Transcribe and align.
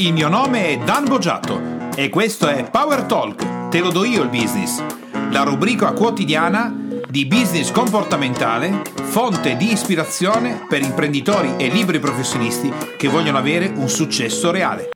Il 0.00 0.14
mio 0.14 0.30
nome 0.30 0.68
è 0.68 0.78
Dan 0.78 1.04
Boggiato 1.04 1.90
e 1.94 2.08
questo 2.08 2.48
è 2.48 2.70
Power 2.70 3.02
Talk, 3.02 3.68
te 3.68 3.80
lo 3.80 3.90
do 3.90 4.02
io 4.02 4.22
il 4.22 4.30
business, 4.30 4.82
la 5.30 5.42
rubrica 5.42 5.92
quotidiana 5.92 6.74
di 7.06 7.26
business 7.26 7.70
comportamentale, 7.70 8.80
fonte 8.94 9.58
di 9.58 9.70
ispirazione 9.70 10.64
per 10.66 10.80
imprenditori 10.80 11.52
e 11.58 11.68
liberi 11.68 11.98
professionisti 11.98 12.72
che 12.96 13.08
vogliono 13.08 13.36
avere 13.36 13.66
un 13.66 13.90
successo 13.90 14.50
reale. 14.50 14.88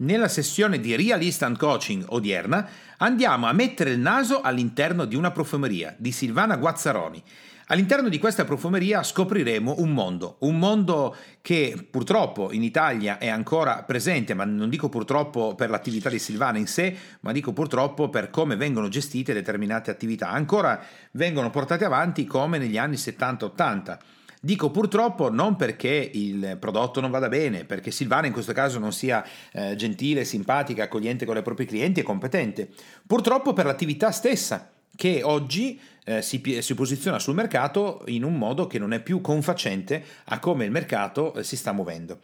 Nella 0.00 0.28
sessione 0.28 0.78
di 0.78 0.94
Real 0.94 1.22
Instant 1.22 1.56
Coaching 1.56 2.04
odierna 2.08 2.68
andiamo 2.98 3.46
a 3.46 3.54
mettere 3.54 3.92
il 3.92 3.98
naso 3.98 4.42
all'interno 4.42 5.06
di 5.06 5.16
una 5.16 5.30
profumeria 5.30 5.94
di 5.96 6.12
Silvana 6.12 6.56
Guazzaroni 6.56 7.22
All'interno 7.70 8.08
di 8.08 8.18
questa 8.18 8.44
profumeria 8.44 9.00
scopriremo 9.00 9.76
un 9.78 9.90
mondo, 9.90 10.38
un 10.40 10.58
mondo 10.58 11.14
che 11.40 11.86
purtroppo 11.88 12.50
in 12.50 12.64
Italia 12.64 13.18
è 13.18 13.28
ancora 13.28 13.84
presente, 13.84 14.34
ma 14.34 14.44
non 14.44 14.68
dico 14.68 14.88
purtroppo 14.88 15.54
per 15.54 15.70
l'attività 15.70 16.08
di 16.08 16.18
Silvana 16.18 16.58
in 16.58 16.66
sé, 16.66 16.92
ma 17.20 17.30
dico 17.30 17.52
purtroppo 17.52 18.08
per 18.08 18.28
come 18.28 18.56
vengono 18.56 18.88
gestite 18.88 19.32
determinate 19.32 19.92
attività. 19.92 20.30
Ancora 20.30 20.82
vengono 21.12 21.50
portate 21.50 21.84
avanti 21.84 22.24
come 22.24 22.58
negli 22.58 22.76
anni 22.76 22.96
70-80. 22.96 23.98
Dico 24.40 24.72
purtroppo 24.72 25.30
non 25.30 25.54
perché 25.54 26.10
il 26.12 26.56
prodotto 26.58 27.00
non 27.00 27.12
vada 27.12 27.28
bene, 27.28 27.64
perché 27.66 27.92
Silvana 27.92 28.26
in 28.26 28.32
questo 28.32 28.52
caso 28.52 28.80
non 28.80 28.92
sia 28.92 29.24
eh, 29.52 29.76
gentile, 29.76 30.24
simpatica, 30.24 30.82
accogliente 30.82 31.24
con 31.24 31.36
i 31.36 31.42
propri 31.42 31.66
clienti 31.66 32.00
e 32.00 32.02
competente. 32.02 32.68
Purtroppo 33.06 33.52
per 33.52 33.66
l'attività 33.66 34.10
stessa, 34.10 34.72
che 34.96 35.22
oggi 35.22 35.80
eh, 36.04 36.22
si, 36.22 36.42
si, 36.60 36.74
posiziona 36.74 37.18
sul 37.18 37.34
mercato 37.34 38.02
in 38.06 38.24
un 38.24 38.36
modo 38.36 38.66
che 38.66 38.78
non 38.78 38.92
è 38.92 39.00
più 39.00 39.20
confacente 39.20 40.04
a 40.24 40.38
come 40.38 40.64
il 40.64 40.70
mercato 40.70 41.34
eh, 41.34 41.44
si 41.44 41.56
sta 41.56 41.72
muovendo. 41.72 42.20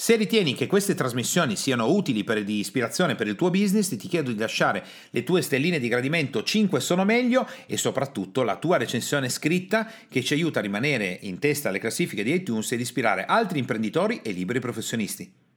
Se 0.00 0.14
ritieni 0.14 0.54
che 0.54 0.68
queste 0.68 0.94
trasmissioni 0.94 1.56
siano 1.56 1.90
utili 1.90 2.22
per, 2.22 2.44
di 2.44 2.60
ispirazione 2.60 3.16
per 3.16 3.26
il 3.26 3.34
tuo 3.34 3.50
business, 3.50 3.88
ti 3.96 4.06
chiedo 4.06 4.30
di 4.30 4.38
lasciare 4.38 4.84
le 5.10 5.24
tue 5.24 5.42
stelline 5.42 5.80
di 5.80 5.88
gradimento 5.88 6.44
5 6.44 6.78
sono 6.78 7.04
meglio 7.04 7.48
e 7.66 7.76
soprattutto 7.76 8.44
la 8.44 8.58
tua 8.58 8.76
recensione 8.76 9.28
scritta 9.28 9.90
che 10.08 10.22
ci 10.22 10.34
aiuta 10.34 10.60
a 10.60 10.62
rimanere 10.62 11.18
in 11.22 11.40
testa 11.40 11.68
alle 11.68 11.80
classifiche 11.80 12.22
di 12.22 12.32
iTunes 12.32 12.70
ed 12.70 12.78
ispirare 12.78 13.24
altri 13.24 13.58
imprenditori 13.58 14.20
e 14.22 14.30
liberi 14.30 14.60
professionisti. 14.60 15.47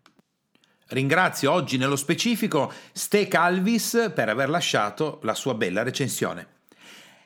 Ringrazio 0.92 1.54
oggi 1.54 1.78
nello 1.78 1.96
specifico 1.96 2.70
Ste 2.92 3.30
Calvis 3.30 4.12
per 4.14 4.28
aver 4.28 4.50
lasciato 4.50 5.20
la 5.24 5.34
sua 5.34 5.54
bella 5.54 5.84
recensione. 5.84 6.48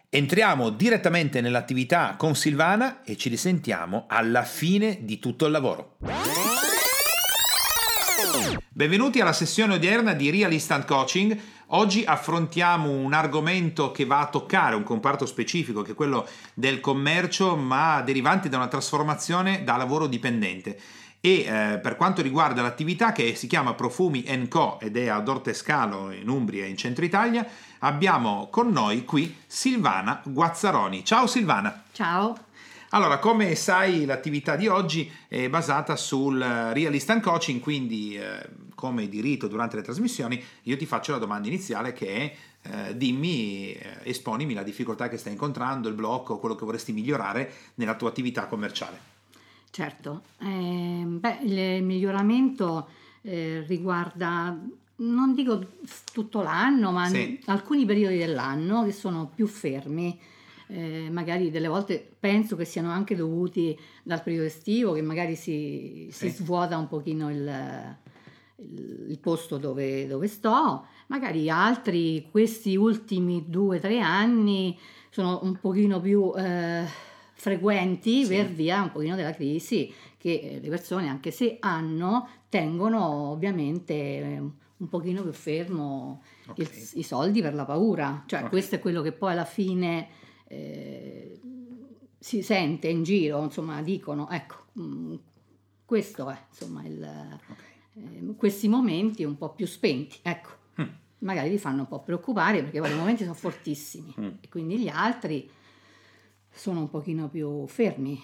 Entriamo 0.08 0.70
direttamente 0.70 1.42
nell'attività 1.42 2.14
con 2.16 2.36
Silvana 2.36 3.04
e 3.04 3.18
ci 3.18 3.28
risentiamo 3.28 4.06
alla 4.08 4.44
fine 4.44 5.00
di 5.02 5.18
tutto 5.18 5.46
il 5.46 5.52
lavoro. 5.52 5.98
Benvenuti 8.70 9.20
alla 9.20 9.34
sessione 9.34 9.74
odierna 9.74 10.14
di 10.14 10.30
Real 10.30 10.54
Instant 10.54 10.86
Coaching. 10.86 11.36
Oggi 11.70 12.04
affrontiamo 12.06 12.92
un 12.92 13.14
argomento 13.14 13.90
che 13.90 14.06
va 14.06 14.20
a 14.20 14.28
toccare 14.28 14.76
un 14.76 14.84
comparto 14.84 15.26
specifico 15.26 15.82
che 15.82 15.94
è 15.94 15.96
quello 15.96 16.28
del 16.54 16.80
commercio, 16.80 17.56
ma 17.56 18.04
derivante 18.04 18.48
da 18.48 18.58
una 18.58 18.68
trasformazione 18.68 19.64
da 19.64 19.76
lavoro 19.76 20.06
dipendente 20.06 20.80
e 21.26 21.40
eh, 21.40 21.80
per 21.80 21.96
quanto 21.96 22.22
riguarda 22.22 22.62
l'attività 22.62 23.12
che 23.12 23.34
si 23.34 23.48
chiama 23.48 23.74
Profumi 23.74 24.48
Co 24.48 24.80
ed 24.80 24.96
è 24.96 25.08
ad 25.08 25.28
Ortescalo 25.28 26.12
in 26.12 26.30
Umbria 26.30 26.66
in 26.66 26.78
centro 26.78 27.04
Italia, 27.04 27.44
abbiamo 27.80 28.48
con 28.52 28.70
noi 28.70 29.06
qui 29.06 29.36
Silvana 29.48 30.22
Guazzaroni. 30.24 31.04
Ciao 31.04 31.26
Silvana. 31.26 31.82
Ciao. 31.94 32.38
Allora, 32.90 33.18
come 33.18 33.56
sai, 33.56 34.06
l'attività 34.06 34.56
di 34.56 34.68
oggi 34.68 35.12
è 35.28 35.50
basata 35.50 35.96
sul 35.96 36.40
Real 36.40 36.94
Instant 36.94 37.24
Coaching, 37.24 37.60
quindi 37.60 38.16
eh, 38.16 38.48
come 38.76 39.10
di 39.10 39.20
rito 39.20 39.48
durante 39.48 39.78
le 39.78 39.82
trasmissioni 39.82 40.40
io 40.64 40.78
ti 40.78 40.86
faccio 40.86 41.12
la 41.12 41.18
domanda 41.18 41.48
iniziale 41.48 41.92
che 41.92 42.08
è 42.08 42.36
eh, 42.70 42.96
dimmi, 42.96 43.74
eh, 43.74 43.98
esponimi 44.04 44.54
la 44.54 44.62
difficoltà 44.62 45.10
che 45.10 45.18
stai 45.18 45.34
incontrando, 45.34 45.88
il 45.88 45.96
blocco, 45.96 46.38
quello 46.38 46.54
che 46.54 46.66
vorresti 46.66 46.94
migliorare 46.94 47.52
nella 47.76 47.96
tua 47.96 48.10
attività 48.10 48.46
commerciale. 48.46 49.15
Certo, 49.76 50.22
eh, 50.40 51.04
beh, 51.06 51.40
il 51.42 51.84
miglioramento 51.84 52.88
eh, 53.24 53.62
riguarda, 53.68 54.58
non 54.96 55.34
dico 55.34 55.74
tutto 56.14 56.42
l'anno, 56.42 56.94
ma 56.94 57.08
sì. 57.08 57.42
alcuni 57.48 57.84
periodi 57.84 58.18
dell'anno 58.20 58.86
che 58.86 58.94
sono 58.94 59.30
più 59.36 59.48
fermi. 59.48 60.18
Eh, 60.68 61.10
magari 61.12 61.52
delle 61.52 61.68
volte 61.68 62.10
penso 62.18 62.56
che 62.56 62.64
siano 62.64 62.90
anche 62.90 63.18
dovuti 63.18 63.78
dal 64.02 64.24
periodo 64.24 64.46
estivo, 64.46 64.94
che 64.94 65.02
magari 65.02 65.36
si, 65.36 66.08
sì. 66.10 66.30
si 66.30 66.38
svuota 66.38 66.78
un 66.78 66.88
pochino 66.88 67.30
il, 67.30 67.98
il, 68.56 69.06
il 69.10 69.20
posto 69.20 69.58
dove, 69.58 70.08
dove, 70.08 70.28
sto, 70.28 70.86
magari 71.08 71.50
altri 71.50 72.30
questi 72.32 72.78
ultimi 72.78 73.44
due 73.50 73.76
o 73.76 73.80
tre 73.82 74.00
anni 74.00 74.80
sono 75.10 75.42
un 75.44 75.60
pochino 75.60 76.00
più 76.00 76.32
eh, 76.34 76.86
frequenti 77.38 78.24
sì. 78.24 78.30
per 78.30 78.48
via 78.48 78.82
un 78.82 78.92
pochino 78.92 79.16
della 79.16 79.34
crisi 79.34 79.94
che 80.18 80.40
eh, 80.42 80.60
le 80.62 80.70
persone 80.70 81.10
anche 81.10 81.32
se 81.32 81.58
hanno 81.60 82.28
tengono 82.50 83.30
ovviamente 83.30 83.94
eh, 83.94 84.42
un 84.78 84.90
pochino 84.90 85.22
più 85.22 85.34
fermo 85.34 86.24
okay. 86.48 86.66
il, 86.66 86.90
i 86.94 87.04
soldi 87.04 87.42
per 87.42 87.54
la 87.54 87.66
paura 87.66 88.24
cioè 88.26 88.40
okay. 88.40 88.50
questo 88.50 88.76
è 88.76 88.80
quello 88.80 89.02
che 89.02 89.12
poi 89.12 89.34
alla 89.34 89.46
fine 89.46 90.08
eh, 90.48 91.40
si 92.18 92.42
sente 92.42 92.88
in 92.88 93.04
giro 93.04 93.44
insomma 93.44 93.82
dicono 93.82 94.30
ecco 94.30 94.64
mm, 94.80 95.16
questo 95.84 96.30
è 96.30 96.38
insomma 96.50 96.86
il, 96.86 97.02
okay. 97.04 98.18
eh, 98.18 98.36
questi 98.38 98.70
momenti 98.70 99.26
un 99.26 99.38
po' 99.38 99.54
più 99.54 99.68
spenti 99.68 100.20
ecco 100.22 100.52
mm. 100.82 100.88
magari 101.20 101.50
li 101.50 101.58
fanno 101.58 101.82
un 101.82 101.88
po' 101.90 102.00
preoccupare 102.00 102.64
perché 102.64 102.80
poi 102.80 102.92
i 102.92 102.96
momenti 102.96 103.24
sono 103.24 103.36
fortissimi 103.36 104.16
mm. 104.18 104.30
e 104.40 104.48
quindi 104.48 104.80
gli 104.80 104.88
altri 104.88 105.50
sono 106.56 106.80
un 106.80 106.90
pochino 106.90 107.30
più 107.30 107.68
fermi. 107.68 108.20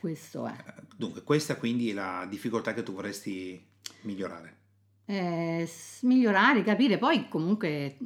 Questo 0.00 0.46
è. 0.46 0.56
Dunque, 0.96 1.22
questa 1.22 1.56
quindi 1.56 1.90
è 1.90 1.92
la 1.92 2.26
difficoltà 2.28 2.74
che 2.74 2.82
tu 2.82 2.92
vorresti 2.92 3.64
migliorare. 4.02 4.56
Eh, 5.04 5.68
migliorare, 6.02 6.62
capire, 6.62 6.98
poi 6.98 7.28
comunque 7.28 7.98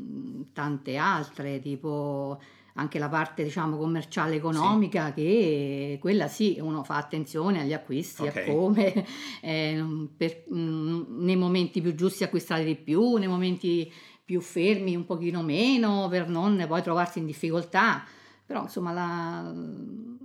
tante 0.52 0.96
altre, 0.96 1.60
tipo 1.60 2.38
anche 2.76 2.98
la 2.98 3.08
parte 3.08 3.42
diciamo 3.42 3.76
commerciale 3.76 4.34
economica 4.36 5.06
sì. 5.08 5.14
che 5.14 5.98
quella 6.00 6.28
sì 6.28 6.58
uno 6.60 6.84
fa 6.84 6.96
attenzione 6.96 7.60
agli 7.60 7.72
acquisti 7.72 8.26
okay. 8.26 8.48
a 8.48 8.52
come 8.52 9.06
eh, 9.40 10.08
per, 10.14 10.44
mh, 10.48 11.06
nei 11.24 11.36
momenti 11.36 11.80
più 11.80 11.94
giusti 11.94 12.22
acquistare 12.22 12.64
di 12.64 12.76
più 12.76 13.16
nei 13.16 13.28
momenti 13.28 13.90
più 14.22 14.40
fermi 14.40 14.94
un 14.94 15.06
pochino 15.06 15.42
meno 15.42 16.08
per 16.10 16.28
non 16.28 16.62
poi 16.68 16.82
trovarsi 16.82 17.18
in 17.18 17.26
difficoltà 17.26 18.04
però 18.46 18.62
insomma 18.62 18.92
la, 18.92 19.52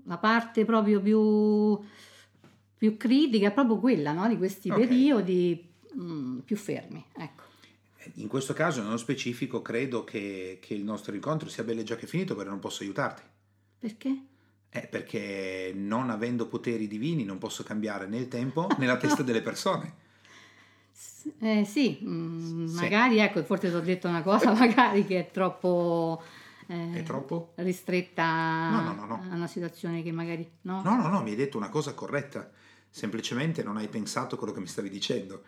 la 0.05 0.17
parte 0.17 0.63
proprio 0.63 1.01
più, 1.01 1.79
più, 2.77 2.95
critica 2.95 3.47
è 3.47 3.51
proprio 3.51 3.79
quella 3.79 4.11
no? 4.13 4.27
di 4.27 4.37
questi 4.37 4.69
okay. 4.69 4.87
periodi 4.87 5.67
mh, 5.93 6.03
mm, 6.03 6.39
più 6.39 6.55
fermi. 6.55 7.03
Ecco. 7.17 7.49
In 8.15 8.27
questo 8.27 8.53
caso, 8.53 8.81
nello 8.81 8.97
specifico, 8.97 9.61
credo 9.61 10.03
che, 10.03 10.59
che 10.61 10.73
il 10.73 10.83
nostro 10.83 11.13
incontro 11.13 11.49
sia 11.49 11.63
bello 11.63 11.83
già 11.83 11.95
che 11.95 12.07
finito 12.07 12.35
perché 12.35 12.49
non 12.49 12.59
posso 12.59 12.83
aiutarti. 12.83 13.21
Perché? 13.79 14.23
Eh, 14.69 14.87
perché 14.87 15.73
non 15.75 16.09
avendo 16.09 16.47
poteri 16.47 16.87
divini 16.87 17.25
non 17.25 17.37
posso 17.37 17.63
cambiare 17.63 18.07
né 18.07 18.17
il 18.17 18.27
tempo 18.27 18.67
né 18.77 18.85
la 18.85 18.97
testa 18.97 19.21
delle 19.23 19.41
persone. 19.41 20.09
Eh, 21.39 21.65
sì, 21.65 21.99
mm, 22.03 22.65
sì, 22.65 22.75
magari 22.75 23.19
ecco, 23.19 23.43
forse 23.43 23.69
ti 23.69 23.75
ho 23.75 23.81
detto 23.81 24.07
una 24.07 24.21
cosa 24.21 24.53
magari 24.57 25.05
che 25.05 25.19
è 25.19 25.31
troppo 25.31 26.21
eh, 26.71 26.99
è 26.99 27.03
troppo? 27.03 27.51
ristretta 27.55 28.69
no, 28.69 28.93
no, 28.93 29.05
no, 29.05 29.27
a 29.29 29.35
una 29.35 29.47
situazione 29.47 30.01
che 30.01 30.11
magari 30.11 30.49
no? 30.61 30.81
No, 30.83 30.95
no, 30.95 31.09
no, 31.09 31.21
mi 31.21 31.31
hai 31.31 31.35
detto 31.35 31.57
una 31.57 31.69
cosa 31.69 31.93
corretta, 31.93 32.49
semplicemente 32.89 33.61
non 33.61 33.75
hai 33.75 33.89
pensato 33.89 34.37
quello 34.37 34.53
che 34.53 34.61
mi 34.61 34.67
stavi 34.67 34.89
dicendo 34.89 35.43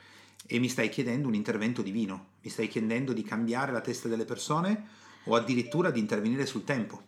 e 0.46 0.60
mi 0.60 0.68
stai 0.68 0.90
chiedendo 0.90 1.30
un 1.30 1.36
intervento 1.36 1.82
divino, 1.82 2.26
mi 2.42 2.50
stai 2.50 2.68
chiedendo 2.68 3.14
di 3.14 3.24
cambiare 3.24 3.72
la 3.72 3.80
testa 3.80 4.10
delle 4.10 4.26
persone 4.26 4.86
o 5.26 5.36
addirittura 5.36 5.90
di 5.92 6.00
intervenire 6.00 6.46
sul 6.46 6.66
tempo. 6.66 7.02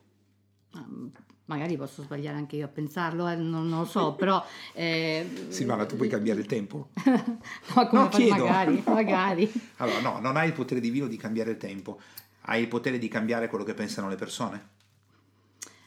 Ah, 0.72 0.86
magari 1.46 1.76
posso 1.78 2.02
sbagliare 2.02 2.38
anche 2.38 2.56
io 2.56 2.66
a 2.66 2.70
pensarlo, 2.70 3.28
eh, 3.28 3.36
non, 3.36 3.68
non, 3.68 3.80
lo 3.80 3.86
so, 3.86 4.14
però... 4.14 4.44
Eh... 4.74 5.48
Silvana, 5.50 5.86
tu 5.86 5.96
puoi 5.96 6.10
cambiare 6.10 6.40
il 6.40 6.46
tempo? 6.46 6.90
no, 7.04 7.88
come 7.88 8.02
no, 8.02 8.08
chiedo. 8.10 8.46
magari, 8.46 8.84
magari. 8.86 9.52
allora, 9.78 10.00
no, 10.00 10.20
non 10.20 10.38
hai 10.38 10.48
il 10.48 10.54
potere 10.54 10.80
divino 10.80 11.08
di 11.08 11.18
cambiare 11.18 11.52
il 11.52 11.58
tempo, 11.58 12.00
hai 12.46 12.62
il 12.62 12.68
potere 12.68 12.98
di 12.98 13.08
cambiare 13.08 13.48
quello 13.48 13.64
che 13.64 13.74
pensano 13.74 14.10
le 14.10 14.16
persone? 14.16 14.70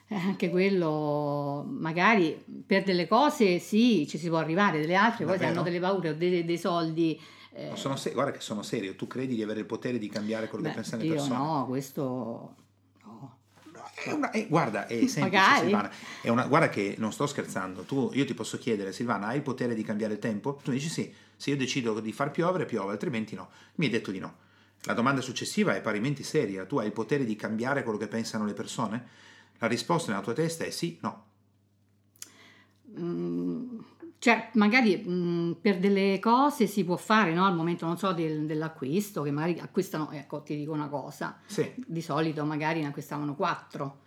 Eh, 0.08 0.16
anche 0.16 0.48
quello, 0.48 1.66
magari 1.68 2.42
per 2.66 2.82
delle 2.82 3.06
cose 3.06 3.58
sì, 3.58 4.06
ci 4.08 4.16
si 4.16 4.28
può 4.28 4.38
arrivare, 4.38 4.80
delle 4.80 4.94
altre 4.94 5.24
Davvero? 5.24 5.38
poi 5.38 5.46
se 5.46 5.52
hanno 5.52 5.62
delle 5.62 5.80
paure 5.80 6.08
o 6.10 6.14
dei, 6.14 6.44
dei 6.44 6.58
soldi. 6.58 7.20
Eh... 7.52 7.72
Se- 7.76 8.12
guarda 8.12 8.32
che 8.32 8.40
sono 8.40 8.62
serio, 8.62 8.94
tu 8.94 9.06
credi 9.06 9.34
di 9.34 9.42
avere 9.42 9.60
il 9.60 9.66
potere 9.66 9.98
di 9.98 10.08
cambiare 10.08 10.48
quello 10.48 10.64
Beh, 10.64 10.70
che 10.70 10.74
pensano 10.76 11.02
le 11.02 11.08
persone? 11.08 11.36
No, 11.36 11.66
questo 11.66 12.54
è 14.04 14.12
una, 14.12 14.30
è, 14.30 14.46
guarda, 14.46 14.86
è 14.86 15.06
semplice 15.06 15.44
Silvana. 15.60 15.90
È 16.20 16.28
una, 16.28 16.46
guarda 16.46 16.68
che 16.68 16.94
non 16.98 17.12
sto 17.12 17.26
scherzando. 17.26 17.82
Tu, 17.82 18.10
io 18.14 18.24
ti 18.24 18.34
posso 18.34 18.58
chiedere, 18.58 18.92
Silvana, 18.92 19.28
hai 19.28 19.36
il 19.36 19.42
potere 19.42 19.74
di 19.74 19.82
cambiare 19.82 20.14
il 20.14 20.18
tempo? 20.18 20.60
Tu 20.62 20.70
dici 20.70 20.88
sì. 20.88 21.12
Se 21.36 21.50
io 21.50 21.56
decido 21.56 21.98
di 22.00 22.12
far 22.12 22.30
piovere, 22.30 22.64
piove, 22.64 22.92
altrimenti 22.92 23.34
no. 23.34 23.48
Mi 23.76 23.86
hai 23.86 23.90
detto 23.90 24.10
di 24.10 24.18
no. 24.18 24.46
La 24.82 24.94
domanda 24.94 25.20
successiva 25.20 25.74
è 25.74 25.80
parimenti 25.80 26.22
seria. 26.22 26.64
Tu 26.64 26.78
hai 26.78 26.86
il 26.86 26.92
potere 26.92 27.24
di 27.24 27.36
cambiare 27.36 27.82
quello 27.82 27.98
che 27.98 28.08
pensano 28.08 28.44
le 28.44 28.54
persone? 28.54 29.06
La 29.58 29.66
risposta 29.66 30.10
nella 30.10 30.22
tua 30.22 30.34
testa 30.34 30.64
è 30.64 30.70
sì, 30.70 30.98
no. 31.02 31.26
Mm, 32.98 33.78
cioè, 34.18 34.50
magari 34.54 35.04
mm, 35.06 35.52
per 35.60 35.78
delle 35.78 36.18
cose 36.20 36.66
si 36.66 36.84
può 36.84 36.96
fare, 36.96 37.34
no? 37.34 37.44
Al 37.44 37.54
momento, 37.54 37.86
non 37.86 37.98
so, 37.98 38.12
del, 38.12 38.46
dell'acquisto, 38.46 39.22
che 39.22 39.30
magari 39.30 39.58
acquistano, 39.58 40.10
ecco, 40.12 40.42
ti 40.42 40.56
dico 40.56 40.72
una 40.72 40.88
cosa, 40.88 41.38
sì. 41.44 41.72
di 41.76 42.00
solito 42.00 42.44
magari 42.44 42.80
ne 42.80 42.86
acquistavano 42.86 43.34
quattro, 43.34 44.00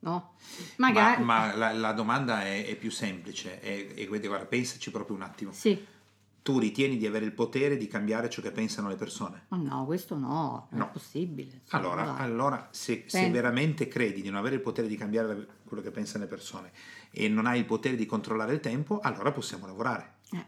no? 0.00 0.34
Magari... 0.76 1.22
Ma, 1.22 1.46
ma 1.46 1.56
la, 1.56 1.72
la, 1.72 1.92
domanda 1.92 2.42
è, 2.42 2.66
è 2.66 2.76
più 2.76 2.90
semplice, 2.90 3.60
e 3.60 4.06
guarda, 4.06 4.44
pensaci 4.44 4.90
proprio 4.90 5.16
un 5.16 5.22
attimo. 5.22 5.52
Sì 5.52 5.98
tu 6.42 6.58
ritieni 6.58 6.96
di 6.96 7.06
avere 7.06 7.24
il 7.24 7.32
potere 7.32 7.76
di 7.76 7.86
cambiare 7.86 8.30
ciò 8.30 8.40
che 8.40 8.50
pensano 8.50 8.88
le 8.88 8.96
persone? 8.96 9.44
Ma 9.48 9.56
no, 9.58 9.84
questo 9.84 10.16
no, 10.16 10.68
non 10.70 10.80
no. 10.80 10.86
è 10.86 10.90
possibile. 10.90 11.62
Allora, 11.70 12.16
allora 12.16 12.68
se, 12.70 13.04
se, 13.06 13.30
veramente 13.30 13.88
credi 13.88 14.22
di 14.22 14.30
non 14.30 14.38
avere 14.38 14.56
il 14.56 14.60
potere 14.62 14.88
di 14.88 14.96
cambiare 14.96 15.46
quello 15.64 15.82
che 15.82 15.90
pensano 15.90 16.24
le 16.24 16.30
persone 16.30 16.72
e 17.10 17.28
non 17.28 17.46
hai 17.46 17.58
il 17.58 17.66
potere 17.66 17.96
di 17.96 18.06
controllare 18.06 18.54
il 18.54 18.60
tempo, 18.60 19.00
allora 19.00 19.32
possiamo 19.32 19.66
lavorare. 19.66 20.14
Eh. 20.32 20.44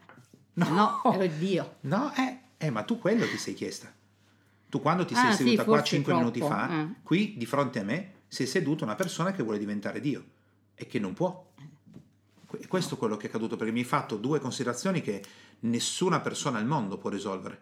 No, 0.55 0.69
no, 0.69 1.12
ero 1.12 1.27
Dio. 1.39 1.77
No, 1.83 2.12
eh, 2.15 2.38
eh, 2.56 2.71
ma 2.71 2.83
tu 2.85 2.99
quello 2.99 3.27
ti 3.27 3.37
sei 3.37 3.55
chiesta. 3.55 3.93
Tu 4.69 4.81
quando 4.81 5.05
ti 5.05 5.15
sei 5.15 5.29
ah, 5.29 5.33
seduta 5.33 5.62
sì, 5.62 5.69
qua 5.69 5.83
5 5.83 6.15
minuti 6.15 6.41
fa, 6.41 6.71
eh. 6.71 6.88
qui 7.03 7.35
di 7.37 7.45
fronte 7.45 7.81
a 7.81 7.85
me, 7.85 8.12
sei 8.29 8.47
seduta 8.47 8.85
una 8.85 8.95
persona 8.95 9.33
che 9.33 9.43
vuole 9.43 9.59
diventare 9.59 10.00
Dio 10.00 10.25
e 10.75 10.87
che 10.87 10.99
non 10.99 11.12
può. 11.12 11.50
E 12.58 12.66
questo 12.66 12.94
è 12.94 12.99
quello 12.99 13.16
che 13.16 13.26
è 13.26 13.28
accaduto 13.28 13.56
perché 13.56 13.72
mi 13.72 13.81
hai 13.81 13.84
fatto 13.84 14.16
due 14.16 14.40
considerazioni 14.40 15.00
che 15.00 15.22
nessuna 15.60 16.20
persona 16.20 16.58
al 16.58 16.66
mondo 16.66 16.99
può 16.99 17.10
risolvere, 17.10 17.60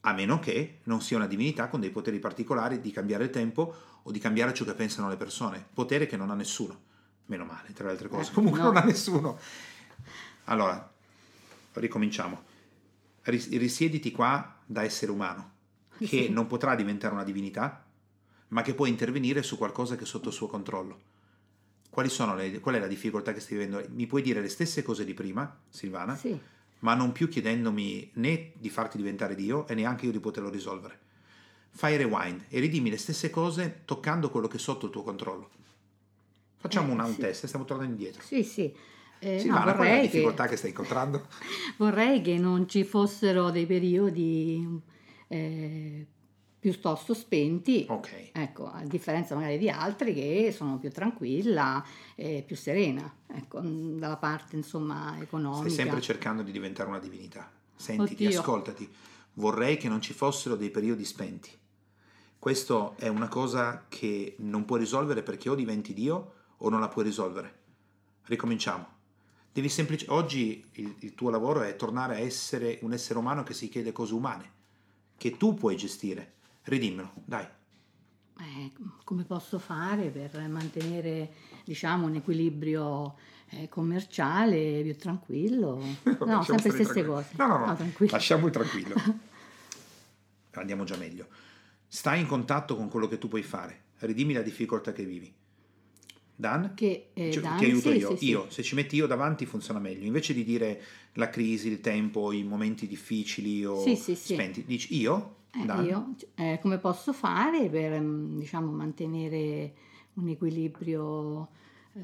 a 0.00 0.12
meno 0.12 0.38
che 0.38 0.78
non 0.84 1.00
sia 1.00 1.16
una 1.16 1.26
divinità 1.26 1.68
con 1.68 1.80
dei 1.80 1.90
poteri 1.90 2.18
particolari 2.18 2.80
di 2.80 2.90
cambiare 2.90 3.24
il 3.24 3.30
tempo 3.30 3.74
o 4.02 4.10
di 4.10 4.18
cambiare 4.18 4.54
ciò 4.54 4.64
che 4.64 4.74
pensano 4.74 5.08
le 5.08 5.16
persone, 5.16 5.66
potere 5.72 6.06
che 6.06 6.16
non 6.16 6.30
ha 6.30 6.34
nessuno, 6.34 6.80
meno 7.26 7.44
male 7.44 7.72
tra 7.72 7.86
le 7.86 7.92
altre 7.92 8.08
cose, 8.08 8.30
eh, 8.30 8.34
comunque 8.34 8.60
no. 8.60 8.66
non 8.66 8.76
ha 8.76 8.84
nessuno. 8.84 9.38
Allora, 10.44 10.90
ricominciamo. 11.74 12.42
Risiediti 13.22 14.10
qua 14.10 14.56
da 14.64 14.82
essere 14.82 15.10
umano, 15.10 15.52
che 15.98 16.06
sì. 16.06 16.28
non 16.30 16.46
potrà 16.46 16.74
diventare 16.74 17.12
una 17.12 17.24
divinità, 17.24 17.84
ma 18.48 18.62
che 18.62 18.74
può 18.74 18.86
intervenire 18.86 19.42
su 19.42 19.58
qualcosa 19.58 19.96
che 19.96 20.04
è 20.04 20.06
sotto 20.06 20.28
il 20.28 20.34
suo 20.34 20.46
controllo. 20.46 21.00
Quali 21.98 22.12
sono 22.12 22.36
le, 22.36 22.60
qual 22.60 22.76
è 22.76 22.78
la 22.78 22.86
difficoltà 22.86 23.32
che 23.32 23.40
stai 23.40 23.58
vivendo? 23.58 23.84
Mi 23.90 24.06
puoi 24.06 24.22
dire 24.22 24.40
le 24.40 24.48
stesse 24.48 24.84
cose 24.84 25.04
di 25.04 25.14
prima, 25.14 25.58
Silvana? 25.68 26.14
Sì 26.14 26.38
ma 26.80 26.94
non 26.94 27.12
più 27.12 27.28
chiedendomi 27.28 28.10
né 28.14 28.52
di 28.54 28.70
farti 28.70 28.96
diventare 28.96 29.34
Dio 29.34 29.66
e 29.66 29.74
neanche 29.74 30.06
io 30.06 30.12
di 30.12 30.20
poterlo 30.20 30.48
risolvere. 30.48 30.98
Fai 31.70 31.96
rewind 31.96 32.44
e 32.48 32.60
ridimmi 32.60 32.90
le 32.90 32.96
stesse 32.96 33.30
cose 33.30 33.82
toccando 33.84 34.30
quello 34.30 34.46
che 34.48 34.56
è 34.56 34.60
sotto 34.60 34.86
il 34.86 34.92
tuo 34.92 35.02
controllo. 35.02 35.50
Facciamo 36.56 36.90
eh, 36.90 36.92
una, 36.92 37.04
un 37.04 37.14
sì. 37.14 37.20
test, 37.20 37.46
stiamo 37.46 37.64
tornando 37.64 37.92
indietro. 37.92 38.22
Sì, 38.22 38.42
sì. 38.44 38.72
Eh, 39.18 39.40
Silvana, 39.40 39.72
no, 39.72 39.74
qual 39.74 39.88
è 39.88 39.96
la 39.96 40.02
difficoltà 40.02 40.44
che... 40.44 40.50
che 40.50 40.56
stai 40.56 40.70
incontrando? 40.70 41.26
vorrei 41.78 42.20
che 42.20 42.38
non 42.38 42.68
ci 42.68 42.84
fossero 42.84 43.50
dei 43.50 43.66
periodi 43.66 44.64
eh, 45.26 46.06
piuttosto 46.58 47.14
spenti, 47.14 47.86
okay. 47.88 48.30
ecco, 48.32 48.66
a 48.66 48.82
differenza 48.84 49.34
magari 49.34 49.58
di 49.58 49.70
altri 49.70 50.12
che 50.12 50.52
sono 50.52 50.78
più 50.78 50.90
tranquilla 50.90 51.84
e 52.16 52.42
più 52.44 52.56
serena, 52.56 53.12
ecco, 53.28 53.60
dalla 53.60 54.16
parte 54.16 54.56
insomma 54.56 55.16
economica. 55.20 55.68
Stai 55.68 55.84
sempre 55.84 56.00
cercando 56.00 56.42
di 56.42 56.50
diventare 56.50 56.88
una 56.88 56.98
divinità. 56.98 57.50
Sentiti, 57.76 58.26
Oddio. 58.26 58.40
ascoltati. 58.40 58.92
Vorrei 59.34 59.76
che 59.76 59.88
non 59.88 60.00
ci 60.00 60.12
fossero 60.12 60.56
dei 60.56 60.70
periodi 60.70 61.04
spenti. 61.04 61.50
Questo 62.40 62.94
è 62.98 63.06
una 63.06 63.28
cosa 63.28 63.84
che 63.88 64.34
non 64.38 64.64
puoi 64.64 64.80
risolvere 64.80 65.22
perché 65.22 65.48
o 65.48 65.54
diventi 65.54 65.94
Dio 65.94 66.32
o 66.56 66.68
non 66.68 66.80
la 66.80 66.88
puoi 66.88 67.04
risolvere. 67.04 67.54
Ricominciamo. 68.24 68.96
Devi 69.52 69.68
semplice... 69.68 70.06
Oggi 70.08 70.64
il, 70.72 70.94
il 70.98 71.14
tuo 71.14 71.30
lavoro 71.30 71.62
è 71.62 71.76
tornare 71.76 72.16
a 72.16 72.18
essere 72.18 72.78
un 72.82 72.92
essere 72.92 73.18
umano 73.18 73.44
che 73.44 73.54
si 73.54 73.68
chiede 73.68 73.92
cose 73.92 74.14
umane, 74.14 74.52
che 75.16 75.36
tu 75.36 75.54
puoi 75.54 75.76
gestire 75.76 76.34
Ridimmelo, 76.68 77.12
dai. 77.24 77.46
Eh, 78.40 78.72
come 79.04 79.24
posso 79.24 79.58
fare 79.58 80.10
per 80.10 80.38
mantenere 80.48 81.32
diciamo, 81.64 82.06
un 82.06 82.16
equilibrio 82.16 83.16
eh, 83.48 83.68
commerciale 83.68 84.82
più 84.82 84.96
tranquillo? 84.96 85.82
No, 86.28 86.42
sempre 86.42 86.70
le 86.70 86.84
stesse 86.84 87.04
cose. 87.04 87.30
No, 87.36 87.46
no, 87.46 87.58
no, 87.58 87.76
no 87.78 87.92
lasciamolo 88.10 88.50
tranquillo. 88.50 88.94
Andiamo 90.52 90.84
già 90.84 90.96
meglio. 90.96 91.26
Stai 91.86 92.20
in 92.20 92.26
contatto 92.26 92.76
con 92.76 92.90
quello 92.90 93.08
che 93.08 93.16
tu 93.16 93.28
puoi 93.28 93.42
fare. 93.42 93.84
Ridimmi 94.00 94.34
la 94.34 94.42
difficoltà 94.42 94.92
che 94.92 95.04
vivi. 95.04 95.34
Dan? 96.40 96.74
Che, 96.74 97.08
eh, 97.14 97.32
cioè, 97.32 97.42
Dan, 97.42 97.58
ti 97.58 97.64
aiuto 97.64 97.90
sì, 97.90 97.96
io. 97.96 98.16
Sì, 98.16 98.28
io, 98.28 98.46
se 98.48 98.62
ci 98.62 98.76
metti 98.76 98.94
io 98.94 99.08
davanti 99.08 99.44
funziona 99.44 99.80
meglio. 99.80 100.04
Invece 100.06 100.34
di 100.34 100.44
dire 100.44 100.80
la 101.14 101.28
crisi, 101.30 101.66
il 101.66 101.80
tempo, 101.80 102.30
i 102.30 102.44
momenti 102.44 102.86
difficili 102.86 103.64
o 103.64 103.82
spenti, 103.96 104.64
dici 104.64 105.00
io 105.00 105.34
eh, 105.52 105.82
io 105.82 106.14
eh, 106.34 106.58
come 106.60 106.78
posso 106.78 107.12
fare 107.12 107.68
per 107.68 108.00
mm, 108.00 108.38
diciamo, 108.38 108.70
mantenere 108.70 109.72
un 110.14 110.28
equilibrio 110.28 111.48
eh, 111.94 112.00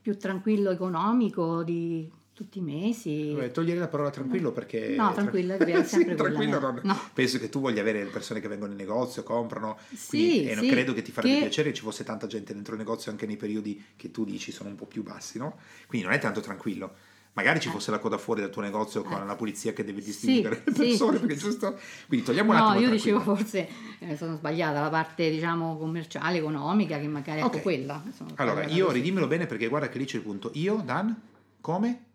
più 0.00 0.16
tranquillo 0.16 0.70
economico 0.70 1.62
di 1.62 2.08
tutti 2.38 2.58
i 2.58 2.62
mesi. 2.62 3.32
Beh, 3.34 3.50
togliere 3.50 3.80
la 3.80 3.88
parola 3.88 4.10
tranquillo 4.10 4.52
perché... 4.52 4.94
No, 4.96 5.12
tranquillo 5.12 5.54
è 5.54 5.84
sempre 5.84 6.12
sì, 6.14 6.14
tranquillo 6.14 6.60
non... 6.60 6.80
no. 6.84 7.00
Penso 7.12 7.40
che 7.40 7.48
tu 7.48 7.58
voglia 7.58 7.80
avere 7.80 8.04
le 8.04 8.10
persone 8.10 8.38
che 8.38 8.46
vengono 8.46 8.70
in 8.70 8.78
negozio, 8.78 9.24
comprano, 9.24 9.76
sì, 9.92 10.46
e 10.46 10.54
non 10.54 10.62
sì, 10.62 10.70
credo 10.70 10.92
che 10.92 11.02
ti 11.02 11.10
farebbe 11.10 11.34
che... 11.34 11.40
piacere 11.40 11.70
che 11.70 11.74
ci 11.74 11.82
fosse 11.82 12.04
tanta 12.04 12.28
gente 12.28 12.54
dentro 12.54 12.74
il 12.74 12.78
negozio 12.78 13.10
anche 13.10 13.26
nei 13.26 13.36
periodi 13.36 13.82
che 13.96 14.12
tu 14.12 14.24
dici 14.24 14.52
sono 14.52 14.68
un 14.68 14.76
po' 14.76 14.86
più 14.86 15.02
bassi, 15.02 15.38
no? 15.38 15.58
Quindi 15.88 16.06
non 16.06 16.14
è 16.14 16.20
tanto 16.20 16.38
tranquillo. 16.38 16.94
Magari 17.32 17.58
ci 17.58 17.68
eh. 17.68 17.72
fosse 17.72 17.90
la 17.90 17.98
coda 17.98 18.18
fuori 18.18 18.40
dal 18.40 18.50
tuo 18.50 18.62
negozio 18.62 19.02
con 19.02 19.20
eh. 19.20 19.26
la 19.26 19.34
polizia 19.34 19.72
che 19.72 19.82
deve 19.82 20.00
distinguere 20.00 20.62
sì, 20.64 20.70
le 20.70 20.72
persone, 20.72 21.18
perché 21.18 21.34
giusto... 21.34 21.76
Quindi 22.06 22.24
togliamo 22.24 22.52
un 22.52 22.56
no, 22.56 22.68
attimo 22.68 22.84
io 22.84 22.90
dicevo 22.92 23.18
forse 23.20 23.68
eh, 23.98 24.16
sono 24.16 24.36
sbagliata, 24.36 24.80
la 24.80 24.90
parte 24.90 25.28
diciamo 25.28 25.76
commerciale, 25.76 26.38
economica, 26.38 27.00
che 27.00 27.08
magari 27.08 27.40
okay. 27.40 27.52
ecco 27.52 27.62
quella. 27.62 28.00
Allora, 28.36 28.64
io 28.66 28.86
così. 28.86 28.98
ridimmelo 28.98 29.26
bene 29.26 29.46
perché 29.46 29.66
guarda 29.66 29.88
che 29.88 29.98
lì 29.98 30.04
c'è 30.04 30.18
il 30.18 30.22
punto. 30.22 30.52
Io, 30.54 30.80
Dan, 30.84 31.20
come? 31.60 32.06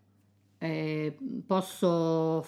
Eh, 0.64 1.16
posso 1.46 2.42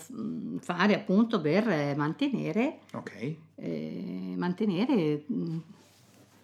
fare 0.60 0.94
appunto 0.94 1.40
per 1.40 1.94
mantenere, 1.96 2.78
okay. 2.92 3.38
eh, 3.56 4.32
mantenere 4.37 5.23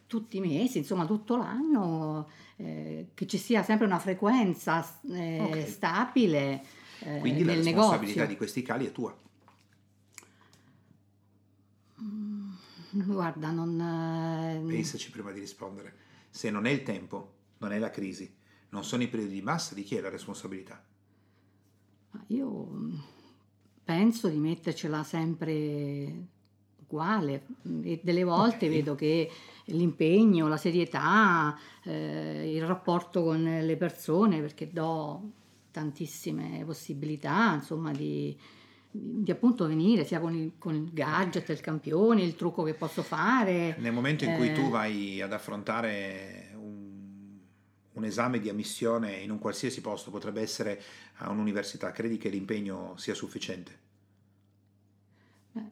tutti 0.06 0.36
i 0.36 0.40
mesi, 0.40 0.76
insomma 0.78 1.06
tutto 1.06 1.36
l'anno, 1.36 2.28
eh, 2.56 3.08
che 3.14 3.26
ci 3.26 3.38
sia 3.38 3.62
sempre 3.62 3.86
una 3.86 3.98
frequenza 3.98 4.86
eh, 5.10 5.40
okay. 5.40 5.66
stabile 5.66 6.62
eh, 7.04 7.18
Quindi 7.18 7.42
nel 7.42 7.58
la 7.58 7.62
responsabilità 7.64 8.06
negozio. 8.06 8.26
di 8.26 8.36
questi 8.36 8.62
cali 8.62 8.86
è 8.86 8.92
tua. 8.92 9.16
Mm, 12.02 12.52
guarda, 12.90 13.50
non... 13.50 13.80
Eh, 13.80 14.60
Pensaci 14.66 15.10
prima 15.10 15.32
di 15.32 15.40
rispondere. 15.40 15.94
Se 16.30 16.50
non 16.50 16.66
è 16.66 16.70
il 16.70 16.82
tempo, 16.82 17.32
non 17.58 17.72
è 17.72 17.78
la 17.78 17.90
crisi, 17.90 18.32
non 18.70 18.84
sono 18.84 19.02
i 19.02 19.08
periodi 19.08 19.32
di 19.32 19.42
massa, 19.42 19.74
di 19.74 19.82
chi 19.82 19.96
è 19.96 20.00
la 20.00 20.10
responsabilità? 20.10 20.82
Io 22.28 22.48
mm, 22.48 22.94
penso 23.84 24.28
di 24.28 24.38
mettercela 24.38 25.02
sempre 25.02 26.30
uguale 26.92 27.46
e 27.82 28.00
delle 28.02 28.24
volte 28.24 28.66
okay. 28.66 28.68
vedo 28.68 28.94
che 28.94 29.30
l'impegno, 29.66 30.48
la 30.48 30.56
serietà, 30.56 31.56
eh, 31.84 32.52
il 32.54 32.66
rapporto 32.66 33.22
con 33.22 33.42
le 33.42 33.76
persone, 33.76 34.40
perché 34.40 34.70
do 34.70 35.30
tantissime 35.70 36.62
possibilità, 36.66 37.54
insomma, 37.54 37.90
di, 37.92 38.36
di 38.90 39.30
appunto 39.30 39.66
venire 39.66 40.04
sia 40.04 40.20
con 40.20 40.34
il, 40.34 40.52
con 40.58 40.74
il, 40.74 40.92
gadget, 40.92 41.48
il 41.48 41.60
campione, 41.60 42.22
il 42.22 42.36
trucco 42.36 42.62
che 42.62 42.74
posso 42.74 43.02
fare. 43.02 43.74
Nel 43.78 43.92
momento 43.92 44.24
in 44.24 44.32
eh, 44.32 44.36
cui 44.36 44.52
tu 44.52 44.68
vai 44.68 45.20
ad 45.22 45.32
affrontare 45.32 46.51
un, 47.92 48.04
esame 48.04 48.40
di 48.40 48.48
ammissione 48.48 49.16
in 49.16 49.30
un 49.30 49.38
qualsiasi 49.38 49.80
posto, 49.80 50.10
potrebbe 50.10 50.40
essere 50.40 50.82
a 51.16 51.30
un'università, 51.30 51.92
credi 51.92 52.18
che 52.18 52.28
l'impegno 52.28 52.94
sia 52.96 53.14
sufficiente? 53.14 53.80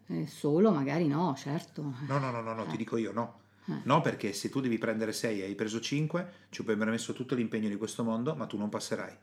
Eh, 0.08 0.26
solo 0.26 0.70
magari 0.70 1.06
no, 1.06 1.34
certo. 1.36 1.94
No, 2.06 2.18
no, 2.18 2.30
no, 2.30 2.40
no, 2.40 2.52
no 2.52 2.66
ti 2.66 2.74
eh. 2.74 2.76
dico 2.76 2.96
io 2.96 3.12
no. 3.12 3.40
Eh. 3.66 3.80
No, 3.84 4.00
perché 4.00 4.32
se 4.32 4.48
tu 4.48 4.60
devi 4.60 4.78
prendere 4.78 5.12
6 5.12 5.40
e 5.40 5.44
hai 5.44 5.54
preso 5.54 5.80
5, 5.80 6.32
ci 6.50 6.62
puoi 6.62 6.74
aver 6.74 6.90
messo 6.90 7.12
tutto 7.12 7.34
l'impegno 7.34 7.68
di 7.68 7.76
questo 7.76 8.04
mondo, 8.04 8.34
ma 8.34 8.46
tu 8.46 8.56
non 8.56 8.68
passerai. 8.68 9.16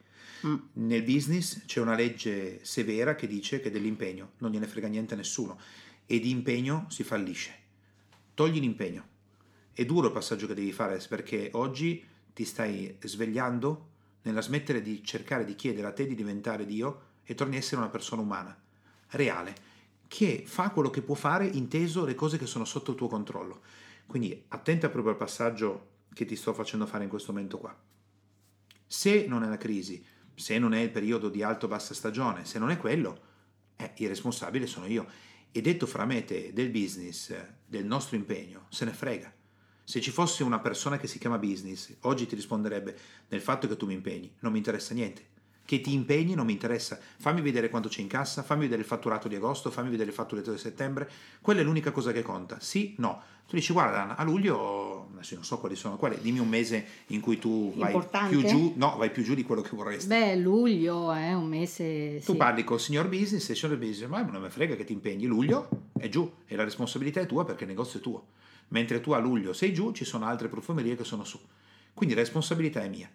Mm. 0.46 0.56
Nel 0.74 1.04
business 1.04 1.66
c'è 1.66 1.80
una 1.80 1.96
legge 1.96 2.64
severa 2.64 3.16
che 3.16 3.28
dice 3.28 3.60
che 3.60 3.72
dell'impegno 3.72 4.34
non 4.38 4.52
gliene 4.52 4.68
frega 4.68 4.88
niente 4.88 5.16
a 5.16 5.18
nessuno 5.18 5.60
e 6.06 6.20
di 6.20 6.30
impegno 6.30 6.86
si 6.90 7.04
fallisce. 7.04 7.66
Togli 8.34 8.60
l'impegno. 8.60 9.16
È 9.74 9.86
duro 9.86 10.08
il 10.08 10.14
passaggio 10.14 10.48
che 10.48 10.54
devi 10.54 10.72
fare 10.72 11.04
perché 11.08 11.50
oggi 11.54 12.04
ti 12.38 12.46
stai 12.46 12.96
svegliando 13.02 13.88
nella 14.22 14.44
smettere 14.44 14.84
di 14.84 15.04
cercare 15.04 15.44
di 15.44 15.56
chiedere 15.56 15.88
a 15.88 15.92
te 15.92 16.06
di 16.06 16.14
diventare 16.14 16.68
Dio 16.68 17.06
e 17.24 17.34
torni 17.34 17.56
a 17.56 17.58
essere 17.58 17.78
una 17.78 17.90
persona 17.90 18.22
umana, 18.22 18.56
reale, 19.10 19.56
che 20.08 20.44
fa 20.46 20.70
quello 20.70 20.92
che 20.92 21.02
può 21.02 21.16
fare 21.16 21.48
inteso 21.48 22.06
le 22.06 22.14
cose 22.14 22.38
che 22.38 22.46
sono 22.46 22.64
sotto 22.64 22.92
il 22.92 22.98
tuo 22.98 23.08
controllo. 23.08 23.62
Quindi 24.06 24.44
attenta 24.50 24.90
proprio 24.90 25.14
al 25.14 25.18
passaggio 25.18 25.88
che 26.14 26.26
ti 26.26 26.36
sto 26.36 26.54
facendo 26.54 26.86
fare 26.86 27.06
in 27.06 27.10
questo 27.10 27.32
momento 27.32 27.58
qua. 27.58 27.76
Se 28.86 29.26
non 29.26 29.44
è 29.44 29.48
la 29.48 29.58
crisi, 29.58 30.06
se 30.36 30.60
non 30.60 30.76
è 30.76 30.80
il 30.80 30.92
periodo 30.92 31.30
di 31.30 31.42
alto-bassa 31.42 31.96
stagione, 31.96 32.46
se 32.46 32.60
non 32.60 32.70
è 32.70 32.78
quello, 32.78 33.20
eh, 33.78 33.94
il 33.96 34.10
responsabile 34.10 34.68
sono 34.68 34.86
io. 34.86 35.08
E 35.52 35.60
detto 35.62 35.88
fra 35.88 36.06
me 36.06 36.18
e 36.18 36.24
te 36.24 36.54
del 36.54 36.70
business, 36.70 37.34
del 37.66 37.86
nostro 37.86 38.16
impegno, 38.16 38.68
se 38.70 38.86
ne 38.86 38.94
frega. 38.94 39.37
Se 39.90 40.02
ci 40.02 40.12
fosse 40.12 40.44
una 40.44 40.60
persona 40.60 40.98
che 40.98 41.08
si 41.08 41.18
chiama 41.18 41.38
business, 41.38 41.96
oggi 42.02 42.26
ti 42.26 42.36
risponderebbe 42.36 42.94
nel 43.30 43.40
fatto 43.40 43.70
che 43.70 43.78
tu 43.78 43.86
mi 43.86 43.94
impegni, 43.94 44.30
non 44.40 44.52
mi 44.52 44.58
interessa 44.58 44.94
niente. 44.94 45.22
Che 45.64 45.80
ti 45.80 45.94
impegni 45.94 46.34
non 46.34 46.46
mi 46.46 46.52
interessa. 46.52 47.00
Fammi 47.16 47.40
vedere 47.40 47.70
quanto 47.70 47.88
c'è 47.88 48.02
in 48.02 48.10
cassa, 48.10 48.44
fammi 48.44 48.64
vedere 48.64 48.82
il 48.82 48.88
fatturato 48.88 49.30
di 49.30 49.36
agosto, 49.36 49.72
fammi 49.72 49.90
vedere 49.90 50.10
il 50.10 50.14
fatturato 50.14 50.52
di 50.52 50.58
settembre. 50.58 51.10
Quella 51.40 51.62
è 51.62 51.64
l'unica 51.64 51.92
cosa 51.92 52.12
che 52.12 52.22
conta. 52.22 52.58
Sì, 52.60 52.96
no. 52.98 53.22
Tu 53.48 53.56
dici, 53.56 53.72
guarda, 53.72 54.18
a 54.18 54.24
luglio, 54.26 55.08
adesso 55.14 55.36
non 55.36 55.46
so 55.46 55.58
quali 55.58 55.78
sono, 55.78 55.96
quali, 55.96 56.20
dimmi 56.20 56.40
un 56.40 56.50
mese 56.50 56.86
in 57.08 57.22
cui 57.22 57.40
tu 57.40 57.74
vai 57.78 57.94
Importante? 57.94 58.36
più 58.36 58.46
giù, 58.46 58.74
no, 58.76 58.98
vai 58.98 59.10
più 59.10 59.24
giù 59.24 59.36
di 59.36 59.44
quello 59.44 59.62
che 59.62 59.74
vorresti. 59.74 60.08
Beh, 60.10 60.36
luglio 60.36 61.14
è 61.14 61.32
un 61.32 61.48
mese... 61.48 62.22
Tu 62.26 62.34
sì. 62.34 62.38
parli 62.38 62.66
col 62.66 62.82
signor 62.82 63.08
business 63.08 63.48
e 63.48 63.54
il 63.54 63.58
signor 63.58 63.78
business, 63.78 64.10
ma 64.10 64.22
non 64.22 64.42
mi 64.42 64.50
frega 64.50 64.76
che 64.76 64.84
ti 64.84 64.92
impegni. 64.92 65.24
Luglio 65.28 65.70
è 65.98 66.10
giù 66.10 66.30
e 66.46 66.58
la 66.58 66.66
responsabilità 66.66 67.22
è 67.22 67.26
tua 67.26 67.46
perché 67.46 67.64
il 67.64 67.70
negozio 67.70 68.00
è 68.00 68.02
tuo. 68.02 68.26
Mentre 68.70 69.00
tu 69.00 69.12
a 69.12 69.20
luglio 69.20 69.54
sei 69.54 69.74
giù, 69.74 69.92
ci 69.92 70.06
sono 70.06 70.26
altre 70.26 70.48
profumerie 70.48 70.96
che 70.96 71.04
sono 71.04 71.24
su. 71.24 71.40
Quindi 71.94 72.16
la 72.16 72.22
responsabilità 72.22 72.82
è 72.82 72.90
mia. 72.90 73.10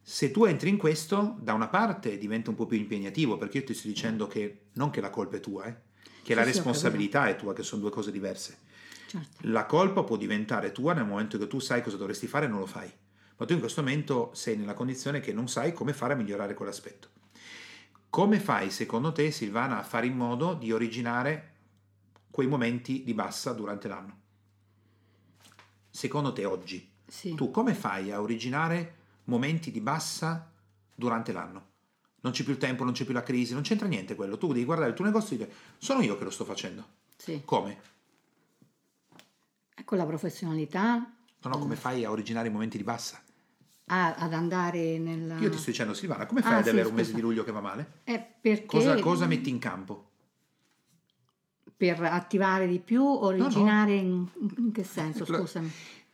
Se 0.00 0.30
tu 0.30 0.44
entri 0.44 0.68
in 0.68 0.76
questo, 0.76 1.36
da 1.40 1.54
una 1.54 1.68
parte 1.68 2.18
diventa 2.18 2.50
un 2.50 2.56
po' 2.56 2.66
più 2.66 2.76
impegnativo, 2.76 3.38
perché 3.38 3.58
io 3.58 3.64
ti 3.64 3.74
sto 3.74 3.88
dicendo 3.88 4.26
che 4.26 4.66
non 4.72 4.90
che 4.90 5.00
la 5.00 5.10
colpa 5.10 5.36
è 5.36 5.40
tua, 5.40 5.66
eh, 5.66 5.76
che 6.22 6.34
la 6.34 6.42
Sì, 6.44 6.52
sì, 6.52 6.58
ho 6.58 6.62
responsabilità 6.62 7.28
è 7.28 7.36
tua, 7.36 7.52
che 7.52 7.62
sono 7.62 7.82
due 7.82 7.90
cose 7.90 8.10
diverse. 8.10 8.58
Certo. 9.06 9.48
La 9.48 9.66
colpa 9.66 10.02
può 10.02 10.16
diventare 10.16 10.72
tua 10.72 10.92
nel 10.92 11.04
momento 11.04 11.38
che 11.38 11.46
tu 11.46 11.58
sai 11.58 11.82
cosa 11.82 11.96
dovresti 11.96 12.26
fare 12.26 12.46
e 12.46 12.48
non 12.48 12.58
lo 12.58 12.66
fai. 12.66 12.90
Ma 13.36 13.46
tu 13.46 13.52
in 13.52 13.60
questo 13.60 13.82
momento 13.82 14.30
sei 14.34 14.56
nella 14.56 14.74
condizione 14.74 15.20
che 15.20 15.32
non 15.32 15.48
sai 15.48 15.72
come 15.72 15.92
fare 15.92 16.14
a 16.14 16.16
migliorare 16.16 16.54
quell'aspetto. 16.54 17.08
Come 18.08 18.40
fai, 18.40 18.70
secondo 18.70 19.12
te, 19.12 19.30
Silvana, 19.30 19.78
a 19.78 19.82
fare 19.82 20.06
in 20.06 20.16
modo 20.16 20.54
di 20.54 20.70
originare 20.70 21.50
quei 22.30 22.46
momenti 22.46 23.02
di 23.04 23.14
bassa 23.14 23.52
durante 23.52 23.88
l'anno? 23.88 24.21
Secondo 26.02 26.32
te 26.32 26.44
oggi, 26.44 26.90
Sì. 27.06 27.36
tu 27.36 27.52
come 27.52 27.74
fai 27.74 28.10
a 28.10 28.20
originare 28.20 28.94
momenti 29.26 29.70
di 29.70 29.80
bassa 29.80 30.50
durante 30.96 31.30
l'anno? 31.30 31.66
Non 32.22 32.32
c'è 32.32 32.42
più 32.42 32.50
il 32.54 32.58
tempo, 32.58 32.82
non 32.82 32.92
c'è 32.92 33.04
più 33.04 33.14
la 33.14 33.22
crisi, 33.22 33.52
non 33.52 33.62
c'entra 33.62 33.86
niente 33.86 34.16
quello. 34.16 34.36
Tu 34.36 34.48
devi 34.48 34.64
guardare 34.64 34.90
il 34.90 34.96
tuo 34.96 35.04
negozio 35.04 35.36
e 35.36 35.38
dire, 35.38 35.52
sono 35.78 36.02
io 36.02 36.18
che 36.18 36.24
lo 36.24 36.30
sto 36.30 36.44
facendo. 36.44 36.84
sì. 37.16 37.42
Come? 37.44 37.80
Con 39.84 39.96
la 39.96 40.04
professionalità 40.04 40.96
No, 41.44 41.48
no, 41.50 41.58
come 41.58 41.76
fai 41.76 42.04
a 42.04 42.10
originare 42.10 42.48
i 42.48 42.50
momenti 42.50 42.76
di 42.78 42.82
bassa? 42.82 43.22
a- 43.86 44.14
ad 44.16 44.32
andare 44.32 44.98
nella... 44.98 45.38
Io 45.38 45.50
ti 45.50 45.58
sto 45.58 45.70
dicendo, 45.70 45.94
Silvana, 45.94 46.26
come 46.26 46.42
fai 46.42 46.54
Ah, 46.54 46.56
ad 46.58 46.64
sì, 46.64 46.70
avere 46.70 46.88
un 46.88 46.94
mese 46.94 47.10
scusa. 47.10 47.20
di 47.20 47.22
luglio 47.28 47.44
che 47.44 47.52
va 47.52 47.60
male? 47.60 48.00
È 48.02 48.18
perché 48.40 48.66
Cosa, 48.66 48.98
cosa 48.98 49.26
metti 49.26 49.50
in 49.50 49.60
campo? 49.60 50.10
Per 51.86 52.04
attivare 52.04 52.68
di 52.68 52.78
più, 52.78 53.04
originare 53.04 53.94
in, 53.94 54.26
in 54.58 54.72
che 54.72 54.84
senso, 54.84 55.24
scusami? 55.24 55.70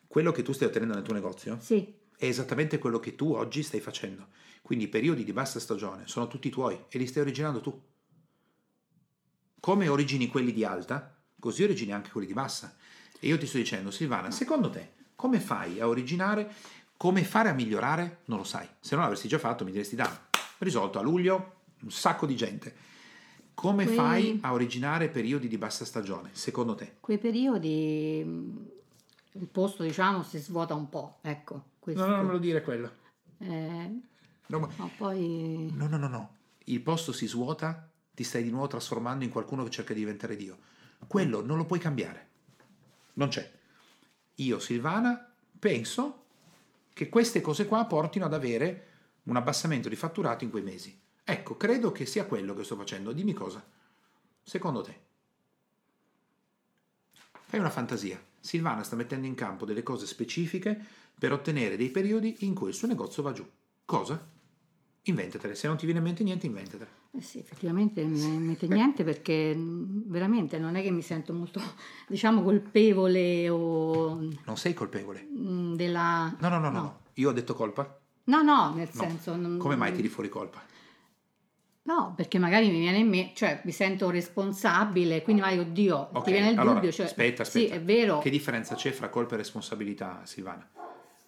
Quello 0.06 0.32
che 0.32 0.42
tu 0.42 0.52
stai 0.52 0.68
ottenendo 0.68 0.94
nel 0.94 1.02
tuo 1.02 1.12
negozio 1.12 1.58
Sì, 1.60 1.94
è 2.16 2.24
esattamente 2.24 2.78
quello 2.78 2.98
che 2.98 3.14
tu 3.14 3.32
oggi 3.32 3.62
stai 3.62 3.80
facendo. 3.80 4.28
Quindi 4.62 4.86
i 4.86 4.88
periodi 4.88 5.24
di 5.24 5.32
bassa 5.32 5.60
stagione 5.60 6.06
sono 6.06 6.26
tutti 6.26 6.50
tuoi 6.50 6.84
e 6.88 6.98
li 6.98 7.06
stai 7.06 7.22
originando 7.22 7.60
tu. 7.60 7.80
Come 9.60 9.88
origini 9.88 10.28
quelli 10.28 10.52
di 10.52 10.64
alta, 10.64 11.16
così 11.38 11.62
origini 11.62 11.92
anche 11.92 12.10
quelli 12.10 12.26
di 12.26 12.32
bassa. 12.32 12.76
E 13.20 13.26
io 13.26 13.38
ti 13.38 13.46
sto 13.46 13.56
dicendo, 13.58 13.90
Silvana, 13.90 14.30
secondo 14.30 14.70
te, 14.70 14.92
come 15.14 15.40
fai 15.40 15.80
a 15.80 15.88
originare, 15.88 16.52
come 16.96 17.24
fare 17.24 17.48
a 17.48 17.54
migliorare? 17.54 18.22
Non 18.26 18.38
lo 18.38 18.44
sai. 18.44 18.66
Se 18.80 18.94
non 18.94 19.04
l'avresti 19.04 19.28
già 19.28 19.38
fatto, 19.38 19.64
mi 19.64 19.70
diresti, 19.70 19.96
dai, 19.96 20.10
risolto 20.58 20.98
a 20.98 21.02
luglio, 21.02 21.60
un 21.82 21.90
sacco 21.90 22.26
di 22.26 22.36
gente. 22.36 22.74
Come 23.58 23.84
Quei- 23.86 23.96
fai 23.96 24.38
a 24.42 24.52
originare 24.52 25.08
periodi 25.08 25.48
di 25.48 25.58
bassa 25.58 25.84
stagione, 25.84 26.30
secondo 26.32 26.76
te? 26.76 26.94
quei 27.00 27.18
periodi 27.18 28.22
mh, 28.24 28.66
il 29.40 29.48
posto 29.48 29.82
diciamo 29.82 30.22
si 30.22 30.38
svuota 30.38 30.74
un 30.74 30.88
po', 30.88 31.18
ecco. 31.22 31.64
Questo. 31.80 32.00
No, 32.02 32.08
no, 32.08 32.16
non 32.18 32.26
me 32.26 32.32
lo 32.32 32.38
dire 32.38 32.62
quello. 32.62 32.90
Eh, 33.38 34.00
No, 34.46 34.58
ma- 34.60 34.68
ma 34.76 34.88
poi 34.96 35.70
No, 35.74 35.88
no, 35.88 35.96
no, 35.96 36.06
no. 36.08 36.36
Il 36.66 36.80
posto 36.82 37.12
si 37.12 37.26
svuota, 37.26 37.90
ti 38.14 38.22
stai 38.22 38.44
di 38.44 38.50
nuovo 38.50 38.68
trasformando 38.68 39.24
in 39.24 39.30
qualcuno 39.30 39.64
che 39.64 39.70
cerca 39.70 39.92
di 39.92 39.98
diventare 40.00 40.36
Dio. 40.36 40.58
Quello 41.08 41.44
non 41.44 41.56
lo 41.56 41.64
puoi 41.66 41.78
cambiare. 41.80 42.26
Non 43.14 43.28
c'è. 43.28 43.50
Io, 44.36 44.58
Silvana, 44.60 45.30
penso 45.58 46.24
che 46.92 47.08
queste 47.08 47.40
cose 47.40 47.66
qua 47.66 47.84
portino 47.86 48.24
ad 48.24 48.34
avere 48.34 48.86
un 49.24 49.34
abbassamento 49.36 49.88
di 49.88 49.96
fatturato 49.96 50.44
in 50.44 50.50
quei 50.50 50.62
mesi. 50.62 50.97
Ecco, 51.30 51.58
credo 51.58 51.92
che 51.92 52.06
sia 52.06 52.24
quello 52.24 52.54
che 52.54 52.64
sto 52.64 52.74
facendo. 52.74 53.12
Dimmi 53.12 53.34
cosa. 53.34 53.62
Secondo 54.42 54.80
te. 54.80 54.98
Fai 57.44 57.60
una 57.60 57.68
fantasia. 57.68 58.18
Silvana 58.40 58.82
sta 58.82 58.96
mettendo 58.96 59.26
in 59.26 59.34
campo 59.34 59.66
delle 59.66 59.82
cose 59.82 60.06
specifiche 60.06 60.80
per 61.18 61.32
ottenere 61.32 61.76
dei 61.76 61.90
periodi 61.90 62.36
in 62.40 62.54
cui 62.54 62.68
il 62.68 62.74
suo 62.74 62.88
negozio 62.88 63.22
va 63.22 63.32
giù. 63.32 63.46
Cosa? 63.84 64.26
Inventatele. 65.02 65.54
Se 65.54 65.66
non 65.66 65.76
ti 65.76 65.84
viene 65.84 66.00
in 66.00 66.06
mente 66.06 66.22
niente, 66.24 66.46
inventatele. 66.46 66.90
eh 67.10 67.20
sì, 67.20 67.38
effettivamente 67.40 68.00
non 68.02 68.12
mi 68.12 68.18
viene 68.20 68.34
in 68.36 68.44
mente 68.46 68.66
niente 68.66 69.04
perché 69.04 69.54
veramente 69.58 70.58
non 70.58 70.76
è 70.76 70.82
che 70.82 70.90
mi 70.90 71.02
sento 71.02 71.34
molto 71.34 71.60
diciamo 72.08 72.42
colpevole 72.42 73.50
o 73.50 74.14
Non 74.46 74.56
sei 74.56 74.72
colpevole. 74.72 75.20
mh, 75.24 75.74
della 75.76 76.34
No, 76.38 76.48
no, 76.48 76.58
no, 76.58 76.70
no. 76.70 76.80
no. 76.80 77.00
Io 77.14 77.28
ho 77.28 77.32
detto 77.32 77.54
colpa? 77.54 77.98
No, 78.24 78.40
no, 78.42 78.72
nel 78.74 78.88
No. 78.92 79.00
senso 79.02 79.36
non- 79.36 79.58
Come 79.58 79.76
mai 79.76 79.92
tiri 79.92 80.08
fuori 80.08 80.30
colpa? 80.30 80.62
No, 81.88 82.12
perché 82.14 82.38
magari 82.38 82.68
mi 82.68 82.80
viene 82.80 82.98
in 82.98 83.08
me, 83.08 83.32
cioè 83.34 83.62
mi 83.64 83.72
sento 83.72 84.10
responsabile, 84.10 85.22
quindi 85.22 85.40
vai, 85.40 85.58
oddio, 85.58 86.10
Ok, 86.12 86.24
ti 86.24 86.32
viene 86.32 86.50
il 86.50 86.58
allora, 86.58 86.74
dubbio, 86.74 86.92
cioè, 86.92 87.06
aspetta, 87.06 87.44
sì, 87.44 87.62
aspetta. 87.64 87.76
è 87.76 87.82
vero, 87.82 88.18
Che 88.18 88.28
differenza 88.28 88.74
c'è 88.74 88.90
fra 88.90 89.08
colpa 89.08 89.34
e 89.34 89.38
responsabilità, 89.38 90.20
Silvana? 90.24 90.68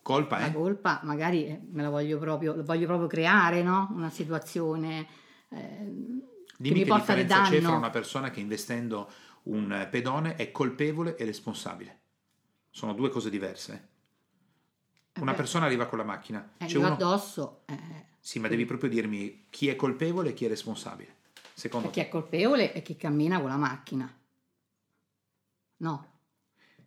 Colpa 0.03 0.39
la 0.39 0.49
è? 0.49 0.53
colpa 0.53 1.01
magari 1.05 1.47
eh, 1.47 1.61
me 1.71 1.81
la 1.81 1.89
voglio 1.89 2.19
proprio, 2.19 2.55
la 2.55 2.63
voglio 2.63 2.85
proprio 2.85 3.07
creare, 3.09 3.63
no? 3.63 3.89
Una 3.93 4.11
situazione 4.11 5.07
eh, 5.49 5.57
che 5.57 6.53
Dimmi 6.59 6.75
mi 6.75 6.83
che 6.83 6.91
porta 6.91 7.15
di 7.15 7.23
differenza 7.23 7.51
c'è 7.51 7.61
fra 7.63 7.77
una 7.77 7.91
persona 7.91 8.31
che 8.31 8.41
investendo 8.41 9.11
un 9.45 9.73
eh, 9.73 9.87
pedone 9.87 10.37
è 10.37 10.51
colpevole 10.51 11.17
e 11.17 11.25
responsabile. 11.25 12.01
Sono 12.69 12.93
due 12.93 13.09
cose 13.09 13.31
diverse. 13.31 13.89
Una 15.21 15.31
beh. 15.31 15.37
persona 15.39 15.65
arriva 15.65 15.87
con 15.87 15.97
la 15.97 16.05
macchina. 16.05 16.53
Eh, 16.59 16.67
C'è 16.67 16.77
uno... 16.77 16.89
addosso, 16.89 17.63
eh, 17.65 18.09
Sì, 18.21 18.39
ma 18.39 18.49
devi 18.49 18.65
proprio 18.67 18.91
dirmi 18.91 19.47
chi 19.51 19.69
è 19.69 19.77
colpevole 19.77 20.31
e 20.31 20.35
chi 20.35 20.45
è 20.45 20.49
responsabile. 20.49 21.17
Secondo 21.55 21.89
e 21.89 21.91
chi 21.91 22.01
te, 22.01 22.07
è 22.07 22.09
colpevole 22.11 22.73
è 22.73 22.83
chi 22.83 22.97
cammina 22.97 23.41
con 23.41 23.49
la 23.49 23.57
macchina. 23.57 24.15
No, 25.79 26.11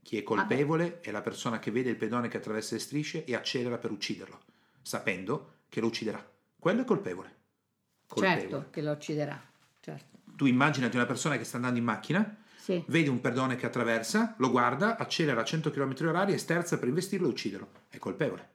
chi 0.04 0.18
è 0.18 0.24
colpevole 0.24 1.00
è 1.00 1.12
la 1.12 1.22
persona 1.22 1.60
che 1.60 1.72
vede 1.72 1.90
il 1.90 1.96
pedone 1.96 2.28
che 2.28 2.38
attraversa 2.38 2.76
le 2.76 2.82
strisce 2.82 3.24
e 3.24 3.36
accelera 3.36 3.78
per 3.78 3.90
ucciderlo, 3.92 4.42
sapendo 4.82 5.62
che 5.70 5.80
lo 5.80 5.88
ucciderà. 5.88 6.24
Quello 6.60 6.82
è 6.82 6.86
colpevole. 6.86 7.36
Colpevole. 8.06 8.42
certo 8.42 8.70
che 8.70 8.82
lo 8.82 8.92
ucciderà, 8.92 9.42
certo. 9.80 10.18
Tu 10.36 10.46
immaginati 10.46 10.98
una 10.98 11.06
persona 11.06 11.38
che 11.38 11.46
sta 11.46 11.56
andando 11.56 11.80
in 11.80 11.86
macchina, 11.86 12.38
Sì, 12.58 12.84
vede 12.88 13.10
un 13.10 13.22
pedone 13.22 13.56
che 13.56 13.66
attraversa, 13.66 14.36
lo 14.38 14.52
guarda, 14.52 14.98
accelera 14.98 15.42
a 15.42 15.46
100 15.46 15.72
km/h 15.72 16.34
e 16.34 16.38
sterza 16.38 16.78
per 16.78 16.90
investirlo 16.90 17.28
e 17.28 17.30
ucciderlo. 17.32 17.70
È 17.90 17.98
colpevole. 17.98 18.50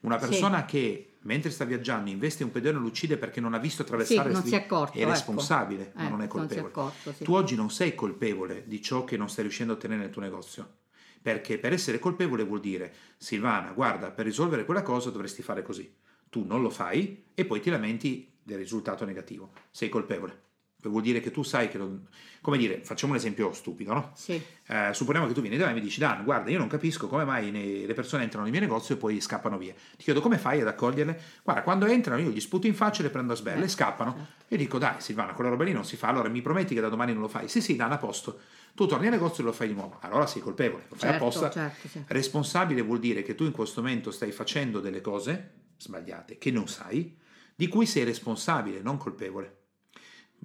Una 0.00 0.18
Sì. 0.20 0.28
persona 0.28 0.64
che 0.66 1.15
mentre 1.26 1.50
sta 1.50 1.64
viaggiando 1.64 2.08
investe 2.08 2.44
un 2.44 2.50
pedone 2.50 2.78
e 2.78 2.80
lo 2.80 2.86
uccide 2.86 3.18
perché 3.18 3.40
non 3.40 3.52
ha 3.52 3.58
visto 3.58 3.82
attraversare 3.82 4.28
Sì, 4.28 4.34
non 4.34 4.44
si 4.44 4.54
è 4.54 4.58
accorto, 4.58 4.96
è 4.96 5.02
ecco. 5.02 5.10
responsabile, 5.10 5.92
ma 5.94 6.06
Eh, 6.06 6.08
non 6.08 6.14
è 6.14 6.18
non 6.20 6.28
colpevole. 6.28 6.68
accorto, 6.68 7.12
sì. 7.12 7.24
Tu 7.24 7.34
oggi 7.34 7.54
non 7.56 7.70
sei 7.70 7.94
colpevole 7.94 8.64
di 8.66 8.80
ciò 8.80 9.04
che 9.04 9.16
non 9.18 9.28
stai 9.28 9.42
riuscendo 9.44 9.72
a 9.72 9.76
ottenere 9.76 10.00
nel 10.00 10.10
tuo 10.10 10.22
negozio. 10.22 10.76
Perché 11.20 11.58
per 11.58 11.72
essere 11.72 11.98
colpevole 11.98 12.44
vuol 12.44 12.60
dire, 12.60 12.92
Silvana, 13.18 13.72
guarda, 13.72 14.10
per 14.12 14.24
risolvere 14.24 14.64
quella 14.64 14.82
cosa 14.82 15.10
dovresti 15.10 15.42
fare 15.42 15.62
così. 15.62 15.92
Tu 16.30 16.44
non 16.46 16.62
lo 16.62 16.70
fai 16.70 17.24
e 17.34 17.44
poi 17.44 17.60
ti 17.60 17.68
lamenti 17.68 18.32
del 18.42 18.58
risultato 18.58 19.04
negativo. 19.04 19.50
Sei 19.70 19.88
colpevole. 19.88 20.44
Vuol 20.82 21.02
dire 21.02 21.20
che 21.20 21.30
tu 21.32 21.42
sai 21.42 21.68
che 21.68 21.78
non... 21.78 22.06
Come 22.40 22.58
dire, 22.58 22.80
facciamo 22.84 23.10
un 23.12 23.18
esempio 23.18 23.52
stupido, 23.52 23.92
no? 23.92 24.12
sì, 24.14 24.40
Eh, 24.68 24.90
supponiamo 24.92 25.26
che 25.26 25.34
tu 25.34 25.40
vieni 25.40 25.56
da 25.56 25.64
me 25.64 25.72
e 25.72 25.74
mi 25.74 25.80
dici, 25.80 25.98
Dan, 25.98 26.22
guarda, 26.22 26.48
io 26.50 26.58
non 26.58 26.68
capisco 26.68 27.08
come 27.08 27.24
mai 27.24 27.50
ne- 27.50 27.86
le 27.86 27.94
persone 27.94 28.22
entrano 28.22 28.44
nel 28.44 28.52
mio 28.52 28.60
negozio 28.60 28.94
e 28.94 28.98
poi 28.98 29.20
scappano 29.20 29.58
via. 29.58 29.72
Ti 29.72 30.04
chiedo 30.04 30.20
come 30.20 30.38
fai 30.38 30.60
ad 30.60 30.68
accoglierle? 30.68 31.20
Guarda, 31.42 31.62
quando 31.62 31.86
entrano 31.86 32.20
io 32.20 32.30
gli 32.30 32.38
sputo 32.38 32.68
in 32.68 32.74
faccia 32.74 33.00
e 33.00 33.04
le 33.04 33.10
prendo 33.10 33.32
a 33.32 33.36
sberle, 33.36 33.64
Eh, 33.64 33.68
scappano. 33.68 34.12
certo. 34.14 34.28
E 34.46 34.56
dico, 34.56 34.78
dai 34.78 34.94
Silvana, 35.00 35.32
quella 35.32 35.50
roba 35.50 35.64
lì 35.64 35.72
non 35.72 35.84
si 35.84 35.96
fa, 35.96 36.06
allora 36.08 36.28
mi 36.28 36.40
prometti 36.40 36.72
che 36.74 36.80
da 36.80 36.88
domani 36.88 37.12
non 37.14 37.22
lo 37.22 37.28
fai? 37.28 37.48
Sì, 37.48 37.60
sì, 37.60 37.74
Dan, 37.74 37.90
a 37.90 37.96
posto. 37.98 38.38
Tu 38.74 38.86
torni 38.86 39.06
al 39.06 39.12
negozio 39.12 39.42
e 39.42 39.46
lo 39.46 39.52
fai 39.52 39.66
di 39.66 39.74
nuovo. 39.74 39.96
Allora 40.02 40.26
sei 40.28 40.40
colpevole, 40.42 40.84
lo 40.88 40.94
fai 40.94 41.08
certo, 41.10 41.24
apposta. 41.24 41.50
certo, 41.50 41.88
sì. 41.88 42.02
Responsabile 42.06 42.82
vuol 42.82 43.00
dire 43.00 43.22
che 43.24 43.34
tu 43.34 43.42
in 43.42 43.50
questo 43.52 43.80
momento 43.82 44.12
stai 44.12 44.30
facendo 44.30 44.78
delle 44.78 45.00
cose 45.00 45.52
sbagliate 45.78 46.38
che 46.38 46.52
non 46.52 46.68
sai, 46.68 47.16
di 47.56 47.66
cui 47.66 47.86
sei 47.86 48.04
responsabile, 48.04 48.80
non 48.82 48.98
colpevole. 48.98 49.55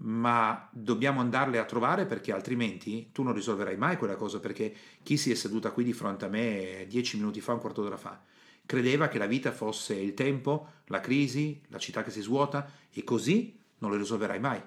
Ma 0.03 0.67
dobbiamo 0.72 1.20
andarle 1.20 1.60
a 1.60 1.65
trovare 1.65 2.05
perché 2.05 2.31
altrimenti 2.31 3.10
tu 3.12 3.24
non 3.24 3.34
risolverai 3.34 3.77
mai 3.77 3.98
quella 3.98 4.15
cosa 4.15 4.39
perché 4.39 4.74
chi 5.03 5.17
si 5.17 5.31
è 5.31 5.36
seduta 5.36 5.72
qui 5.72 5.84
di 5.84 5.93
fronte 5.93 6.25
a 6.25 6.29
me 6.29 6.86
dieci 6.88 7.17
minuti 7.17 7.41
fa, 7.41 7.53
un 7.53 7.60
quarto 7.60 7.84
d'ora 7.84 7.98
fa, 7.98 8.20
credeva 8.65 9.08
che 9.08 9.17
la 9.17 9.27
vita 9.27 9.51
fosse 9.51 9.96
il 9.96 10.13
tempo, 10.13 10.67
la 10.86 11.00
crisi, 11.00 11.62
la 11.67 11.77
città 11.77 12.03
che 12.03 12.12
si 12.12 12.22
svuota 12.22 12.70
e 12.91 13.03
così 13.03 13.60
non 13.79 13.91
lo 13.91 13.98
risolverai 13.98 14.39
mai. 14.39 14.62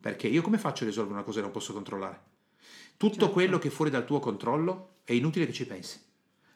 Perché 0.00 0.28
io 0.28 0.42
come 0.42 0.58
faccio 0.58 0.84
a 0.84 0.86
risolvere 0.86 1.16
una 1.16 1.24
cosa 1.24 1.38
che 1.38 1.44
non 1.44 1.52
posso 1.52 1.72
controllare? 1.72 2.28
Tutto 2.96 3.14
certo. 3.14 3.30
quello 3.30 3.58
che 3.58 3.68
è 3.68 3.70
fuori 3.70 3.90
dal 3.90 4.04
tuo 4.04 4.18
controllo 4.18 4.96
è 5.04 5.12
inutile 5.12 5.46
che 5.46 5.52
ci 5.52 5.66
pensi. 5.66 6.00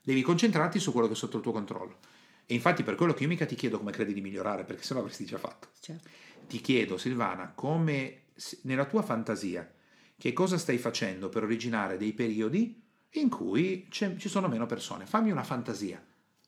Devi 0.03 0.23
concentrarti 0.23 0.79
su 0.79 0.93
quello 0.93 1.07
che 1.07 1.13
è 1.13 1.17
sotto 1.17 1.37
il 1.37 1.43
tuo 1.43 1.53
controllo. 1.53 1.99
E 2.47 2.55
infatti 2.55 2.83
per 2.83 2.95
quello 2.95 3.15
che 3.15 3.23
io 3.23 3.29
mica 3.29 3.47
ti 3.47 3.55
chiedo 3.55 3.79
come 3.79 3.93
credi 3.93 4.13
di 4.13 4.21
migliorare, 4.21 4.65
perché 4.65 4.83
se 4.83 4.95
no 4.95 5.01
avresti 5.01 5.25
già 5.25 5.39
fatto. 5.39 5.69
Certo. 5.81 6.09
Ti 6.47 6.61
chiedo, 6.61 6.99
Silvana, 6.99 7.53
come 7.55 8.24
nella 8.63 8.87
tua 8.87 9.03
fantasia, 9.03 9.71
che 10.17 10.33
cosa 10.33 10.59
stai 10.59 10.79
facendo 10.79 11.29
per 11.29 11.43
originare 11.43 11.97
dei 11.97 12.13
periodi 12.13 12.83
in 13.11 13.29
cui 13.29 13.87
ci 13.91 14.29
sono 14.29 14.49
meno 14.49 14.67
persone? 14.67 15.07
Fammi 15.07 15.31
una 15.31 15.45
fantasia. 15.45 16.03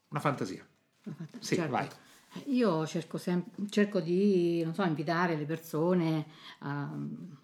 Una 0.09 0.21
fantasia. 0.21 0.67
Sì, 1.39 1.55
certo. 1.55 1.71
vai. 1.71 1.89
Io 2.47 2.87
cerco, 2.87 3.19
sem- 3.19 3.45
cerco 3.71 4.01
di 4.01 4.67
so, 4.73 4.83
invitare 4.83 5.37
le 5.37 5.47
persone 5.47 6.27
a 6.61 6.91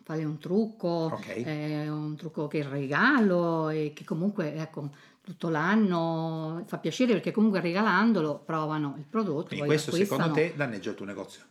fare 0.02 0.24
un 0.24 0.38
trucco, 0.38 1.10
okay. 1.12 1.42
eh, 1.42 1.88
un 1.88 2.14
trucco 2.16 2.46
che 2.46 2.62
regalo 2.62 3.70
e 3.70 3.92
che 3.94 4.04
comunque 4.04 4.54
ecco, 4.54 4.90
tutto 5.22 5.48
l'anno 5.48 6.62
fa 6.66 6.78
piacere 6.78 7.12
perché 7.12 7.30
comunque 7.30 7.60
regalandolo 7.60 8.40
provano 8.44 8.96
il 8.98 9.06
prodotto. 9.08 9.48
Quindi 9.48 9.66
questo 9.66 9.92
secondo 9.92 10.32
te 10.32 10.52
danneggia 10.54 10.90
il 10.90 10.96
tuo 10.96 11.06
negozio? 11.06 11.42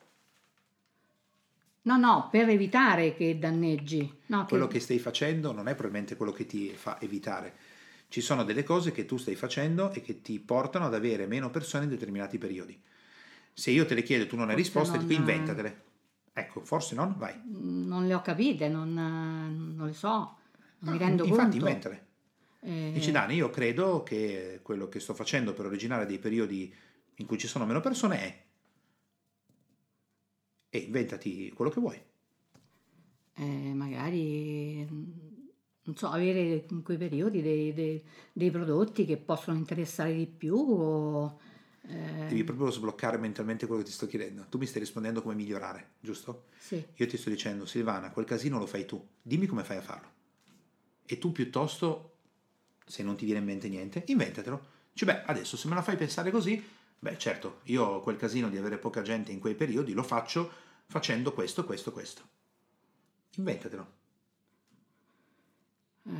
No, 1.83 1.97
no, 1.97 2.27
per 2.29 2.47
evitare 2.49 3.15
che 3.15 3.39
danneggi. 3.39 4.19
No, 4.27 4.45
quello 4.45 4.67
che... 4.67 4.73
che 4.73 4.79
stai 4.81 4.99
facendo 4.99 5.51
non 5.51 5.67
è 5.67 5.73
probabilmente 5.73 6.15
quello 6.15 6.31
che 6.31 6.45
ti 6.45 6.69
fa 6.75 6.99
evitare. 7.01 7.55
Ci 8.07 8.21
sono 8.21 8.43
delle 8.43 8.63
cose 8.63 8.91
che 8.91 9.05
tu 9.05 9.17
stai 9.17 9.35
facendo 9.35 9.91
e 9.91 10.01
che 10.01 10.21
ti 10.21 10.39
portano 10.39 10.85
ad 10.85 10.93
avere 10.93 11.25
meno 11.25 11.49
persone 11.49 11.85
in 11.85 11.89
determinati 11.89 12.37
periodi. 12.37 12.79
Se 13.53 13.71
io 13.71 13.85
te 13.85 13.95
le 13.95 14.03
chiedo 14.03 14.25
e 14.25 14.27
tu 14.27 14.35
non 14.35 14.49
hai 14.49 14.55
risposte, 14.55 14.97
non... 14.97 15.11
inventatele. 15.11 15.83
Ecco, 16.33 16.61
forse 16.61 16.93
non? 16.93 17.15
Vai. 17.17 17.41
Non 17.45 18.05
le 18.07 18.13
ho 18.13 18.21
capite, 18.21 18.67
non, 18.67 18.93
non 18.93 19.87
le 19.87 19.93
so, 19.93 20.07
non 20.09 20.37
no, 20.79 20.91
mi 20.91 20.97
rendo 20.97 21.25
infatti, 21.25 21.57
conto. 21.59 21.67
Infatti, 21.67 21.87
inventale. 21.87 22.05
Eh... 22.61 22.91
Dici 22.93 23.11
Dani, 23.11 23.35
io 23.35 23.49
credo 23.49 24.03
che 24.03 24.59
quello 24.61 24.87
che 24.87 24.99
sto 24.99 25.13
facendo 25.13 25.53
per 25.53 25.65
originare 25.65 26.05
dei 26.05 26.19
periodi 26.19 26.73
in 27.15 27.25
cui 27.25 27.37
ci 27.37 27.47
sono 27.47 27.65
meno 27.65 27.79
persone 27.79 28.19
è... 28.19 28.43
E 30.71 30.77
inventati 30.79 31.51
quello 31.51 31.69
che 31.69 31.79
vuoi. 31.79 32.01
Eh, 33.35 33.73
magari 33.73 34.87
non 35.83 35.95
so, 35.95 36.07
avere 36.07 36.65
in 36.69 36.81
quei 36.81 36.97
periodi 36.97 37.43
dei, 37.43 37.73
dei, 37.73 38.03
dei 38.33 38.49
prodotti 38.49 39.05
che 39.05 39.17
possono 39.17 39.57
interessare 39.57 40.15
di 40.15 40.25
più 40.25 40.55
o 40.55 41.39
eh... 41.87 42.27
Devi 42.27 42.43
proprio 42.43 42.69
sbloccare 42.69 43.17
mentalmente 43.17 43.65
quello 43.65 43.81
che 43.81 43.87
ti 43.87 43.93
sto 43.93 44.07
chiedendo. 44.07 44.45
Tu 44.49 44.57
mi 44.57 44.65
stai 44.65 44.81
rispondendo 44.81 45.21
come 45.21 45.35
migliorare, 45.35 45.93
giusto? 45.99 46.45
Sì. 46.57 46.83
Io 46.95 47.07
ti 47.07 47.17
sto 47.17 47.29
dicendo, 47.29 47.65
Silvana, 47.65 48.11
quel 48.11 48.25
casino 48.25 48.59
lo 48.59 48.65
fai 48.65 48.85
tu. 48.85 49.03
Dimmi 49.21 49.47
come 49.47 49.63
fai 49.63 49.77
a 49.77 49.81
farlo. 49.81 50.09
E 51.05 51.17
tu 51.17 51.31
piuttosto, 51.31 52.17
se 52.85 53.03
non 53.03 53.15
ti 53.15 53.25
viene 53.25 53.39
in 53.39 53.45
mente 53.45 53.67
niente, 53.67 54.03
inventatelo. 54.07 54.79
Cioè, 54.93 55.11
beh, 55.11 55.23
adesso 55.25 55.57
se 55.57 55.67
me 55.67 55.75
la 55.75 55.81
fai 55.81 55.97
pensare 55.97 56.31
così, 56.31 56.63
beh, 57.01 57.17
certo, 57.17 57.61
io 57.63 57.83
ho 57.83 58.01
quel 58.01 58.15
casino 58.15 58.47
di 58.47 58.57
avere 58.57 58.77
poca 58.77 59.01
gente 59.01 59.31
in 59.31 59.39
quei 59.39 59.55
periodi, 59.55 59.93
lo 59.93 60.03
faccio 60.03 60.51
facendo 60.85 61.33
questo, 61.33 61.65
questo, 61.65 61.91
questo. 61.91 62.21
Inventatelo. 63.37 63.99
Eh, 66.03 66.11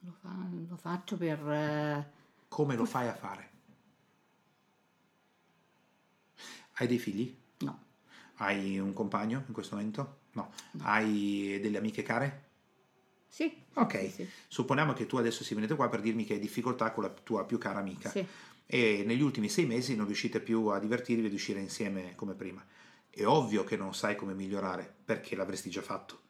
lo, 0.00 0.12
fa, 0.20 0.48
lo, 0.68 0.76
faccio 0.76 1.16
per... 1.16 1.38
Eh... 1.48 2.10
Come 2.48 2.76
lo 2.76 2.84
fai 2.84 3.08
a 3.08 3.14
fare? 3.14 3.50
Hai 6.74 6.86
dei 6.86 6.98
figli? 6.98 7.36
No. 7.58 7.84
Hai 8.36 8.78
un 8.78 8.92
compagno 8.92 9.42
in 9.46 9.52
questo 9.52 9.74
momento? 9.74 10.20
No. 10.32 10.52
no. 10.72 10.84
Hai 10.84 11.58
delle 11.60 11.78
amiche 11.78 12.02
care? 12.02 12.44
Sì. 13.26 13.64
Ok. 13.74 13.98
Sì, 13.98 14.10
sì. 14.10 14.28
Supponiamo 14.46 14.92
che 14.92 15.06
tu 15.06 15.16
adesso 15.16 15.42
si 15.42 15.54
venite 15.54 15.74
qua 15.74 15.88
per 15.88 16.00
dirmi 16.00 16.24
che 16.24 16.34
hai 16.34 16.38
difficoltà 16.38 16.92
con 16.92 17.02
la 17.02 17.10
tua 17.10 17.44
più 17.44 17.58
cara 17.58 17.80
amica. 17.80 18.10
Sì. 18.10 18.24
E 18.66 19.04
negli 19.06 19.22
ultimi 19.22 19.48
sei 19.48 19.64
mesi 19.64 19.94
non 19.94 20.06
riuscite 20.06 20.40
più 20.40 20.66
a 20.66 20.78
divertirvi 20.78 21.26
ed 21.26 21.32
uscire 21.32 21.60
insieme 21.60 22.14
come 22.14 22.34
prima. 22.34 22.64
È 23.08 23.24
ovvio 23.24 23.64
che 23.64 23.76
non 23.76 23.94
sai 23.94 24.16
come 24.16 24.34
migliorare, 24.34 24.92
perché 25.04 25.36
l'avresti 25.36 25.70
già 25.70 25.82
fatto. 25.82 26.22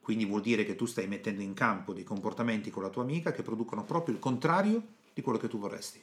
Quindi 0.00 0.24
vuol 0.24 0.40
dire 0.40 0.64
che 0.64 0.76
tu 0.76 0.86
stai 0.86 1.06
mettendo 1.06 1.42
in 1.42 1.54
campo 1.54 1.92
dei 1.92 2.04
comportamenti 2.04 2.70
con 2.70 2.82
la 2.82 2.90
tua 2.90 3.02
amica 3.02 3.32
che 3.32 3.42
producono 3.42 3.84
proprio 3.84 4.14
il 4.14 4.20
contrario 4.20 4.82
di 5.12 5.20
quello 5.20 5.38
che 5.38 5.48
tu 5.48 5.58
vorresti. 5.58 6.00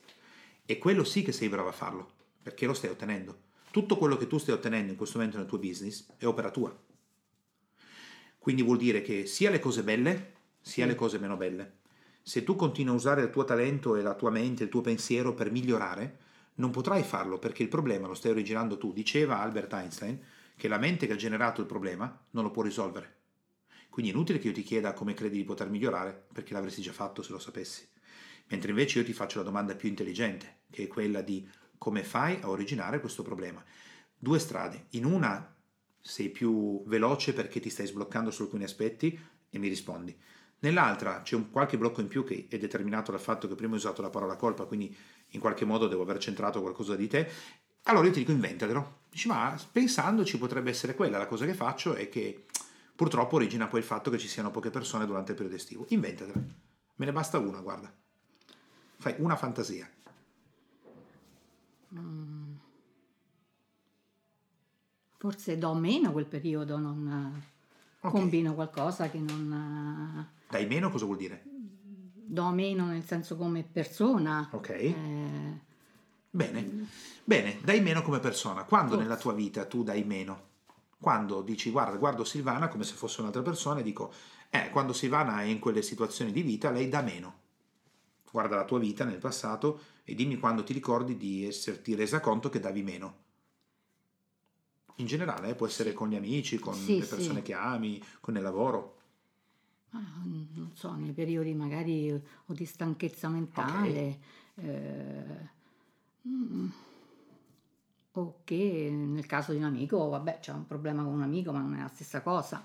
E 0.65 0.77
quello 0.77 1.03
sì 1.03 1.23
che 1.23 1.31
sei 1.31 1.49
bravo 1.49 1.69
a 1.69 1.73
farlo, 1.73 2.11
perché 2.43 2.65
lo 2.65 2.73
stai 2.73 2.89
ottenendo 2.89 3.45
tutto 3.77 3.97
quello 3.97 4.17
che 4.17 4.25
tu 4.25 4.39
stai 4.39 4.55
ottenendo 4.55 4.89
in 4.89 4.97
questo 4.97 5.17
momento 5.19 5.37
nel 5.37 5.45
tuo 5.45 5.59
business 5.59 6.07
è 6.17 6.25
opera 6.25 6.49
tua. 6.49 6.75
Quindi 8.39 8.63
vuol 8.63 8.77
dire 8.77 9.03
che 9.03 9.27
sia 9.27 9.51
le 9.51 9.59
cose 9.59 9.83
belle, 9.83 10.33
sia 10.59 10.87
le 10.87 10.95
cose 10.95 11.19
meno 11.19 11.37
belle. 11.37 11.76
Se 12.27 12.43
tu 12.43 12.57
continui 12.57 12.91
a 12.91 12.97
usare 12.97 13.21
il 13.21 13.29
tuo 13.29 13.45
talento 13.45 13.95
e 13.95 14.01
la 14.01 14.13
tua 14.13 14.29
mente, 14.29 14.63
il 14.63 14.69
tuo 14.69 14.81
pensiero 14.81 15.33
per 15.33 15.49
migliorare, 15.49 16.17
non 16.55 16.71
potrai 16.71 17.01
farlo 17.01 17.39
perché 17.39 17.63
il 17.63 17.69
problema 17.69 18.05
lo 18.05 18.15
stai 18.15 18.31
originando 18.31 18.77
tu. 18.77 18.91
Diceva 18.91 19.39
Albert 19.39 19.71
Einstein 19.71 20.21
che 20.57 20.67
la 20.67 20.77
mente 20.77 21.07
che 21.07 21.13
ha 21.13 21.15
generato 21.15 21.61
il 21.61 21.67
problema 21.67 22.25
non 22.31 22.43
lo 22.43 22.51
può 22.51 22.63
risolvere. 22.63 23.15
Quindi 23.87 24.11
è 24.11 24.13
inutile 24.13 24.39
che 24.39 24.47
io 24.47 24.53
ti 24.53 24.63
chieda 24.63 24.91
come 24.91 25.13
credi 25.13 25.37
di 25.37 25.45
poter 25.45 25.69
migliorare, 25.69 26.25
perché 26.33 26.51
l'avresti 26.51 26.81
già 26.81 26.91
fatto 26.91 27.21
se 27.21 27.31
lo 27.31 27.39
sapessi. 27.39 27.87
Mentre 28.47 28.71
invece 28.71 28.99
io 28.99 29.05
ti 29.05 29.13
faccio 29.13 29.37
la 29.37 29.45
domanda 29.45 29.73
più 29.75 29.87
intelligente, 29.87 30.63
che 30.69 30.83
è 30.83 30.87
quella 30.87 31.21
di 31.21 31.47
come 31.77 32.03
fai 32.03 32.39
a 32.41 32.49
originare 32.49 32.99
questo 32.99 33.23
problema? 33.23 33.63
Due 34.17 34.39
strade. 34.39 34.87
In 34.89 35.05
una 35.05 35.55
sei 36.01 36.27
più 36.27 36.83
veloce 36.87 37.31
perché 37.31 37.61
ti 37.61 37.69
stai 37.69 37.87
sbloccando 37.87 38.31
su 38.31 38.41
alcuni 38.41 38.65
aspetti 38.65 39.17
e 39.49 39.59
mi 39.59 39.69
rispondi. 39.69 40.13
Nell'altra 40.59 41.21
c'è 41.21 41.35
un 41.35 41.51
qualche 41.51 41.77
blocco 41.77 42.01
in 42.01 42.07
più 42.07 42.23
che 42.23 42.47
è 42.49 42.57
determinato 42.57 43.11
dal 43.11 43.19
fatto 43.19 43.47
che 43.47 43.55
prima 43.55 43.73
hai 43.73 43.79
usato 43.79 44.01
la 44.01 44.09
parola 44.09 44.35
colpa, 44.35 44.65
quindi 44.65 44.95
in 45.29 45.39
qualche 45.39 45.65
modo 45.65 45.87
devo 45.87 46.01
aver 46.01 46.17
centrato 46.17 46.61
qualcosa 46.61 46.95
di 46.95 47.07
te. 47.07 47.29
Allora 47.83 48.07
io 48.07 48.11
ti 48.11 48.19
dico 48.19 48.31
inventatelo. 48.31 48.95
Dici, 49.09 49.27
ma 49.27 49.55
pensandoci 49.71 50.37
potrebbe 50.37 50.69
essere 50.69 50.95
quella 50.95 51.17
la 51.17 51.27
cosa 51.27 51.45
che 51.45 51.53
faccio 51.53 51.93
è 51.93 52.09
che 52.09 52.45
purtroppo 52.95 53.35
origina 53.35 53.67
poi 53.67 53.79
il 53.79 53.85
fatto 53.85 54.09
che 54.09 54.17
ci 54.17 54.27
siano 54.27 54.51
poche 54.51 54.71
persone 54.71 55.05
durante 55.05 55.31
il 55.31 55.37
periodo 55.37 55.57
estivo. 55.57 55.85
Inventatela. 55.89 56.41
Me 56.95 57.05
ne 57.05 57.11
basta 57.11 57.37
una, 57.37 57.59
guarda. 57.59 57.93
Fai 58.97 59.15
una 59.19 59.35
fantasia. 59.35 59.87
Mm. 61.93 62.55
Forse 65.17 65.57
do 65.57 65.73
meno 65.73 66.11
quel 66.11 66.25
periodo, 66.25 66.77
non 66.77 67.41
okay. 67.99 68.11
combino 68.11 68.53
qualcosa 68.53 69.09
che 69.09 69.19
non... 69.19 70.35
Dai 70.49 70.65
meno 70.65 70.89
cosa 70.89 71.05
vuol 71.05 71.17
dire? 71.17 71.43
Do 71.43 72.49
meno 72.49 72.85
nel 72.85 73.05
senso 73.05 73.35
come 73.35 73.63
persona. 73.63 74.49
Ok. 74.51 74.69
Eh, 74.69 74.95
bene, 76.29 76.87
bene, 77.23 77.57
dai 77.63 77.81
meno 77.81 78.01
come 78.01 78.19
persona. 78.19 78.63
Quando 78.63 78.91
forse. 78.91 79.03
nella 79.03 79.17
tua 79.17 79.33
vita 79.33 79.65
tu 79.65 79.83
dai 79.83 80.03
meno? 80.03 80.45
Quando 80.99 81.41
dici 81.41 81.69
guarda, 81.69 81.97
guardo 81.97 82.23
Silvana 82.23 82.69
come 82.69 82.83
se 82.83 82.95
fosse 82.95 83.21
un'altra 83.21 83.41
persona 83.41 83.81
e 83.81 83.83
dico, 83.83 84.11
eh, 84.49 84.69
quando 84.69 84.93
Silvana 84.93 85.41
è 85.41 85.45
in 85.45 85.59
quelle 85.59 85.81
situazioni 85.81 86.31
di 86.31 86.41
vita 86.41 86.71
lei 86.71 86.89
dà 86.89 87.01
meno. 87.01 87.45
Guarda 88.31 88.55
la 88.55 88.65
tua 88.65 88.79
vita 88.79 89.03
nel 89.03 89.19
passato 89.19 89.79
e 90.03 90.15
dimmi 90.15 90.37
quando 90.37 90.63
ti 90.63 90.73
ricordi 90.73 91.17
di 91.17 91.45
esserti 91.45 91.95
resa 91.95 92.19
conto 92.19 92.49
che 92.49 92.59
davi 92.59 92.83
meno. 92.83 93.25
In 94.95 95.05
generale, 95.05 95.49
eh, 95.49 95.55
può 95.55 95.67
essere 95.67 95.93
con 95.93 96.09
gli 96.09 96.15
amici, 96.15 96.57
con 96.59 96.73
sì, 96.73 96.99
le 96.99 97.05
persone 97.05 97.39
sì. 97.39 97.45
che 97.45 97.53
ami, 97.53 98.03
con 98.19 98.35
il 98.35 98.41
lavoro. 98.41 98.96
Ah, 99.97 100.21
non 100.23 100.71
so, 100.73 100.93
nei 100.93 101.11
periodi 101.11 101.53
magari 101.55 102.11
o 102.11 102.53
di 102.53 102.65
stanchezza 102.65 103.29
mentale. 103.29 103.89
Okay. 103.89 104.19
Eh, 104.55 105.49
mm, 106.27 106.69
o 108.11 108.41
che 108.43 108.89
nel 108.91 109.25
caso 109.25 109.51
di 109.51 109.57
un 109.57 109.63
amico, 109.63 110.09
vabbè, 110.09 110.39
c'è 110.39 110.51
un 110.51 110.65
problema 110.65 111.03
con 111.03 111.13
un 111.13 111.21
amico, 111.21 111.51
ma 111.51 111.59
non 111.59 111.75
è 111.75 111.81
la 111.81 111.87
stessa 111.87 112.21
cosa. 112.21 112.63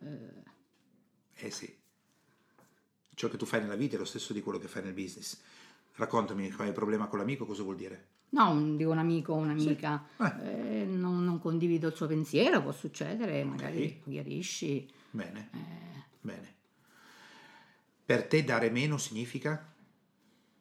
Eh, 0.00 1.46
eh 1.46 1.50
sì. 1.50 1.74
Ciò 3.14 3.28
che 3.28 3.36
tu 3.36 3.46
fai 3.46 3.60
nella 3.60 3.76
vita 3.76 3.96
è 3.96 3.98
lo 3.98 4.04
stesso 4.04 4.32
di 4.32 4.40
quello 4.40 4.58
che 4.58 4.68
fai 4.68 4.82
nel 4.82 4.92
business. 4.92 5.40
Raccontami, 5.94 6.52
hai 6.58 6.72
problema 6.72 7.06
con 7.08 7.18
l'amico, 7.18 7.44
cosa 7.44 7.62
vuol 7.62 7.76
dire? 7.76 8.06
No, 8.30 8.76
dico 8.76 8.90
un 8.90 8.98
amico 8.98 9.32
o 9.32 9.36
un'amica, 9.36 10.06
sì. 10.16 10.22
eh. 10.22 10.80
Eh, 10.80 10.84
non, 10.84 11.24
non, 11.24 11.38
condivido 11.38 11.88
il 11.88 11.94
suo 11.94 12.06
pensiero, 12.06 12.62
può 12.62 12.72
succedere, 12.72 13.40
okay. 13.40 13.44
magari 13.44 14.02
chiarisci. 14.04 14.88
Bene, 15.10 15.48
eh. 15.52 16.04
bene. 16.20 16.56
Per 18.08 18.26
te 18.26 18.42
dare 18.42 18.70
meno 18.70 18.96
significa? 18.96 19.70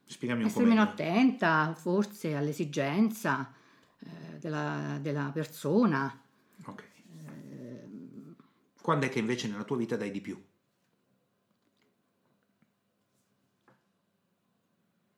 Spiegami 0.04 0.42
un 0.42 0.48
Essere 0.48 0.66
po' 0.66 0.70
meno 0.70 0.82
attenta, 0.82 1.74
forse, 1.76 2.36
all'esigenza 2.36 3.54
eh, 4.00 4.38
della, 4.38 5.00
della, 5.00 5.32
persona. 5.34 6.22
Ok. 6.66 6.84
Eh, 7.24 7.88
Quando 8.82 9.06
è 9.06 9.10
che 9.10 9.20
invece 9.20 9.48
nella 9.48 9.64
tua 9.64 9.78
vita 9.78 9.96
dai 9.96 10.12
di 10.12 10.20
più? 10.20 10.46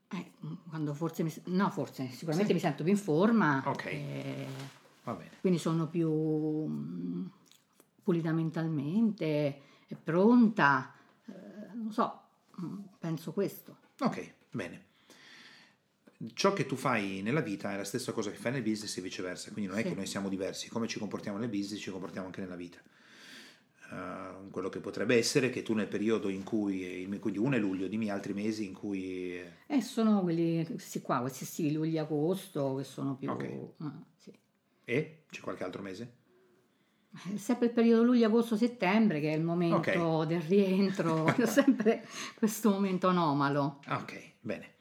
Eh, 0.09 0.31
quando 0.69 0.93
forse 0.93 1.23
mi, 1.23 1.33
no, 1.45 1.71
forse 1.71 2.09
sicuramente 2.09 2.49
sì. 2.49 2.53
mi 2.53 2.59
sento 2.59 2.83
più 2.83 2.91
in 2.91 2.99
forma. 2.99 3.63
Ok. 3.65 3.85
Eh, 3.85 4.47
Va 5.01 5.13
bene. 5.13 5.31
Quindi 5.41 5.57
sono 5.57 5.87
più 5.87 6.11
mm, 6.11 7.25
pulita 8.03 8.31
mentalmente, 8.31 9.61
pronta, 10.03 10.93
non 11.89 11.91
so, 11.91 12.21
mm, 12.61 12.79
penso 12.99 13.31
questo. 13.31 13.77
Ok, 13.99 14.33
bene. 14.51 14.87
Ciò 16.33 16.53
che 16.53 16.65
tu 16.65 16.75
fai 16.75 17.21
nella 17.21 17.41
vita 17.41 17.73
è 17.73 17.77
la 17.77 17.83
stessa 17.83 18.11
cosa 18.11 18.29
che 18.29 18.37
fai 18.37 18.51
nel 18.51 18.61
business 18.61 18.97
e 18.97 19.01
viceversa, 19.01 19.51
quindi 19.51 19.71
non 19.71 19.79
è 19.79 19.83
sì. 19.83 19.89
che 19.89 19.95
noi 19.95 20.05
siamo 20.05 20.29
diversi, 20.29 20.69
come 20.69 20.87
ci 20.87 20.99
comportiamo 20.99 21.37
nel 21.37 21.49
business 21.49 21.81
ci 21.81 21.89
comportiamo 21.89 22.27
anche 22.27 22.41
nella 22.41 22.55
vita. 22.55 22.77
Uh, 23.89 24.51
quello 24.51 24.69
che 24.69 24.81
potrebbe 24.81 25.17
essere 25.17 25.49
che 25.49 25.63
tu 25.63 25.73
nel 25.73 25.87
periodo 25.87 26.29
in 26.29 26.43
cui, 26.43 27.07
quindi 27.19 27.39
1 27.39 27.57
luglio, 27.57 27.87
dimmi 27.87 28.11
altri 28.11 28.33
mesi 28.33 28.65
in 28.65 28.73
cui... 28.73 29.41
Eh, 29.65 29.81
sono 29.81 30.21
quelli, 30.21 30.63
questi 30.65 31.01
qua, 31.01 31.21
questi 31.21 31.45
sì, 31.45 31.71
luglio-agosto, 31.71 32.75
che 32.75 32.83
sono 32.83 33.15
più... 33.15 33.31
Okay. 33.31 33.73
Uh, 33.77 33.91
sì. 34.15 34.31
E? 34.83 35.23
C'è 35.27 35.41
qualche 35.41 35.63
altro 35.63 35.81
mese? 35.81 36.17
Sempre 37.35 37.67
il 37.67 37.73
periodo 37.73 38.03
luglio-agosto-settembre 38.03 39.19
che 39.19 39.31
è 39.31 39.35
il 39.35 39.43
momento 39.43 40.01
okay. 40.01 40.27
del 40.27 40.41
rientro, 40.41 41.33
sempre 41.45 42.05
questo 42.35 42.69
momento 42.69 43.07
anomalo. 43.07 43.79
Ok, 43.87 44.33
bene. 44.41 44.75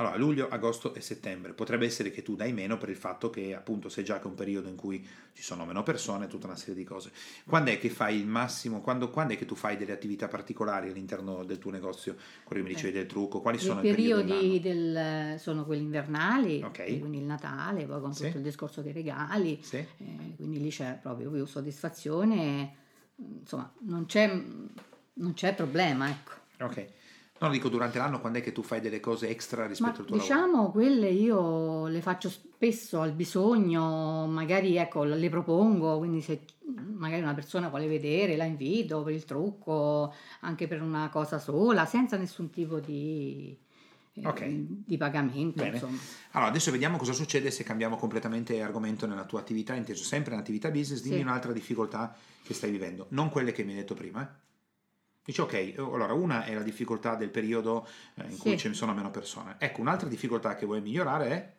Allora, 0.00 0.16
luglio, 0.16 0.48
agosto 0.48 0.94
e 0.94 1.02
settembre. 1.02 1.52
Potrebbe 1.52 1.84
essere 1.84 2.10
che 2.10 2.22
tu 2.22 2.34
dai 2.34 2.54
meno 2.54 2.78
per 2.78 2.88
il 2.88 2.96
fatto 2.96 3.28
che 3.28 3.54
appunto 3.54 3.90
sei 3.90 4.02
già 4.02 4.16
che 4.16 4.24
è 4.24 4.26
un 4.28 4.34
periodo 4.34 4.66
in 4.66 4.74
cui 4.74 5.06
ci 5.34 5.42
sono 5.42 5.66
meno 5.66 5.82
persone, 5.82 6.26
tutta 6.26 6.46
una 6.46 6.56
serie 6.56 6.74
di 6.74 6.84
cose. 6.84 7.12
Quando 7.44 7.70
è 7.70 7.78
che 7.78 7.90
fai 7.90 8.18
il 8.18 8.26
massimo, 8.26 8.80
quando, 8.80 9.10
quando 9.10 9.34
è 9.34 9.36
che 9.36 9.44
tu 9.44 9.54
fai 9.54 9.76
delle 9.76 9.92
attività 9.92 10.26
particolari 10.26 10.88
all'interno 10.88 11.44
del 11.44 11.58
tuo 11.58 11.70
negozio? 11.70 12.16
Quello 12.44 12.62
mi 12.62 12.70
dicevi 12.70 12.88
eh. 12.88 12.92
del 13.00 13.06
trucco, 13.06 13.42
quali 13.42 13.58
sono 13.58 13.80
i 13.80 13.94
periodi? 13.94 14.58
del, 14.60 15.38
sono 15.38 15.66
quelli 15.66 15.82
invernali, 15.82 16.62
okay. 16.62 16.98
quindi 16.98 17.18
il 17.18 17.24
Natale, 17.24 17.84
poi 17.84 18.00
con 18.00 18.14
sì. 18.14 18.24
tutto 18.24 18.38
il 18.38 18.42
discorso 18.42 18.80
dei 18.80 18.92
regali, 18.92 19.58
sì. 19.60 19.76
eh, 19.76 20.34
quindi 20.36 20.62
lì 20.62 20.70
c'è 20.70 20.98
proprio 21.02 21.30
più 21.30 21.44
soddisfazione, 21.44 22.74
insomma 23.16 23.70
non 23.80 24.06
c'è, 24.06 24.28
non 25.12 25.34
c'è 25.34 25.54
problema, 25.54 26.08
ecco. 26.08 26.32
Ok. 26.64 26.99
No, 27.40 27.48
dico 27.48 27.70
durante 27.70 27.96
l'anno 27.96 28.20
quando 28.20 28.38
è 28.38 28.42
che 28.42 28.52
tu 28.52 28.62
fai 28.62 28.80
delle 28.82 29.00
cose 29.00 29.28
extra 29.30 29.66
rispetto 29.66 29.92
Ma 29.92 29.98
al 29.98 30.04
tuo 30.04 30.16
diciamo, 30.18 30.52
lavoro? 30.52 30.70
quelle 30.72 31.08
io 31.08 31.86
le 31.86 32.02
faccio 32.02 32.28
spesso 32.28 33.00
al 33.00 33.12
bisogno, 33.12 34.26
magari 34.26 34.76
ecco, 34.76 35.04
le 35.04 35.28
propongo, 35.30 35.96
quindi 35.96 36.20
se 36.20 36.42
magari 36.74 37.22
una 37.22 37.32
persona 37.32 37.68
vuole 37.68 37.86
vedere, 37.86 38.36
la 38.36 38.44
invito 38.44 39.02
per 39.02 39.14
il 39.14 39.24
trucco, 39.24 40.12
anche 40.40 40.68
per 40.68 40.82
una 40.82 41.08
cosa 41.08 41.38
sola, 41.38 41.86
senza 41.86 42.18
nessun 42.18 42.50
tipo 42.50 42.78
di, 42.78 43.56
eh, 44.12 44.26
okay. 44.26 44.82
di 44.84 44.98
pagamento. 44.98 45.62
Allora, 45.62 46.50
adesso 46.50 46.70
vediamo 46.70 46.98
cosa 46.98 47.14
succede 47.14 47.50
se 47.50 47.64
cambiamo 47.64 47.96
completamente 47.96 48.60
argomento 48.60 49.06
nella 49.06 49.24
tua 49.24 49.40
attività, 49.40 49.74
inteso 49.74 50.04
sempre 50.04 50.32
nell'attività 50.32 50.70
business, 50.70 51.00
dimmi 51.00 51.16
sì. 51.16 51.22
un'altra 51.22 51.52
difficoltà 51.52 52.14
che 52.42 52.52
stai 52.52 52.70
vivendo, 52.70 53.06
non 53.10 53.30
quelle 53.30 53.52
che 53.52 53.64
mi 53.64 53.70
hai 53.70 53.78
detto 53.78 53.94
prima. 53.94 54.22
Eh? 54.22 54.48
Dice 55.24 55.42
ok, 55.42 55.74
allora 55.76 56.12
una 56.12 56.44
è 56.44 56.54
la 56.54 56.62
difficoltà 56.62 57.14
del 57.14 57.30
periodo 57.30 57.86
eh, 58.14 58.24
in 58.24 58.32
sì. 58.32 58.40
cui 58.40 58.58
ce 58.58 58.68
ne 58.68 58.74
sono 58.74 58.94
meno 58.94 59.10
persone. 59.10 59.56
Ecco, 59.58 59.80
un'altra 59.80 60.08
difficoltà 60.08 60.54
che 60.54 60.66
vuoi 60.66 60.80
migliorare 60.80 61.28
è? 61.28 61.54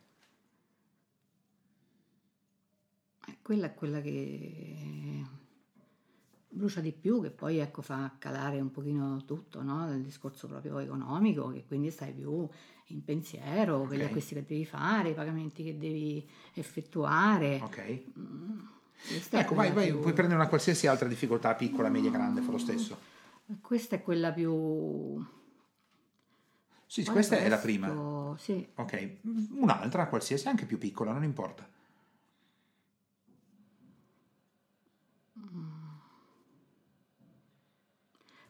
Eh, 3.28 3.38
quella 3.42 3.68
è 3.68 3.74
quella 3.74 4.02
che 4.02 5.40
brucia 6.52 6.82
di 6.82 6.92
più, 6.92 7.22
che 7.22 7.30
poi 7.30 7.58
ecco, 7.58 7.82
fa 7.82 8.12
calare 8.18 8.60
un 8.60 8.72
pochino 8.72 9.24
tutto, 9.26 9.64
no? 9.64 9.92
il 9.94 10.02
discorso 10.02 10.48
proprio 10.48 10.80
economico, 10.80 11.50
che 11.52 11.64
quindi 11.66 11.90
stai 11.92 12.12
più 12.12 12.48
in 12.88 13.04
pensiero 13.04 13.78
okay. 13.78 13.88
per 13.88 13.98
gli 13.98 14.04
acquisti 14.04 14.34
che 14.36 14.46
devi 14.46 14.66
fare, 14.66 15.10
i 15.10 15.14
pagamenti 15.14 15.64
che 15.64 15.78
devi 15.78 16.28
effettuare. 16.54 17.60
Ok. 17.64 18.02
Mm, 18.20 18.60
ecco, 19.30 19.56
vai, 19.56 19.72
vai, 19.72 19.94
puoi 19.94 20.14
prendere 20.14 20.40
una 20.40 20.50
qualsiasi 20.50 20.88
altra 20.88 21.08
difficoltà, 21.08 21.56
piccola, 21.56 21.90
media, 21.90 22.12
grande, 22.12 22.42
fa 22.42 22.52
lo 22.52 22.58
stesso. 22.58 23.20
Questa 23.60 23.96
è 23.96 24.02
quella 24.02 24.32
più... 24.32 25.24
Sì, 26.86 27.04
Poi 27.04 27.14
questa 27.14 27.38
è 27.38 27.48
la 27.48 27.58
prima. 27.58 28.36
Sì. 28.38 28.68
Ok, 28.76 29.18
un'altra 29.52 30.08
qualsiasi, 30.08 30.48
anche 30.48 30.66
più 30.66 30.78
piccola, 30.78 31.12
non 31.12 31.24
importa. 31.24 31.68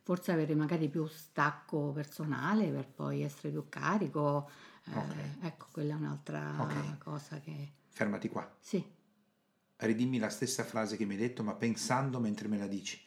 Forse 0.04 0.32
avere 0.32 0.56
magari 0.56 0.90
più 0.90 1.06
stacco 1.06 1.92
personale 1.92 2.72
per 2.72 2.88
poi 2.88 3.22
essere 3.22 3.50
più 3.50 3.70
carico. 3.70 4.50
Eh, 4.86 4.98
okay. 4.98 5.38
ecco, 5.42 5.68
quella 5.72 5.94
è 5.94 5.98
un'altra 5.98 6.56
okay. 6.58 6.98
cosa 6.98 7.40
che... 7.40 7.74
Fermati 7.90 8.28
qua. 8.28 8.52
Sì. 8.60 8.84
Ridimmi 9.76 10.18
la 10.18 10.30
stessa 10.30 10.64
frase 10.64 10.98
che 10.98 11.06
mi 11.06 11.14
hai 11.14 11.20
detto, 11.20 11.44
ma 11.44 11.54
pensando 11.54 12.20
mentre 12.20 12.48
me 12.48 12.58
la 12.58 12.68
dici. 12.68 13.00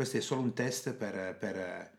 Questo 0.00 0.16
è 0.16 0.22
solo 0.22 0.40
un 0.40 0.54
test 0.54 0.94
per, 0.94 1.36
per 1.36 1.90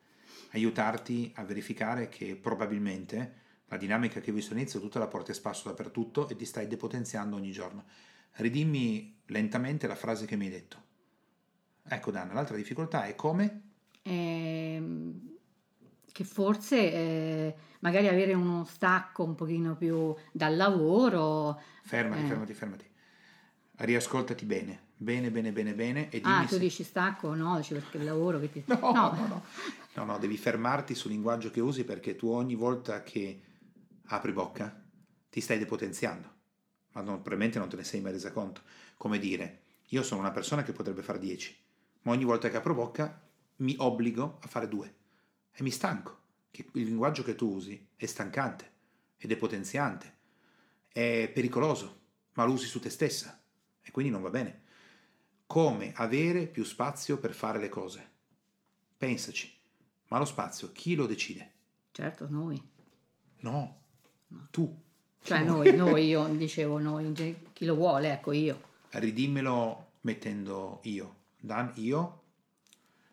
aiutarti 0.53 1.31
a 1.35 1.43
verificare 1.43 2.09
che 2.09 2.35
probabilmente 2.35 3.33
la 3.67 3.77
dinamica 3.77 4.19
che 4.19 4.31
hai 4.31 4.35
visto 4.35 4.53
all'inizio 4.53 4.79
tutta 4.79 4.97
la 4.97 5.05
porti 5.05 5.29
a 5.29 5.33
spasso 5.35 5.69
dappertutto 5.69 6.27
e 6.27 6.35
ti 6.35 6.45
stai 6.45 6.65
depotenziando 6.65 7.35
ogni 7.35 7.51
giorno. 7.51 7.85
Ridimmi 8.37 9.21
lentamente 9.27 9.85
la 9.85 9.93
frase 9.93 10.25
che 10.25 10.35
mi 10.35 10.45
hai 10.45 10.51
detto. 10.51 10.77
Ecco 11.83 12.09
Dana, 12.09 12.33
l'altra 12.33 12.55
difficoltà 12.55 13.05
è 13.05 13.13
come? 13.13 13.61
Eh, 14.01 14.83
che 16.11 16.23
forse 16.23 16.91
eh, 16.91 17.55
magari 17.81 18.07
avere 18.07 18.33
uno 18.33 18.65
stacco 18.65 19.23
un 19.23 19.35
pochino 19.35 19.75
più 19.75 20.15
dal 20.31 20.55
lavoro. 20.55 21.61
Fermati, 21.83 22.23
eh. 22.23 22.25
fermati, 22.25 22.53
fermati. 22.55 22.89
Riascoltati 23.75 24.45
bene 24.45 24.89
bene, 25.01 25.31
bene, 25.31 25.51
bene, 25.51 25.73
bene. 25.73 26.09
E 26.09 26.21
ah, 26.23 26.41
tu 26.41 26.53
se... 26.53 26.59
dici 26.59 26.83
stacco? 26.83 27.33
No, 27.33 27.57
dici 27.57 27.73
perché 27.73 27.97
il 27.97 28.05
lavoro 28.05 28.39
che 28.39 28.51
ti... 28.51 28.63
No, 28.67 28.79
no, 28.79 28.91
no, 28.91 29.27
no, 29.27 29.43
no, 29.95 30.03
no, 30.03 30.17
devi 30.19 30.37
fermarti 30.37 30.93
sul 30.93 31.11
linguaggio 31.11 31.49
che 31.49 31.59
usi 31.59 31.83
perché 31.83 32.15
tu 32.15 32.27
ogni 32.27 32.55
volta 32.55 33.01
che 33.01 33.41
apri 34.05 34.31
bocca 34.31 34.79
ti 35.29 35.41
stai 35.41 35.57
depotenziando, 35.57 36.33
ma 36.91 37.01
non, 37.01 37.15
probabilmente 37.15 37.57
non 37.57 37.67
te 37.67 37.77
ne 37.77 37.83
sei 37.83 37.99
mai 38.01 38.11
resa 38.11 38.31
conto. 38.31 38.61
Come 38.95 39.17
dire, 39.17 39.61
io 39.87 40.03
sono 40.03 40.21
una 40.21 40.31
persona 40.31 40.63
che 40.63 40.71
potrebbe 40.71 41.01
fare 41.01 41.17
10, 41.17 41.57
ma 42.03 42.11
ogni 42.11 42.23
volta 42.23 42.49
che 42.49 42.57
apro 42.57 42.75
bocca 42.75 43.27
mi 43.57 43.75
obbligo 43.79 44.37
a 44.41 44.47
fare 44.47 44.67
2 44.67 44.95
e 45.51 45.63
mi 45.63 45.71
stanco, 45.71 46.19
che 46.51 46.67
il 46.73 46.85
linguaggio 46.85 47.23
che 47.23 47.35
tu 47.35 47.51
usi 47.55 47.87
è 47.95 48.05
stancante, 48.05 48.71
è 49.17 49.25
depotenziante, 49.25 50.17
è 50.87 51.31
pericoloso, 51.33 51.99
ma 52.33 52.43
lo 52.43 52.51
usi 52.51 52.67
su 52.67 52.79
te 52.79 52.89
stessa 52.89 53.41
e 53.81 53.89
quindi 53.89 54.11
non 54.11 54.21
va 54.21 54.29
bene 54.29 54.60
come 55.51 55.91
avere 55.97 56.47
più 56.47 56.63
spazio 56.63 57.17
per 57.17 57.33
fare 57.33 57.59
le 57.59 57.67
cose. 57.67 58.09
Pensaci, 58.95 59.53
ma 60.07 60.17
lo 60.17 60.23
spazio 60.23 60.71
chi 60.71 60.95
lo 60.95 61.05
decide? 61.05 61.51
Certo, 61.91 62.25
noi. 62.29 62.57
No, 63.39 63.81
no. 64.27 64.47
tu. 64.49 64.81
Cioè 65.21 65.43
noi, 65.43 65.75
noi, 65.75 66.07
io 66.07 66.25
dicevo 66.27 66.79
noi, 66.79 67.13
chi 67.51 67.65
lo 67.65 67.75
vuole, 67.75 68.13
ecco 68.13 68.31
io. 68.31 68.61
Ridimmelo 68.91 69.87
mettendo 70.03 70.79
io. 70.83 71.15
Dan, 71.37 71.73
io. 71.75 72.21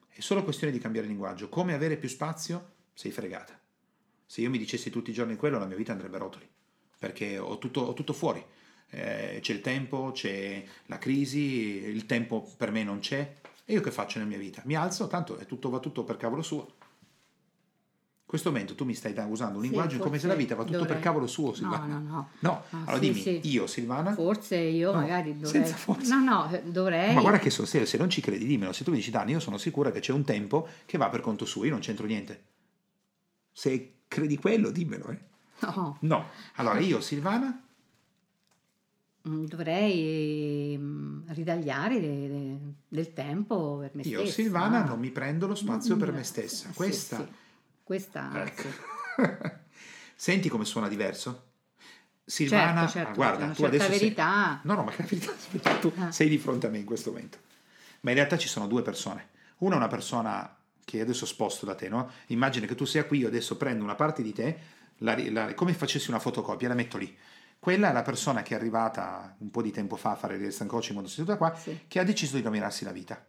È 0.06 0.20
solo 0.20 0.44
questione 0.44 0.72
di 0.72 0.78
cambiare 0.78 1.08
linguaggio. 1.08 1.48
Come 1.48 1.74
avere 1.74 1.96
più 1.96 2.08
spazio? 2.08 2.74
Sei 2.94 3.10
fregata. 3.10 3.58
Se 4.24 4.42
io 4.42 4.50
mi 4.50 4.58
dicessi 4.58 4.90
tutti 4.90 5.10
i 5.10 5.12
giorni 5.12 5.34
quello, 5.34 5.58
la 5.58 5.66
mia 5.66 5.74
vita 5.74 5.90
andrebbe 5.90 6.14
a 6.14 6.20
rotoli. 6.20 6.48
Perché 7.00 7.36
ho 7.36 7.58
tutto, 7.58 7.80
ho 7.80 7.94
tutto 7.94 8.12
fuori 8.12 8.44
eh, 8.90 9.38
c'è 9.40 9.52
il 9.52 9.60
tempo, 9.60 10.10
c'è 10.12 10.64
la 10.86 10.98
crisi, 10.98 11.82
il 11.84 12.06
tempo 12.06 12.48
per 12.56 12.70
me 12.70 12.84
non 12.84 13.00
c'è. 13.00 13.34
E 13.64 13.72
io 13.72 13.80
che 13.80 13.90
faccio 13.90 14.18
nella 14.18 14.30
mia 14.30 14.38
vita? 14.38 14.62
Mi 14.64 14.74
alzo, 14.74 15.06
tanto 15.08 15.36
è 15.36 15.46
tutto, 15.46 15.68
va 15.68 15.78
tutto 15.78 16.04
per 16.04 16.16
cavolo 16.16 16.42
suo. 16.42 16.76
In 18.28 18.34
questo 18.34 18.50
momento 18.50 18.74
tu 18.74 18.84
mi 18.84 18.94
stai 18.94 19.14
usando 19.26 19.56
un 19.56 19.62
linguaggio 19.62 19.96
sì, 19.96 20.02
come 20.02 20.18
se 20.18 20.26
la 20.26 20.34
vita 20.34 20.54
va 20.54 20.62
tutto 20.62 20.76
dovrei. 20.76 20.94
per 20.94 21.02
cavolo 21.02 21.26
suo, 21.26 21.54
Silvana. 21.54 21.86
No, 21.86 21.98
no, 21.98 22.10
no. 22.10 22.28
No, 22.40 22.62
ah, 22.70 22.76
allora 22.84 22.94
sì, 22.94 23.00
dimmi, 23.00 23.20
sì. 23.20 23.40
io, 23.44 23.66
Silvana. 23.66 24.12
Forse 24.12 24.56
io 24.56 24.92
no, 24.92 25.00
magari 25.00 25.38
dovrei. 25.38 25.62
Senza 25.62 25.76
forse. 25.76 26.14
No, 26.14 26.22
no, 26.22 26.60
dovrei. 26.64 27.14
Ma 27.14 27.22
guarda 27.22 27.38
che 27.38 27.48
so, 27.48 27.64
se, 27.64 27.86
se 27.86 27.96
non 27.96 28.10
ci 28.10 28.20
credi, 28.20 28.44
dimmelo. 28.44 28.74
Se 28.74 28.84
tu 28.84 28.90
mi 28.90 28.98
dici, 28.98 29.10
Dani, 29.10 29.32
io 29.32 29.40
sono 29.40 29.56
sicura 29.56 29.90
che 29.90 30.00
c'è 30.00 30.12
un 30.12 30.24
tempo 30.24 30.68
che 30.84 30.98
va 30.98 31.08
per 31.08 31.22
conto 31.22 31.46
suo, 31.46 31.64
io 31.64 31.70
non 31.70 31.80
c'entro 31.80 32.04
niente. 32.04 32.42
Se 33.50 34.00
credi 34.08 34.36
quello, 34.36 34.70
dimmelo, 34.70 35.08
eh. 35.08 35.18
No. 35.60 35.96
No. 36.00 36.28
Allora 36.56 36.78
io, 36.80 37.00
Silvana, 37.00 37.67
Mm, 39.28 39.44
dovrei 39.44 40.74
mm, 40.78 41.28
ridagliare 41.28 42.00
del 42.88 43.12
tempo 43.12 43.78
per 43.78 43.90
me 43.92 44.02
Io, 44.02 44.20
stessa. 44.20 44.22
Io, 44.22 44.30
Silvana, 44.30 44.84
non 44.84 44.98
mi 44.98 45.10
prendo 45.10 45.46
lo 45.46 45.54
spazio 45.54 45.96
mm, 45.96 45.98
per 45.98 46.12
me 46.12 46.24
stessa. 46.24 46.70
Questa... 46.74 47.16
Sì. 47.18 47.28
Questa... 47.82 48.44
Ecco. 48.44 48.68
Senti 50.16 50.48
come 50.48 50.64
suona 50.64 50.88
diverso? 50.88 51.44
Silvana, 52.24 52.80
certo, 52.80 52.92
certo, 52.92 53.10
ah, 53.10 53.14
guarda, 53.14 53.48
tu 53.50 53.64
adesso 53.64 53.88
verità. 53.88 54.60
Sei... 54.62 54.70
No, 54.70 54.74
no, 54.74 54.84
ma 54.84 54.90
che 54.90 55.02
la 55.02 55.08
verità, 55.08 55.32
aspetta, 55.36 55.74
tu 55.76 55.92
ah. 55.96 56.10
sei 56.10 56.28
di 56.28 56.38
fronte 56.38 56.66
a 56.66 56.70
me 56.70 56.78
in 56.78 56.84
questo 56.84 57.10
momento. 57.10 57.38
Ma 58.00 58.10
in 58.10 58.16
realtà 58.16 58.38
ci 58.38 58.48
sono 58.48 58.66
due 58.66 58.82
persone. 58.82 59.28
Una 59.58 59.74
è 59.74 59.78
una 59.78 59.88
persona 59.88 60.56
che 60.84 61.00
adesso 61.00 61.26
sposto 61.26 61.66
da 61.66 61.74
te, 61.74 61.88
no? 61.88 62.10
Immagina 62.28 62.66
che 62.66 62.74
tu 62.74 62.84
sia 62.84 63.04
qui, 63.04 63.18
io 63.18 63.28
adesso 63.28 63.56
prendo 63.56 63.84
una 63.84 63.94
parte 63.94 64.22
di 64.22 64.32
te, 64.32 64.58
la, 64.98 65.16
la, 65.30 65.54
come 65.54 65.74
facessi 65.74 66.08
una 66.10 66.18
fotocopia, 66.18 66.68
la 66.68 66.74
metto 66.74 66.96
lì. 66.96 67.16
Quella 67.58 67.90
è 67.90 67.92
la 67.92 68.02
persona 68.02 68.42
che 68.42 68.54
è 68.54 68.56
arrivata 68.58 69.34
un 69.38 69.50
po' 69.50 69.62
di 69.62 69.72
tempo 69.72 69.96
fa 69.96 70.12
a 70.12 70.16
fare 70.16 70.36
il 70.36 70.44
instant 70.44 70.70
coaching 70.70 70.92
quando 70.92 71.10
sei 71.10 71.24
seduta 71.24 71.36
qua, 71.36 71.56
sì. 71.56 71.80
che 71.88 71.98
ha 71.98 72.04
deciso 72.04 72.36
di 72.36 72.42
rovinarsi 72.42 72.84
la 72.84 72.92
vita. 72.92 73.24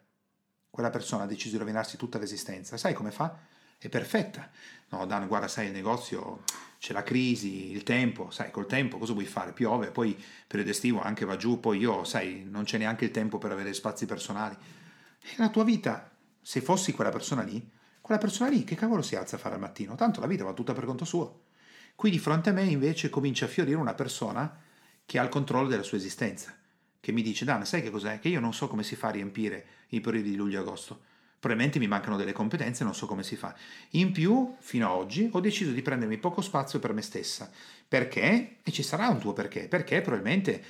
Quella 0.69 0.91
persona 0.91 1.23
ha 1.23 1.27
deciso 1.27 1.53
di 1.53 1.57
rovinarsi 1.57 1.97
tutta 1.97 2.19
l'esistenza. 2.19 2.77
Sai 2.77 2.93
come 2.93 3.11
fa? 3.11 3.37
È 3.77 3.89
perfetta. 3.89 4.49
No, 4.89 5.05
Dan, 5.05 5.27
guarda, 5.27 5.47
sai, 5.47 5.67
il 5.67 5.71
negozio 5.71 6.43
c'è 6.79 6.93
la 6.93 7.03
crisi, 7.03 7.71
il 7.71 7.83
tempo, 7.83 8.29
sai, 8.29 8.51
col 8.51 8.67
tempo 8.67 8.97
cosa 8.97 9.13
vuoi 9.13 9.25
fare? 9.25 9.51
Piove, 9.51 9.89
poi 9.89 10.21
periodo 10.47 10.71
estivo 10.71 11.01
anche 11.01 11.25
va 11.25 11.35
giù, 11.35 11.59
poi 11.59 11.79
io, 11.79 12.03
sai, 12.03 12.45
non 12.47 12.63
c'è 12.63 12.77
neanche 12.77 13.05
il 13.05 13.11
tempo 13.11 13.37
per 13.39 13.51
avere 13.51 13.73
spazi 13.73 14.05
personali. 14.05 14.55
E 15.21 15.29
la 15.37 15.49
tua 15.49 15.63
vita, 15.63 16.09
se 16.41 16.61
fossi 16.61 16.91
quella 16.91 17.11
persona 17.11 17.41
lì, 17.41 17.67
quella 17.99 18.19
persona 18.19 18.49
lì 18.49 18.63
che 18.63 18.75
cavolo 18.75 19.01
si 19.01 19.15
alza 19.15 19.35
a 19.35 19.39
fare 19.39 19.55
al 19.55 19.61
mattino? 19.61 19.95
Tanto 19.95 20.19
la 20.19 20.27
vita 20.27 20.43
va 20.43 20.53
tutta 20.53 20.73
per 20.73 20.85
conto 20.85 21.05
suo. 21.05 21.47
Qui 21.99 22.09
di 22.09 22.17
fronte 22.17 22.51
a 22.51 22.53
me 22.53 22.63
invece 22.63 23.09
comincia 23.09 23.43
a 23.43 23.49
fiorire 23.49 23.75
una 23.75 23.93
persona 23.93 24.57
che 25.05 25.19
ha 25.19 25.21
il 25.21 25.27
controllo 25.27 25.67
della 25.67 25.83
sua 25.83 25.97
esistenza, 25.97 26.55
che 26.97 27.11
mi 27.11 27.21
dice, 27.21 27.43
Dan, 27.43 27.65
sai 27.65 27.81
che 27.81 27.89
cos'è? 27.89 28.19
Che 28.19 28.29
io 28.29 28.39
non 28.39 28.53
so 28.53 28.69
come 28.69 28.83
si 28.83 28.95
fa 28.95 29.09
a 29.09 29.11
riempire 29.11 29.65
i 29.89 29.99
periodi 29.99 30.29
di 30.29 30.37
luglio 30.37 30.59
e 30.59 30.61
agosto 30.61 31.01
probabilmente 31.37 31.77
mi 31.77 31.87
mancano 31.87 32.15
delle 32.15 32.31
competenze, 32.31 32.85
non 32.85 32.95
so 32.95 33.05
come 33.05 33.21
si 33.21 33.35
fa. 33.35 33.53
In 33.91 34.13
più, 34.13 34.55
fino 34.59 34.89
ad 34.89 34.97
oggi, 34.97 35.27
ho 35.29 35.41
deciso 35.41 35.71
di 35.71 35.81
prendermi 35.81 36.17
poco 36.19 36.39
spazio 36.39 36.79
per 36.79 36.93
me 36.93 37.01
stessa. 37.01 37.51
Perché? 37.85 38.59
E 38.63 38.71
ci 38.71 38.81
sarà 38.81 39.09
un 39.09 39.19
tuo 39.19 39.33
perché. 39.33 39.67
Perché 39.67 39.99
probabilmente 39.99 40.63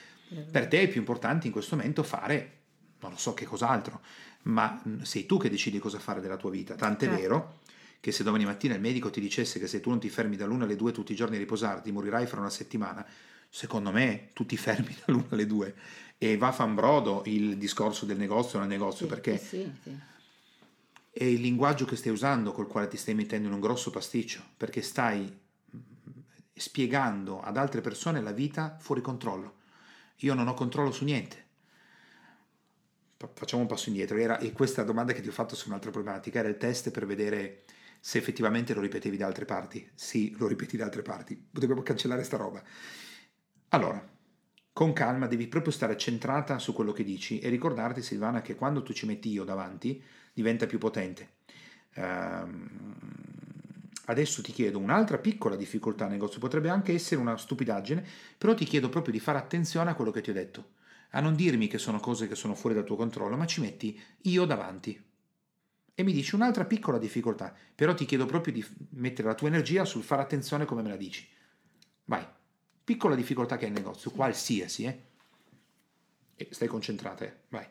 per 0.49 0.67
te 0.67 0.81
è 0.81 0.87
più 0.87 0.99
importante 0.99 1.45
in 1.45 1.53
questo 1.53 1.75
momento 1.75 2.01
fare, 2.01 2.57
non 3.01 3.11
lo 3.11 3.17
so 3.17 3.35
che 3.35 3.45
cos'altro, 3.45 4.01
ma 4.43 4.81
sei 5.03 5.27
tu 5.27 5.37
che 5.37 5.51
decidi 5.51 5.77
cosa 5.77 5.99
fare 5.99 6.21
della 6.21 6.37
tua 6.37 6.49
vita. 6.49 6.73
Tant'è 6.73 7.05
certo. 7.05 7.21
vero 7.21 7.59
che 7.99 8.11
se 8.11 8.23
domani 8.23 8.45
mattina 8.45 8.75
il 8.75 8.81
medico 8.81 9.09
ti 9.09 9.19
dicesse 9.19 9.59
che 9.59 9.67
se 9.67 9.79
tu 9.79 9.89
non 9.89 9.99
ti 9.99 10.09
fermi 10.09 10.35
dall'una 10.35 10.65
alle 10.65 10.75
due 10.75 10.91
tutti 10.91 11.11
i 11.11 11.15
giorni 11.15 11.35
a 11.35 11.39
riposarti, 11.39 11.91
morirai 11.91 12.25
fra 12.25 12.39
una 12.39 12.49
settimana, 12.49 13.05
secondo 13.49 13.91
me 13.91 14.29
tu 14.33 14.45
ti 14.45 14.55
fermi 14.57 14.95
dall'una 15.05 15.27
alle 15.29 15.45
due 15.45 15.75
e 16.17 16.37
va 16.37 16.47
a 16.47 16.51
fanbrodo 16.51 17.23
il 17.25 17.57
discorso 17.57 18.05
del 18.05 18.17
negozio 18.17 18.59
nel 18.59 18.67
negozio 18.67 19.05
sì, 19.05 19.11
perché... 19.11 19.37
Sì, 19.37 19.71
sì 19.81 20.07
è 21.19 21.23
il 21.23 21.41
linguaggio 21.41 21.83
che 21.83 21.97
stai 21.97 22.13
usando 22.13 22.53
col 22.53 22.67
quale 22.67 22.87
ti 22.87 22.95
stai 22.95 23.13
mettendo 23.13 23.47
in 23.47 23.53
un 23.53 23.59
grosso 23.59 23.89
pasticcio, 23.89 24.41
perché 24.55 24.81
stai 24.81 25.21
mm, 25.21 25.79
spiegando 26.53 27.41
ad 27.41 27.57
altre 27.57 27.81
persone 27.81 28.21
la 28.21 28.31
vita 28.31 28.77
fuori 28.79 29.01
controllo. 29.01 29.55
Io 30.19 30.33
non 30.33 30.47
ho 30.47 30.53
controllo 30.53 30.91
su 30.91 31.03
niente. 31.03 31.47
Facciamo 33.33 33.63
un 33.63 33.67
passo 33.67 33.89
indietro. 33.89 34.17
Era, 34.17 34.37
e 34.37 34.53
questa 34.53 34.83
domanda 34.83 35.11
che 35.11 35.21
ti 35.21 35.27
ho 35.27 35.33
fatto 35.33 35.55
su 35.55 35.67
un'altra 35.67 35.91
problematica 35.91 36.39
era 36.39 36.47
il 36.47 36.57
test 36.57 36.89
per 36.91 37.05
vedere 37.05 37.63
se 37.99 38.17
effettivamente 38.17 38.73
lo 38.73 38.81
ripetevi 38.81 39.17
da 39.17 39.25
altre 39.25 39.45
parti. 39.45 39.89
Sì, 39.93 40.35
lo 40.37 40.47
ripeti 40.47 40.77
da 40.77 40.85
altre 40.85 41.01
parti. 41.01 41.47
Dobbiamo 41.49 41.81
cancellare 41.81 42.23
sta 42.23 42.37
roba. 42.37 42.63
Allora, 43.69 44.17
con 44.71 44.93
calma 44.93 45.27
devi 45.27 45.47
proprio 45.47 45.71
stare 45.71 45.97
centrata 45.97 46.57
su 46.57 46.73
quello 46.73 46.93
che 46.93 47.03
dici 47.03 47.39
e 47.39 47.49
ricordarti, 47.49 48.01
Silvana, 48.01 48.41
che 48.41 48.55
quando 48.55 48.81
tu 48.81 48.93
ci 48.93 49.05
metti 49.05 49.29
io 49.29 49.43
davanti, 49.43 50.01
diventa 50.33 50.65
più 50.65 50.77
potente. 50.77 51.37
Uh, 51.95 52.47
adesso 54.05 54.41
ti 54.41 54.51
chiedo 54.51 54.79
un'altra 54.79 55.17
piccola 55.17 55.55
difficoltà 55.55 56.05
nel 56.05 56.13
negozio, 56.13 56.39
potrebbe 56.39 56.69
anche 56.69 56.93
essere 56.93 57.19
una 57.19 57.35
stupidaggine, 57.35 58.05
però 58.37 58.53
ti 58.53 58.65
chiedo 58.65 58.89
proprio 58.89 59.11
di 59.11 59.19
fare 59.19 59.37
attenzione 59.37 59.89
a 59.89 59.95
quello 59.95 60.11
che 60.11 60.21
ti 60.21 60.29
ho 60.29 60.33
detto, 60.33 60.69
a 61.11 61.19
non 61.19 61.35
dirmi 61.35 61.67
che 61.67 61.77
sono 61.77 61.99
cose 61.99 62.27
che 62.27 62.35
sono 62.35 62.55
fuori 62.55 62.75
dal 62.75 62.85
tuo 62.85 62.95
controllo, 62.95 63.35
ma 63.35 63.45
ci 63.45 63.61
metti 63.61 63.99
io 64.21 64.45
davanti. 64.45 65.08
E 65.99 66.03
mi 66.03 66.13
dici 66.13 66.33
un'altra 66.33 66.63
piccola 66.63 66.97
difficoltà, 66.97 67.53
però 67.75 67.93
ti 67.93 68.05
chiedo 68.05 68.25
proprio 68.25 68.53
di 68.53 68.65
mettere 68.91 69.27
la 69.27 69.35
tua 69.35 69.49
energia 69.49 69.83
sul 69.83 70.01
fare 70.01 70.21
attenzione 70.21 70.63
come 70.63 70.81
me 70.81 70.87
la 70.87 70.95
dici. 70.95 71.27
Vai, 72.05 72.25
piccola 72.85 73.15
difficoltà 73.15 73.57
che 73.57 73.65
hai 73.65 73.71
nel 73.71 73.81
negozio, 73.81 74.09
qualsiasi, 74.11 74.85
eh? 74.85 75.01
E 76.37 76.47
stai 76.51 76.69
concentrata, 76.69 77.25
eh? 77.25 77.35
Vai. 77.49 77.67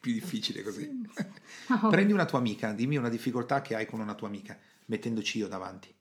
più 0.00 0.12
difficile 0.12 0.62
così. 0.62 0.86
Prendi 1.88 2.12
una 2.12 2.26
tua 2.26 2.38
amica, 2.38 2.72
dimmi 2.72 2.98
una 2.98 3.08
difficoltà 3.08 3.62
che 3.62 3.74
hai 3.74 3.86
con 3.86 4.00
una 4.00 4.14
tua 4.14 4.28
amica, 4.28 4.58
mettendoci 4.88 5.38
io 5.38 5.48
davanti. 5.48 5.94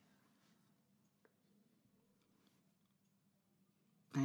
Eh, 4.14 4.20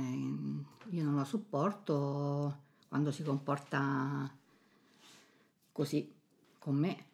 io 0.91 1.05
non 1.05 1.17
la 1.17 1.25
sopporto 1.25 2.61
quando 2.89 3.11
si 3.11 3.23
comporta 3.23 4.31
così 5.71 6.13
con 6.59 6.77
me. 6.77 7.11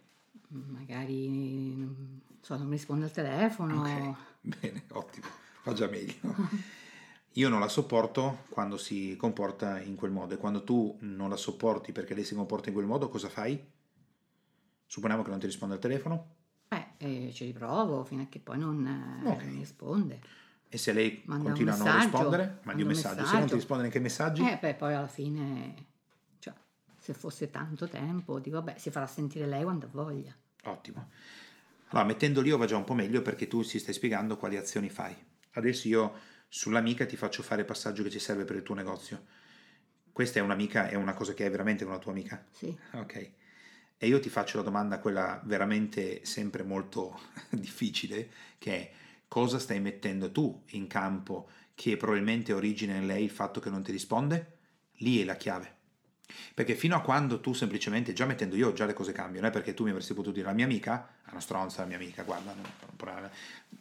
Magari 0.49 1.87
so, 2.41 2.57
non 2.57 2.67
mi 2.67 2.77
risponde 2.77 3.07
al 3.07 3.13
telefono. 3.13 3.81
Okay. 3.81 4.15
Bene, 4.41 4.85
ottimo, 4.93 5.27
fa 5.63 5.73
già 5.73 5.89
meglio. 5.89 6.15
Io 7.33 7.49
non 7.49 7.61
la 7.61 7.69
sopporto 7.69 8.47
quando 8.49 8.77
si 8.77 9.15
comporta 9.17 9.81
in 9.81 9.95
quel 9.95 10.11
modo 10.11 10.35
e 10.35 10.39
quando 10.39 10.65
tu 10.65 10.97
non 11.03 11.29
la 11.29 11.37
sopporti 11.37 11.93
perché 11.93 12.13
lei 12.13 12.25
si 12.25 12.35
comporta 12.35 12.69
in 12.69 12.75
quel 12.75 12.87
modo, 12.87 13.09
cosa 13.09 13.29
fai? 13.29 13.65
Supponiamo 14.87 15.23
che 15.23 15.31
non 15.31 15.39
ti 15.39 15.47
risponda 15.47 15.75
al 15.75 15.81
telefono? 15.81 16.38
Eh, 16.99 17.31
ci 17.33 17.45
riprovo 17.45 18.05
fino 18.05 18.23
a 18.23 18.27
che 18.29 18.41
poi 18.41 18.59
non, 18.59 18.87
eh, 18.87 19.29
okay. 19.29 19.47
non 19.47 19.59
risponde. 19.59 20.21
E 20.69 20.77
se 20.77 20.93
lei 20.93 21.23
manda 21.27 21.49
continua 21.49 21.75
a 21.75 21.77
non 21.77 21.97
rispondere, 21.97 22.59
mandi 22.65 22.83
un 22.83 22.89
messaggio. 22.89 23.15
messaggio. 23.15 23.31
Se 23.31 23.39
non 23.39 23.49
ti 23.49 23.55
risponde 23.55 23.83
neanche 23.83 23.99
ai 23.99 24.05
messaggi? 24.05 24.43
Eh, 24.43 24.59
beh, 24.61 24.75
poi 24.75 24.95
alla 24.95 25.09
fine, 25.09 25.75
cioè, 26.39 26.53
se 26.99 27.15
fosse 27.15 27.51
tanto 27.51 27.89
tempo, 27.89 28.39
dico, 28.39 28.61
beh, 28.61 28.75
si 28.77 28.91
farà 28.91 29.07
sentire 29.07 29.47
lei 29.47 29.63
quando 29.63 29.87
ha 29.87 29.91
voglia. 29.91 30.35
Ottimo. 30.65 31.11
Allora, 31.89 32.07
mettendo 32.07 32.43
lì 32.43 32.51
va 32.51 32.67
già 32.67 32.77
un 32.77 32.85
po' 32.85 32.95
meglio 32.95 33.23
perché 33.23 33.47
tu 33.47 33.63
si 33.63 33.79
stai 33.79 33.95
spiegando 33.95 34.37
quali 34.37 34.57
azioni 34.57 34.91
fai. 34.91 35.17
Adesso 35.53 35.89
io 35.89 36.15
Sull'amica 36.51 37.05
ti 37.05 37.17
faccio 37.17 37.43
fare 37.43 37.61
il 37.61 37.67
passaggio 37.67 38.03
che 38.03 38.11
ci 38.11 38.19
serve 38.19 38.45
per 38.45 38.57
il 38.57 38.63
tuo 38.63 38.75
negozio. 38.75 39.27
Questa 40.11 40.39
è 40.39 40.43
un'amica, 40.43 40.89
è 40.89 40.95
una 40.95 41.13
cosa 41.13 41.35
che 41.35 41.45
è 41.45 41.51
veramente 41.51 41.85
una 41.85 41.99
tua 41.99 42.11
amica? 42.11 42.43
Sì. 42.51 42.77
Ok. 42.93 43.31
E 43.99 44.07
io 44.07 44.21
ti 44.21 44.29
faccio 44.29 44.59
la 44.59 44.63
domanda, 44.63 45.01
quella 45.01 45.41
veramente 45.45 46.25
sempre 46.25 46.63
molto 46.63 47.19
difficile, 47.51 48.31
che 48.59 48.75
è 48.75 48.91
cosa 49.27 49.59
stai 49.59 49.81
mettendo 49.81 50.31
tu 50.31 50.63
in 50.71 50.87
campo 50.87 51.49
che 51.75 51.97
probabilmente 51.97 52.53
origina 52.53 52.95
in 52.95 53.07
lei 53.07 53.25
il 53.25 53.31
fatto 53.31 53.61
che 53.61 53.71
non 53.71 53.83
ti 53.83 53.93
risponde? 53.93 54.57
Lì 54.99 55.21
è 55.21 55.25
la 55.25 55.37
chiave. 55.37 55.77
Perché 56.55 56.75
fino 56.75 56.95
a 56.95 57.01
quando 57.01 57.41
tu 57.41 57.55
semplicemente, 57.55 58.13
già 58.13 58.27
mettendo 58.27 58.55
io, 58.55 58.73
già 58.73 58.85
le 58.85 58.93
cose 58.93 59.13
cambiano, 59.13 59.47
eh? 59.47 59.51
perché 59.51 59.75
tu 59.75 59.85
mi 59.85 59.91
avresti 59.91 60.13
potuto 60.13 60.35
dire 60.35 60.47
la 60.47 60.53
mia 60.53 60.67
amica, 60.67 61.09
è 61.25 61.31
una 61.31 61.41
stronza 61.41 61.81
la 61.81 61.87
mia 61.87 61.97
amica, 61.97 62.23
guarda, 62.23 62.55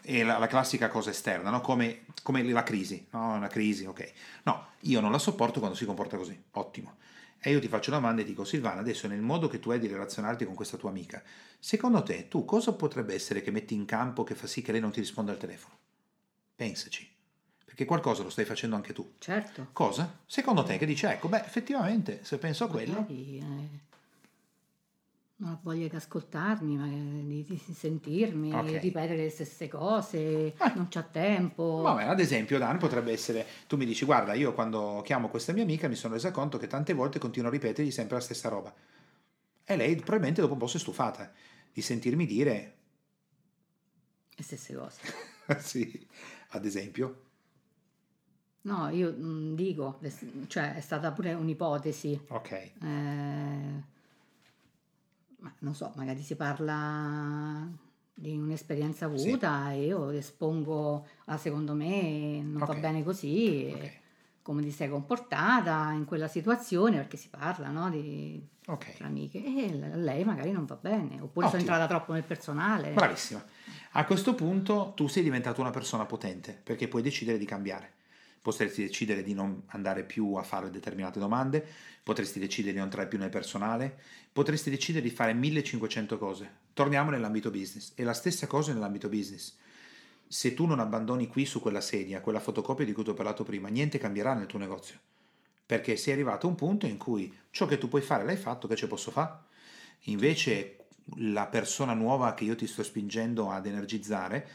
è 0.02 0.24
la, 0.24 0.38
la 0.38 0.48
classica 0.48 0.88
cosa 0.88 1.10
esterna, 1.10 1.50
no? 1.50 1.62
come, 1.62 2.06
come, 2.24 2.44
la 2.44 2.64
crisi, 2.64 3.08
no? 3.12 3.34
una 3.34 3.48
crisi, 3.48 3.86
ok. 3.86 4.12
No, 4.44 4.68
io 4.82 5.00
non 5.02 5.12
la 5.12 5.20
sopporto 5.20 5.60
quando 5.60 5.76
si 5.78 5.86
comporta 5.86 6.18
così, 6.18 6.42
ottimo. 6.52 6.98
E 7.40 7.52
io 7.52 7.60
ti 7.60 7.68
faccio 7.68 7.90
una 7.90 8.00
domanda 8.00 8.22
e 8.22 8.26
dico, 8.26 8.44
Silvana, 8.44 8.80
adesso 8.80 9.08
nel 9.08 9.22
modo 9.22 9.48
che 9.48 9.60
tu 9.60 9.72
hai 9.72 9.80
di 9.80 9.88
relazionarti 9.88 10.46
con 10.46 10.56
questa 10.56 10.78
tua 10.78 10.90
amica, 10.90 11.22
secondo 11.60 12.02
te 12.04 12.28
tu 12.28 12.46
cosa 12.46 12.74
potrebbe 12.74 13.14
essere 13.14 13.42
che 13.42 13.52
metti 13.52 13.74
in 13.74 13.86
campo 13.86 14.24
che 14.24 14.36
fa 14.36 14.48
sì 14.48 14.62
che 14.62 14.72
lei 14.72 14.82
non 14.82 14.92
ti 14.92 15.00
risponda 15.00 15.32
al 15.32 15.38
telefono? 15.38 15.78
Pensaci 16.56 17.16
che 17.78 17.86
qualcosa 17.86 18.24
lo 18.24 18.32
stai 18.32 18.44
facendo 18.44 18.76
anche 18.76 18.92
tu. 18.92 19.14
Certo. 19.20 19.68
Cosa? 19.72 20.22
Secondo 20.26 20.64
te 20.64 20.80
che 20.80 20.88
dice, 20.88 21.12
ecco, 21.12 21.28
beh, 21.28 21.44
effettivamente, 21.46 22.22
se 22.24 22.40
penso 22.40 22.64
a 22.64 22.70
quello... 22.70 23.02
Magari, 23.02 23.38
eh, 23.38 23.80
non 25.40 25.52
ho 25.52 25.60
voglia 25.62 25.88
di 25.88 25.96
ascoltarmi, 25.96 26.78
ma 26.78 26.88
di, 26.88 27.44
di 27.44 27.58
sentirmi, 27.58 28.52
okay. 28.54 28.80
ripetere 28.80 29.18
le 29.18 29.30
stesse 29.30 29.68
cose, 29.68 30.18
eh. 30.48 30.56
non 30.74 30.88
c'ha 30.90 31.04
tempo. 31.04 31.82
Vabbè, 31.82 32.06
ad 32.06 32.20
esempio, 32.20 32.58
Dan 32.58 32.80
potrebbe 32.80 33.12
essere, 33.12 33.46
tu 33.68 33.78
mi 33.78 33.86
dici, 33.86 34.04
guarda, 34.04 34.34
io 34.34 34.54
quando 34.54 35.02
chiamo 35.06 35.30
questa 35.30 35.54
mia 35.54 35.64
amica 35.64 35.88
mi 35.88 35.96
sono 35.96 36.16
resa 36.16 36.32
conto 36.32 36.58
che 36.58 36.66
tante 36.66 36.94
volte 36.94 37.20
continuo 37.20 37.50
a 37.50 37.52
ripetergli 37.52 37.92
sempre 37.92 38.16
la 38.16 38.22
stessa 38.22 38.50
roba. 38.50 38.74
E 39.64 39.76
lei 39.76 39.96
probabilmente 39.96 40.42
dopo 40.42 40.54
un 40.54 40.60
po' 40.60 40.68
si 40.68 40.78
è 40.78 40.80
stufata 40.80 41.32
di 41.72 41.82
sentirmi 41.82 42.26
dire... 42.26 42.76
Le 44.34 44.44
stesse 44.44 44.74
cose. 44.74 45.02
sì, 45.60 46.08
ad 46.50 46.66
esempio. 46.66 47.26
No, 48.62 48.90
io 48.90 49.12
mh, 49.12 49.24
mm, 49.24 49.56
dico, 49.56 50.00
cioè 50.48 50.74
è 50.74 50.82
stata 50.82 51.12
pure 51.12 51.34
un'ipotesi. 51.34 52.20
Ok. 52.30 52.52
Eh, 52.52 53.96
non 55.60 55.76
so, 55.76 55.92
magari 55.96 56.22
si 56.22 56.36
parla 56.36 57.68
di 58.14 58.36
un'esperienza 58.36 59.06
avuta 59.06 59.68
sì. 59.68 59.74
e 59.74 59.86
io 59.86 60.10
espongo, 60.10 61.06
ah, 61.26 61.38
secondo 61.38 61.74
me 61.74 62.42
non 62.42 62.62
okay. 62.62 62.76
va 62.76 62.82
bene 62.82 63.04
così. 63.04 63.72
Okay. 63.74 63.92
come 64.48 64.64
ti 64.64 64.72
sei 64.72 64.88
comportata 64.88 65.92
in 65.92 66.06
quella 66.06 66.30
situazione, 66.30 66.96
perché 66.96 67.18
si 67.18 67.28
parla 67.28 67.68
no, 67.68 67.90
di 67.90 68.42
okay. 68.68 68.96
tra 68.96 69.08
amiche, 69.08 69.44
e 69.44 69.78
a 69.92 69.98
lei 69.98 70.24
magari 70.24 70.52
non 70.52 70.64
va 70.66 70.78
bene, 70.80 71.20
oppure 71.20 71.48
Ottimo. 71.48 71.50
sono 71.50 71.62
entrata 71.62 71.86
troppo 71.86 72.14
nel 72.14 72.24
personale. 72.24 72.92
Bravissima. 72.94 73.44
A 73.92 74.06
questo 74.06 74.36
punto 74.36 74.94
tu 74.96 75.08
sei 75.08 75.22
diventata 75.22 75.60
una 75.60 75.70
persona 75.70 76.06
potente, 76.06 76.58
perché 76.64 76.88
puoi 76.88 77.02
decidere 77.02 77.38
di 77.38 77.46
cambiare. 77.46 77.96
Potresti 78.48 78.82
decidere 78.82 79.24
di 79.24 79.34
non 79.34 79.64
andare 79.68 80.06
più 80.06 80.36
a 80.36 80.42
fare 80.42 80.70
determinate 80.70 81.20
domande, 81.20 81.68
potresti 82.02 82.40
decidere 82.40 82.72
di 82.72 82.78
non 82.78 82.88
entrare 82.88 83.10
più 83.10 83.18
nel 83.18 83.30
personale, 83.30 84.00
potresti 84.32 84.70
decidere 84.70 85.04
di 85.04 85.14
fare 85.14 85.34
1500 85.34 86.18
cose. 86.18 86.50
Torniamo 86.72 87.10
nell'ambito 87.10 87.52
business. 87.52 87.92
E 87.96 88.06
la 88.06 88.14
stessa 88.14 88.48
cosa 88.48 88.72
nell'ambito 88.72 89.10
business 89.10 89.54
se 90.26 90.54
tu 90.54 90.66
non 90.66 90.80
abbandoni 90.80 91.28
qui 91.28 91.46
su 91.46 91.60
quella 91.60 91.82
sedia, 91.82 92.22
quella 92.22 92.40
fotocopia 92.40 92.86
di 92.86 92.94
cui 92.94 93.04
ti 93.04 93.10
ho 93.10 93.14
parlato 93.14 93.44
prima, 93.44 93.68
niente 93.68 93.98
cambierà 93.98 94.34
nel 94.34 94.46
tuo 94.46 94.60
negozio. 94.60 94.98
Perché 95.66 95.98
sei 95.98 96.14
arrivato 96.14 96.48
a 96.48 96.50
un 96.50 96.56
punto 96.56 96.86
in 96.86 96.96
cui 96.96 97.38
ciò 97.50 97.66
che 97.66 97.78
tu 97.78 97.90
puoi 97.90 98.02
fare 98.02 98.24
l'hai 98.24 98.38
fatto, 98.38 98.70
che 98.70 98.78
ce 98.78 98.88
posso 98.88 99.12
fare? 99.12 99.40
Invece 100.04 100.86
la 101.18 101.48
persona 101.48 101.94
nuova 101.94 102.34
che 102.34 102.46
io 102.46 102.56
ti 102.56 102.66
sto 102.66 102.82
spingendo 102.82 103.52
ad 103.52 103.66
energizzare 103.66 104.48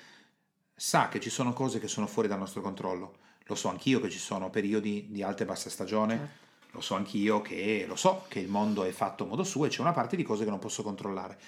sa 0.74 1.08
che 1.08 1.20
ci 1.20 1.28
sono 1.28 1.52
cose 1.52 1.78
che 1.78 1.88
sono 1.88 2.06
fuori 2.06 2.26
dal 2.26 2.38
nostro 2.38 2.62
controllo. 2.62 3.20
Lo 3.46 3.54
so 3.54 3.68
anch'io 3.68 4.00
che 4.00 4.10
ci 4.10 4.18
sono 4.18 4.50
periodi 4.50 5.06
di 5.10 5.22
alta 5.22 5.42
e 5.42 5.46
bassa 5.46 5.70
stagione, 5.70 6.16
certo. 6.16 6.32
lo 6.72 6.80
so 6.80 6.94
anch'io 6.94 7.40
che 7.42 7.84
lo 7.86 7.96
so 7.96 8.24
che 8.28 8.40
il 8.40 8.48
mondo 8.48 8.84
è 8.84 8.90
fatto 8.90 9.24
a 9.24 9.26
modo 9.26 9.44
suo 9.44 9.66
e 9.66 9.68
c'è 9.68 9.80
una 9.80 9.92
parte 9.92 10.16
di 10.16 10.22
cose 10.22 10.44
che 10.44 10.50
non 10.50 10.58
posso 10.58 10.82
controllare. 10.82 11.38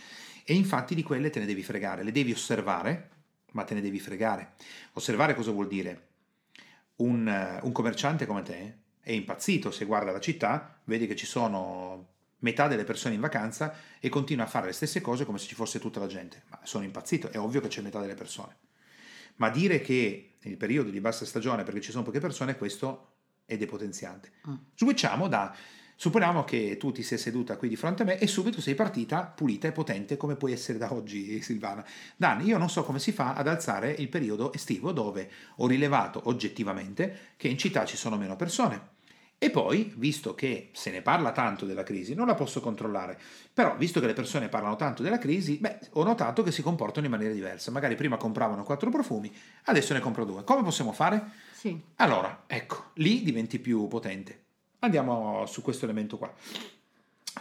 E 0.45 0.55
infatti 0.55 0.95
di 0.95 1.03
quelle 1.03 1.31
te 1.31 1.41
ne 1.41 1.47
devi 1.47 1.63
fregare, 1.63 2.03
le 2.03 2.13
devi 2.13 2.33
osservare 2.33 3.11
ma 3.55 3.65
te 3.65 3.75
ne 3.75 3.81
devi 3.81 3.99
fregare. 3.99 4.53
Osservare 4.93 5.35
cosa 5.35 5.51
vuol 5.51 5.69
dire? 5.69 6.09
Un, 6.97 7.61
un 7.63 7.73
commerciante 7.73 8.27
come 8.27 8.43
te 8.43 8.79
è 9.01 9.13
impazzito 9.13 9.71
se 9.71 9.85
guarda 9.85 10.13
la 10.13 10.21
città, 10.21 10.79
vedi 10.85 11.07
che 11.07 11.17
ci 11.17 11.27
sono 11.27 12.13
metà 12.39 12.69
delle 12.69 12.85
persone 12.85 13.15
in 13.15 13.21
vacanza 13.21 13.75
e 13.99 14.09
continua 14.09 14.45
a 14.45 14.49
fare 14.49 14.67
le 14.67 14.73
stesse 14.73 15.01
cose 15.01 15.25
come 15.25 15.39
se 15.39 15.47
ci 15.47 15.55
fosse 15.55 15.79
tutta 15.79 16.01
la 16.01 16.07
gente. 16.07 16.43
Ma 16.49 16.61
sono 16.63 16.85
impazzito, 16.85 17.31
è 17.31 17.39
ovvio 17.39 17.61
che 17.61 17.69
c'è 17.69 17.81
metà 17.81 18.01
delle 18.01 18.15
persone. 18.15 18.57
Ma 19.37 19.51
dire 19.51 19.81
che 19.81 20.37
nel 20.43 20.57
periodo 20.57 20.91
di 20.91 21.01
bassa 21.01 21.25
stagione, 21.25 21.63
perché 21.63 21.81
ci 21.81 21.91
sono 21.91 22.05
poche 22.05 22.21
persone, 22.21 22.57
questo 22.57 23.13
è 23.45 23.57
depotenziante. 23.57 24.31
Mm. 24.49 24.55
Switchiamo 24.75 25.29
da 25.29 25.55
Supponiamo 25.97 26.43
che 26.43 26.77
tu 26.77 26.91
ti 26.91 27.03
sei 27.03 27.19
seduta 27.19 27.57
qui 27.57 27.69
di 27.69 27.77
fronte 27.77 28.03
a 28.03 28.05
me 28.05 28.19
e 28.19 28.27
subito 28.27 28.61
sei 28.61 28.75
partita 28.75 29.23
pulita 29.23 29.69
e 29.69 29.73
potente 29.73 30.17
come 30.17 30.35
puoi 30.35 30.53
essere 30.53 30.77
da 30.77 30.93
oggi, 30.93 31.41
Silvana. 31.41 31.85
Dan, 32.17 32.45
io 32.45 32.59
non 32.59 32.69
so 32.69 32.83
come 32.83 32.99
si 32.99 33.13
fa 33.13 33.35
ad 33.35 33.47
alzare 33.47 33.93
il 33.93 34.09
periodo 34.09 34.53
estivo 34.53 34.91
dove 34.91 35.31
ho 35.57 35.67
rilevato 35.67 36.23
oggettivamente 36.25 37.35
che 37.37 37.49
in 37.49 37.59
città 37.59 37.85
ci 37.85 37.97
sono 37.97 38.17
meno 38.17 38.35
persone. 38.35 38.94
E 39.39 39.51
poi, 39.51 39.93
visto 39.97 40.35
che 40.35 40.71
se 40.73 40.91
ne 40.91 41.03
parla 41.03 41.33
tanto 41.33 41.67
della 41.67 41.83
crisi, 41.83 42.15
non 42.15 42.27
la 42.27 42.35
posso 42.35 42.61
controllare, 42.61 43.21
però 43.53 43.77
visto 43.77 44.01
che 44.01 44.07
le 44.07 44.15
persone 44.15 44.49
parlano 44.49 44.77
tanto 44.77 45.03
della 45.03 45.19
crisi, 45.19 45.59
beh, 45.59 45.79
ho 45.93 46.03
notato 46.03 46.43
che 46.43 46.51
si 46.51 46.63
comportano 46.63 47.05
in 47.05 47.13
maniera 47.13 47.35
diversa. 47.35 47.71
Magari 47.71 47.95
prima 47.95 48.17
compravano 48.17 48.63
quattro 48.63 48.91
profumi, 48.91 49.31
adesso 49.65 49.93
ne 49.93 50.01
compro 50.01 50.25
due. 50.25 50.45
Come 50.45 50.63
possiamo 50.63 50.93
fare? 50.93 51.31
Sì. 51.53 51.79
Allora, 51.97 52.45
ecco, 52.47 52.91
lì 52.95 53.23
diventi 53.23 53.59
più 53.59 53.87
potente. 53.87 54.45
Andiamo 54.79 55.45
su 55.47 55.63
questo 55.63 55.85
elemento 55.85 56.17
qua. 56.17 56.33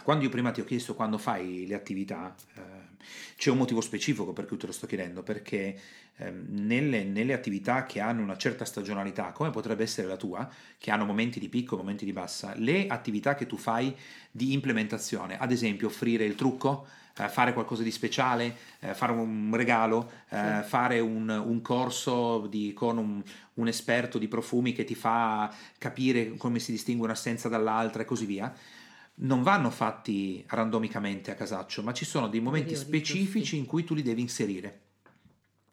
Quando 0.02 0.24
io 0.24 0.30
prima 0.30 0.50
ti 0.50 0.60
ho 0.60 0.64
chiesto 0.64 0.94
quando 0.94 1.18
fai 1.18 1.66
le 1.66 1.74
attività, 1.74 2.34
eh, 2.54 2.73
c'è 3.36 3.50
un 3.50 3.58
motivo 3.58 3.80
specifico 3.80 4.32
per 4.32 4.46
cui 4.46 4.56
te 4.56 4.66
lo 4.66 4.72
sto 4.72 4.86
chiedendo, 4.86 5.22
perché 5.22 5.78
eh, 6.16 6.30
nelle, 6.30 7.04
nelle, 7.04 7.32
attività 7.32 7.86
che 7.86 8.00
hanno 8.00 8.22
una 8.22 8.36
certa 8.36 8.64
stagionalità, 8.64 9.32
come 9.32 9.50
potrebbe 9.50 9.82
essere 9.82 10.06
la 10.06 10.16
tua, 10.16 10.48
che 10.78 10.90
hanno 10.90 11.04
momenti 11.04 11.40
di 11.40 11.48
picco, 11.48 11.76
momenti 11.76 12.04
di 12.04 12.12
bassa, 12.12 12.54
le 12.56 12.86
attività 12.86 13.34
che 13.34 13.46
tu 13.46 13.56
fai 13.56 13.94
di 14.30 14.52
implementazione, 14.52 15.38
ad 15.38 15.50
esempio 15.50 15.88
offrire 15.88 16.24
il 16.24 16.34
trucco, 16.34 16.86
eh, 17.16 17.28
fare 17.28 17.52
qualcosa 17.52 17.82
di 17.82 17.90
speciale, 17.90 18.56
eh, 18.80 18.94
fare 18.94 19.12
un 19.12 19.52
regalo, 19.54 20.10
eh, 20.30 20.60
sì. 20.62 20.68
fare 20.68 21.00
un, 21.00 21.28
un 21.28 21.62
corso 21.62 22.46
di, 22.48 22.72
con 22.72 22.98
un, 22.98 23.22
un, 23.54 23.68
esperto 23.68 24.18
di 24.18 24.26
profumi 24.26 24.72
che 24.72 24.84
ti 24.84 24.96
fa 24.96 25.52
capire 25.78 26.36
come 26.36 26.58
si 26.58 26.72
distingue 26.72 27.06
un'assenza 27.06 27.48
dall'altra 27.48 28.02
e 28.02 28.04
così 28.04 28.26
via. 28.26 28.52
Non 29.16 29.42
vanno 29.44 29.70
fatti 29.70 30.44
randomicamente 30.48 31.30
a 31.30 31.36
casaccio, 31.36 31.82
ma 31.82 31.92
ci 31.92 32.04
sono 32.04 32.28
dei 32.28 32.40
momenti 32.40 32.74
specifici 32.74 33.56
in 33.56 33.64
cui 33.64 33.84
tu 33.84 33.94
li 33.94 34.02
devi 34.02 34.20
inserire. 34.20 34.80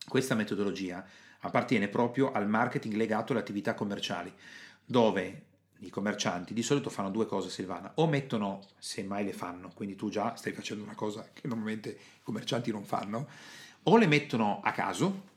Questa 0.08 0.36
metodologia 0.36 1.04
appartiene 1.40 1.88
proprio 1.88 2.32
al 2.32 2.48
marketing 2.48 2.94
legato 2.94 3.32
alle 3.32 3.42
attività 3.42 3.74
commerciali, 3.74 4.32
dove 4.86 5.46
i 5.80 5.90
commercianti 5.90 6.54
di 6.54 6.62
solito 6.62 6.92
fanno 6.92 7.10
due 7.10 7.26
cose, 7.26 7.50
Silvana, 7.50 7.92
o 7.96 8.06
mettono, 8.06 8.62
se 8.78 9.02
mai 9.04 9.26
le 9.26 9.34
fanno, 9.34 9.72
quindi 9.74 9.96
tu 9.96 10.10
già 10.10 10.36
stai 10.36 10.54
facendo 10.54 10.84
una 10.84 10.94
cosa 10.94 11.28
che 11.34 11.48
normalmente 11.48 11.90
i 11.90 12.22
commercianti 12.22 12.72
non 12.72 12.84
fanno, 12.84 13.28
o 13.84 13.98
le 13.98 14.06
mettono 14.06 14.62
a 14.64 14.72
caso, 14.72 15.30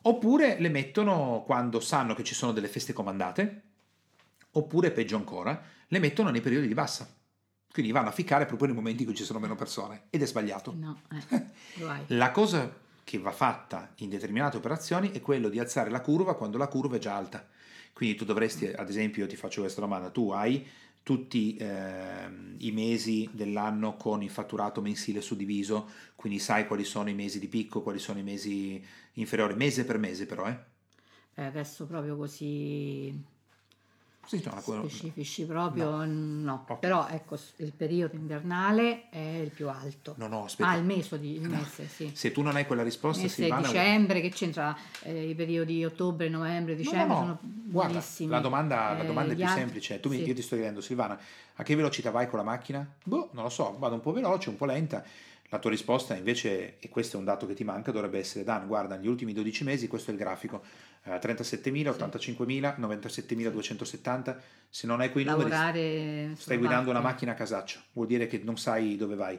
oppure 0.00 0.58
le 0.58 0.70
mettono 0.70 1.42
quando 1.44 1.80
sanno 1.80 2.14
che 2.14 2.24
ci 2.24 2.34
sono 2.34 2.52
delle 2.52 2.68
feste 2.68 2.94
comandate, 2.94 3.62
oppure 4.52 4.90
peggio 4.90 5.16
ancora, 5.16 5.62
le 5.86 5.98
mettono 5.98 6.30
nei 6.30 6.40
periodi 6.40 6.66
di 6.66 6.74
bassa. 6.74 7.06
Quindi 7.76 7.92
vanno 7.92 8.08
a 8.08 8.12
ficcare 8.12 8.46
proprio 8.46 8.68
nei 8.68 8.76
momenti 8.76 9.02
in 9.02 9.08
cui 9.08 9.14
ci 9.14 9.24
sono 9.24 9.38
meno 9.38 9.54
persone 9.54 10.04
ed 10.08 10.22
è 10.22 10.26
sbagliato. 10.26 10.74
No, 10.78 11.02
eh, 11.10 11.44
La 12.16 12.30
cosa 12.30 12.74
che 13.04 13.18
va 13.18 13.32
fatta 13.32 13.92
in 13.96 14.08
determinate 14.08 14.56
operazioni 14.56 15.10
è 15.10 15.20
quello 15.20 15.50
di 15.50 15.58
alzare 15.58 15.90
la 15.90 16.00
curva 16.00 16.36
quando 16.36 16.56
la 16.56 16.68
curva 16.68 16.96
è 16.96 16.98
già 16.98 17.14
alta. 17.14 17.46
Quindi 17.92 18.16
tu 18.16 18.24
dovresti, 18.24 18.64
ad 18.68 18.88
esempio, 18.88 19.24
io 19.24 19.28
ti 19.28 19.36
faccio 19.36 19.60
questa 19.60 19.82
domanda, 19.82 20.08
tu 20.08 20.30
hai 20.30 20.66
tutti 21.02 21.54
eh, 21.56 22.26
i 22.56 22.70
mesi 22.70 23.28
dell'anno 23.30 23.96
con 23.96 24.22
il 24.22 24.30
fatturato 24.30 24.80
mensile 24.80 25.20
suddiviso, 25.20 25.90
quindi 26.14 26.38
sai 26.38 26.66
quali 26.66 26.82
sono 26.82 27.10
i 27.10 27.14
mesi 27.14 27.38
di 27.38 27.46
picco, 27.46 27.82
quali 27.82 27.98
sono 27.98 28.18
i 28.18 28.22
mesi 28.22 28.82
inferiori, 29.12 29.52
mese 29.54 29.84
per 29.84 29.98
mese 29.98 30.24
però, 30.24 30.48
eh? 30.48 30.58
eh 31.34 31.44
adesso 31.44 31.84
proprio 31.84 32.16
così 32.16 33.22
sì, 34.26 34.42
no, 34.44 34.60
specifici 34.60 35.44
proprio 35.44 36.04
no, 36.04 36.04
no. 36.04 36.62
Okay. 36.64 36.78
però 36.80 37.06
ecco 37.08 37.38
il 37.56 37.72
periodo 37.72 38.16
invernale 38.16 39.08
è 39.08 39.18
il 39.18 39.50
più 39.50 39.68
alto. 39.68 40.14
No 40.18 40.26
no 40.26 40.44
aspetta. 40.44 40.68
Ah 40.70 40.76
il 40.76 40.84
mese, 40.84 41.18
di, 41.20 41.34
il 41.34 41.48
mese 41.48 41.86
sì. 41.88 42.10
Se 42.12 42.32
tu 42.32 42.42
non 42.42 42.56
hai 42.56 42.66
quella 42.66 42.82
risposta 42.82 43.22
mese 43.22 43.42
Silvana 43.42 43.66
dicembre 43.66 44.20
che 44.20 44.30
c'entra 44.30 44.76
eh, 45.02 45.28
i 45.28 45.34
periodi 45.34 45.84
ottobre 45.84 46.28
novembre 46.28 46.74
dicembre 46.74 47.06
no, 47.06 47.14
sono 47.14 47.38
Guarda, 47.40 47.92
buonissimi. 47.92 48.30
la 48.30 48.40
domanda, 48.40 48.92
la 48.96 49.04
domanda 49.04 49.32
è 49.32 49.36
più 49.36 49.44
altri, 49.44 49.60
semplice. 49.60 50.00
Tu 50.00 50.10
sì. 50.10 50.16
mi, 50.18 50.24
io 50.24 50.34
ti 50.34 50.42
sto 50.42 50.56
chiedendo 50.56 50.80
Silvana 50.80 51.18
a 51.54 51.62
che 51.62 51.76
velocità 51.76 52.10
vai 52.10 52.28
con 52.28 52.38
la 52.38 52.44
macchina? 52.44 52.86
boh 53.04 53.30
non 53.32 53.44
lo 53.44 53.50
so 53.50 53.76
vado 53.78 53.94
un 53.94 54.00
po' 54.00 54.12
veloce 54.12 54.48
un 54.48 54.56
po' 54.56 54.64
lenta. 54.64 55.04
La 55.50 55.60
tua 55.60 55.70
risposta 55.70 56.16
invece, 56.16 56.76
e 56.80 56.88
questo 56.88 57.16
è 57.16 57.18
un 57.20 57.24
dato 57.24 57.46
che 57.46 57.54
ti 57.54 57.62
manca, 57.62 57.92
dovrebbe 57.92 58.18
essere 58.18 58.42
Dan, 58.42 58.66
guarda, 58.66 58.96
negli 58.96 59.06
ultimi 59.06 59.32
12 59.32 59.62
mesi 59.62 59.86
questo 59.86 60.10
è 60.10 60.14
il 60.14 60.18
grafico, 60.18 60.62
37.000, 61.14 61.88
85.000, 61.88 62.80
97.270, 62.80 64.36
se 64.68 64.86
non 64.86 65.00
hai 65.00 65.10
quei 65.10 65.24
numeri 65.24 66.34
stai 66.36 66.56
guidando 66.56 66.90
una 66.90 67.00
macchina 67.00 67.32
a 67.32 67.34
casaccio, 67.34 67.80
vuol 67.92 68.06
dire 68.06 68.26
che 68.26 68.40
non 68.42 68.58
sai 68.58 68.96
dove 68.96 69.14
vai. 69.14 69.38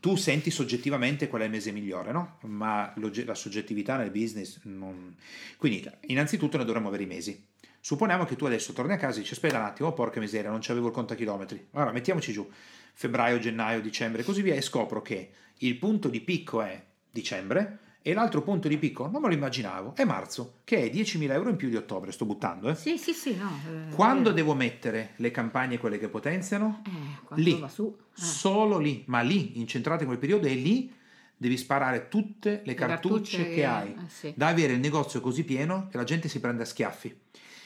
Tu 0.00 0.16
senti 0.16 0.50
soggettivamente 0.50 1.28
qual 1.28 1.42
è 1.42 1.44
il 1.44 1.50
mese 1.50 1.70
migliore, 1.70 2.12
no? 2.12 2.38
Ma 2.42 2.92
la 2.96 3.34
soggettività 3.34 3.96
nel 3.96 4.10
business 4.10 4.60
non... 4.64 5.14
Quindi, 5.56 5.88
innanzitutto 6.06 6.56
noi 6.56 6.66
dovremmo 6.66 6.88
avere 6.88 7.02
i 7.04 7.06
mesi. 7.06 7.46
Supponiamo 7.78 8.24
che 8.24 8.36
tu 8.36 8.44
adesso 8.46 8.72
torni 8.72 8.92
a 8.92 8.96
casa 8.96 9.18
e 9.18 9.20
dici 9.22 9.34
aspetta 9.34 9.58
un 9.58 9.64
attimo, 9.64 9.88
oh 9.88 9.92
porca 9.92 10.18
miseria, 10.18 10.50
non 10.50 10.60
c'avevo 10.62 10.86
il 10.86 10.92
contachilometri. 10.92 11.68
Allora, 11.72 11.92
mettiamoci 11.92 12.32
giù 12.32 12.48
febbraio, 12.94 13.38
gennaio, 13.38 13.80
dicembre 13.80 14.22
e 14.22 14.24
così 14.24 14.42
via 14.42 14.54
e 14.54 14.60
scopro 14.60 15.02
che 15.02 15.30
il 15.58 15.76
punto 15.76 16.08
di 16.08 16.20
picco 16.20 16.62
è 16.62 16.82
dicembre 17.10 17.78
e 18.02 18.14
l'altro 18.14 18.42
punto 18.42 18.66
di 18.66 18.78
picco, 18.78 19.08
non 19.08 19.22
me 19.22 19.28
lo 19.28 19.34
immaginavo, 19.34 19.94
è 19.94 20.04
marzo, 20.04 20.58
che 20.64 20.90
è 20.90 20.92
10.000 20.92 21.30
euro 21.30 21.50
in 21.50 21.56
più 21.56 21.68
di 21.68 21.76
ottobre, 21.76 22.10
sto 22.10 22.24
buttando. 22.24 22.68
Eh? 22.68 22.74
Sì, 22.74 22.98
sì, 22.98 23.12
sì, 23.12 23.36
no. 23.36 23.48
Eh, 23.64 23.94
quando 23.94 24.30
eh. 24.30 24.34
devo 24.34 24.54
mettere 24.54 25.12
le 25.16 25.30
campagne, 25.30 25.78
quelle 25.78 25.98
che 25.98 26.08
potenziano? 26.08 26.82
Eh, 26.84 27.40
lì, 27.40 27.64
su. 27.68 27.96
Eh. 27.96 28.20
solo 28.20 28.78
lì, 28.78 29.04
ma 29.06 29.20
lì, 29.20 29.60
incentrate 29.60 30.02
in 30.02 30.08
quel 30.08 30.18
periodo 30.18 30.48
e 30.48 30.54
lì 30.54 30.92
devi 31.36 31.56
sparare 31.56 32.08
tutte 32.08 32.62
le, 32.64 32.74
cartucce, 32.74 33.36
cartucce, 33.36 33.54
che 33.54 33.64
hai, 33.64 33.94
sì. 34.08 34.32
da 34.36 34.48
avere 34.48 34.72
il 34.72 34.80
negozio 34.80 35.20
così 35.20 35.44
pieno 35.44 35.86
che 35.88 35.96
la 35.96 36.04
gente 36.04 36.28
si 36.28 36.40
prende 36.40 36.62
a 36.62 36.66
schiaffi. 36.66 37.16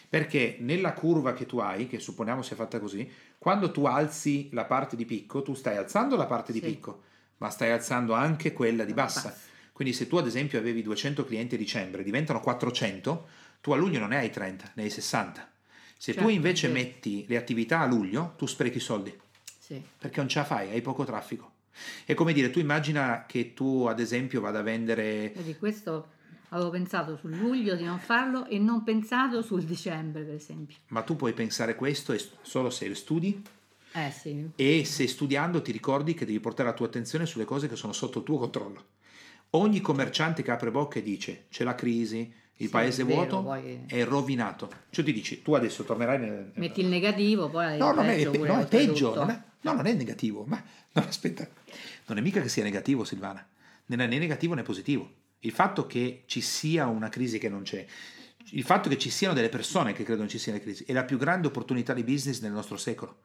Perché 0.09 0.59
nella 0.61 0.93
curva 0.93 1.33
che 1.33 1.47
tu 1.47 1.59
hai, 1.59 1.87
che 1.89 1.99
supponiamo 1.99 2.43
sia 2.43 2.57
fatta 2.57 2.79
così, 2.79 3.11
quando 3.39 3.71
tu 3.71 3.87
alzi 3.87 4.51
la 4.53 4.65
parte 4.65 4.97
di 4.97 5.05
picco, 5.07 5.43
tu 5.43 5.55
stai 5.55 5.77
alzando 5.77 6.15
la 6.15 6.27
parte 6.27 6.53
di 6.53 6.61
sì. 6.61 6.67
picco, 6.67 7.03
ma 7.39 7.49
stai 7.49 7.71
alzando 7.71 8.13
anche 8.13 8.53
quella 8.53 8.85
di 8.85 8.93
bassa. 8.93 9.35
Quindi 9.77 9.93
se 9.93 10.07
tu 10.07 10.17
ad 10.17 10.27
esempio 10.27 10.59
avevi 10.59 10.81
200 10.81 11.27
clienti 11.27 11.57
a 11.57 11.59
dicembre, 11.59 12.03
diventano 12.03 12.41
400, 12.41 13.29
tu 13.61 13.73
a 13.73 13.77
luglio 13.77 13.99
non 13.99 14.09
ne 14.09 14.17
hai 14.17 14.31
30, 14.31 14.71
ne 14.73 14.85
hai 14.85 14.89
60. 14.89 15.51
Se 15.99 16.13
certo, 16.13 16.23
tu 16.23 16.33
invece 16.33 16.69
sì. 16.69 16.73
metti 16.73 17.25
le 17.29 17.37
attività 17.37 17.81
a 17.81 17.87
luglio, 17.87 18.33
tu 18.39 18.47
sprechi 18.47 18.81
soldi. 18.81 19.15
Sì. 19.59 19.83
Perché 19.99 20.21
non 20.21 20.31
ce 20.31 20.39
la 20.39 20.47
fai, 20.47 20.71
hai 20.71 20.81
poco 20.81 21.05
traffico. 21.05 21.51
È 22.07 22.15
come 22.15 22.33
dire, 22.33 22.49
tu 22.49 22.59
immagina 22.59 23.27
che 23.29 23.53
tu 23.53 23.85
ad 23.85 24.01
esempio 24.01 24.41
vada 24.41 24.61
a 24.61 24.63
vendere... 24.63 25.35
E 25.35 25.43
di 25.43 25.55
questo 25.59 26.15
Avevo 26.49 26.71
pensato 26.71 27.19
sul 27.19 27.37
luglio 27.37 27.75
di 27.75 27.85
non 27.85 27.99
farlo 27.99 28.47
e 28.47 28.59
non 28.59 28.83
pensato 28.83 29.43
sul 29.43 29.65
dicembre, 29.65 30.23
per 30.23 30.37
esempio. 30.37 30.77
Ma 30.87 31.03
tu 31.03 31.17
puoi 31.17 31.35
pensare 31.35 31.75
questo 31.75 32.17
solo 32.41 32.71
se 32.71 32.95
studi? 32.95 33.43
Eh 33.93 34.11
sì. 34.11 34.53
E 34.57 34.87
se 34.87 35.07
studiando 35.07 35.61
ti 35.61 35.71
ricordi 35.71 36.15
che 36.15 36.25
devi 36.25 36.41
portare 36.41 36.71
la 36.71 36.75
tua 36.75 36.87
attenzione 36.87 37.27
sulle 37.27 37.45
cose 37.45 37.69
che 37.69 37.77
sono 37.77 37.93
sotto 37.93 38.21
il 38.21 38.25
tuo 38.25 38.39
controllo. 38.39 38.85
Ogni 39.57 39.81
commerciante 39.81 40.43
che 40.43 40.51
apre 40.51 40.71
bocca 40.71 40.99
e 40.99 41.03
dice 41.03 41.47
c'è 41.51 41.65
la 41.65 41.75
crisi, 41.75 42.33
il 42.59 42.67
sì, 42.67 42.73
paese 42.73 43.03
è 43.03 43.05
vuoto 43.05 43.43
poi... 43.43 43.85
è 43.87 44.05
rovinato. 44.05 44.71
Cioè 44.91 45.05
ti 45.05 45.13
dici, 45.13 45.43
tu 45.43 45.55
adesso 45.55 45.85
tornerai 45.85 46.19
nel... 46.19 46.51
Metti 46.55 46.81
il 46.81 46.87
negativo, 46.87 47.49
poi... 47.49 47.77
No, 47.77 47.93
non 47.93 48.07
è, 48.07 48.23
no, 48.25 48.61
è 48.61 48.67
peggio. 48.67 49.15
Non 49.15 49.31
è, 49.31 49.43
no, 49.63 49.73
non 49.73 49.87
è 49.87 49.93
negativo. 49.93 50.45
Ma 50.47 50.63
no, 50.93 51.03
aspetta. 51.07 51.49
Non 52.07 52.19
è 52.19 52.21
mica 52.21 52.41
che 52.41 52.49
sia 52.49 52.63
negativo, 52.63 53.05
Silvana. 53.05 53.47
Non 53.87 54.01
è 54.01 54.07
né 54.07 54.19
negativo 54.19 54.55
né 54.55 54.63
positivo. 54.63 55.11
Il 55.41 55.53
fatto 55.53 55.87
che 55.87 56.25
ci 56.27 56.41
sia 56.41 56.87
una 56.87 57.09
crisi 57.09 57.39
che 57.39 57.49
non 57.49 57.63
c'è, 57.63 57.85
il 58.51 58.63
fatto 58.63 58.89
che 58.89 58.99
ci 58.99 59.11
siano 59.11 59.35
delle 59.35 59.49
persone 59.49 59.93
che 59.93 60.05
credono 60.05 60.29
ci 60.29 60.39
sia 60.39 60.53
una 60.53 60.61
crisi, 60.61 60.85
è 60.85 60.93
la 60.93 61.05
più 61.05 61.19
grande 61.19 61.47
opportunità 61.49 61.93
di 61.93 62.05
business 62.05 62.41
nel 62.41 62.53
nostro 62.53 62.77
secolo 62.77 63.17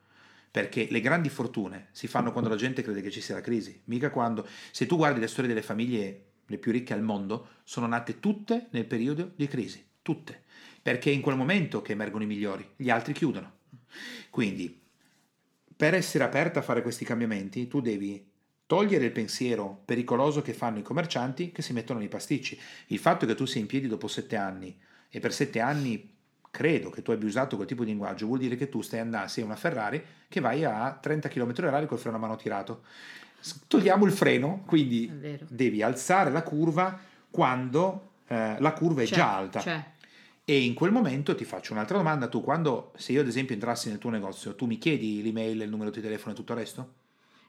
perché 0.52 0.88
le 0.90 1.00
grandi 1.00 1.30
fortune 1.30 1.88
si 1.92 2.08
fanno 2.08 2.34
quando 2.34 2.50
la 2.50 2.58
gente 2.58 2.84
crede 2.84 3.02
che 3.02 3.10
ci 3.10 3.22
sia 3.22 3.36
la 3.36 3.42
crisi, 3.42 3.82
mica 3.86 4.10
quando, 4.12 4.46
se 4.72 4.86
tu 4.86 4.98
guardi 4.98 5.22
le 5.22 5.28
storie 5.28 5.48
delle 5.48 5.62
famiglie 5.62 6.26
le 6.46 6.58
più 6.58 6.74
ricche 6.74 6.94
al 6.94 7.02
mondo, 7.02 7.48
sono 7.64 7.88
nate 7.88 8.20
tutte 8.20 8.68
nel 8.72 8.86
periodo 8.86 9.32
di 9.36 9.48
crisi, 9.48 9.84
tutte, 10.02 10.44
perché 10.82 11.10
è 11.10 11.14
in 11.14 11.22
quel 11.22 11.38
momento 11.38 11.82
che 11.82 11.94
emergono 11.94 12.26
i 12.26 12.28
migliori, 12.28 12.70
gli 12.76 12.90
altri 12.90 13.14
chiudono. 13.14 13.60
Quindi, 14.30 14.78
per 15.76 15.94
essere 15.94 16.26
aperta 16.26 16.60
a 16.60 16.64
fare 16.64 16.82
questi 16.82 17.06
cambiamenti, 17.06 17.68
tu 17.68 17.80
devi 17.80 18.30
togliere 18.66 19.06
il 19.06 19.12
pensiero 19.12 19.82
pericoloso 19.86 20.42
che 20.42 20.54
fanno 20.54 20.80
i 20.80 20.84
commercianti 20.84 21.52
che 21.52 21.62
si 21.62 21.74
mettono 21.74 22.00
nei 22.00 22.08
pasticci. 22.08 22.60
Il 22.88 23.00
fatto 23.00 23.26
che 23.26 23.36
tu 23.36 23.46
sia 23.46 23.62
in 23.62 23.68
piedi 23.68 23.88
dopo 23.88 24.08
sette 24.08 24.36
anni 24.36 24.78
e 25.10 25.20
per 25.20 25.34
sette 25.34 25.60
anni 25.60 26.20
credo 26.52 26.90
che 26.90 27.02
tu 27.02 27.12
abbia 27.12 27.28
usato 27.28 27.56
quel 27.56 27.68
tipo 27.68 27.84
di 27.84 27.90
linguaggio, 27.90 28.28
vuol 28.28 28.40
dire 28.40 28.56
che 28.56 28.70
tu 28.70 28.82
stai 28.82 29.00
andando, 29.00 29.30
sei 29.30 29.44
una 29.44 29.56
Ferrari 29.56 30.04
che 30.28 30.40
vai 30.42 30.64
a 30.64 30.92
30 31.02 31.30
km/h 31.30 31.86
col 31.88 31.98
freno 31.98 32.18
a 32.18 32.20
mano 32.20 32.36
tirato. 32.36 32.84
Togliamo 33.68 34.06
il 34.06 34.12
freno, 34.12 34.62
quindi 34.68 35.12
devi 35.48 35.82
alzare 35.82 36.30
la 36.30 36.44
curva 36.44 37.00
quando 37.32 38.10
eh, 38.28 38.58
la 38.60 38.74
curva 38.74 39.02
è 39.02 39.06
c'è, 39.06 39.16
già 39.16 39.36
alta. 39.36 39.60
C'è. 39.60 39.84
E 40.44 40.64
in 40.64 40.74
quel 40.74 40.92
momento 40.92 41.34
ti 41.34 41.46
faccio 41.46 41.74
un'altra 41.74 41.98
domanda, 41.98 42.28
tu 42.28 42.42
quando, 42.42 42.92
se 42.98 43.14
io 43.14 43.22
ad 43.22 43.28
esempio 43.28 43.56
entrassi 43.56 43.90
nel 43.90 43.98
tuo 43.98 44.10
negozio, 44.10 44.54
tu 44.56 44.66
mi 44.66 44.78
chiedi 44.78 45.24
l'email, 45.24 45.62
il 45.62 45.70
numero 45.70 45.90
di 45.90 46.02
telefono 46.02 46.34
e 46.34 46.36
tutto 46.36 46.52
il 46.52 46.60
resto? 46.60 46.94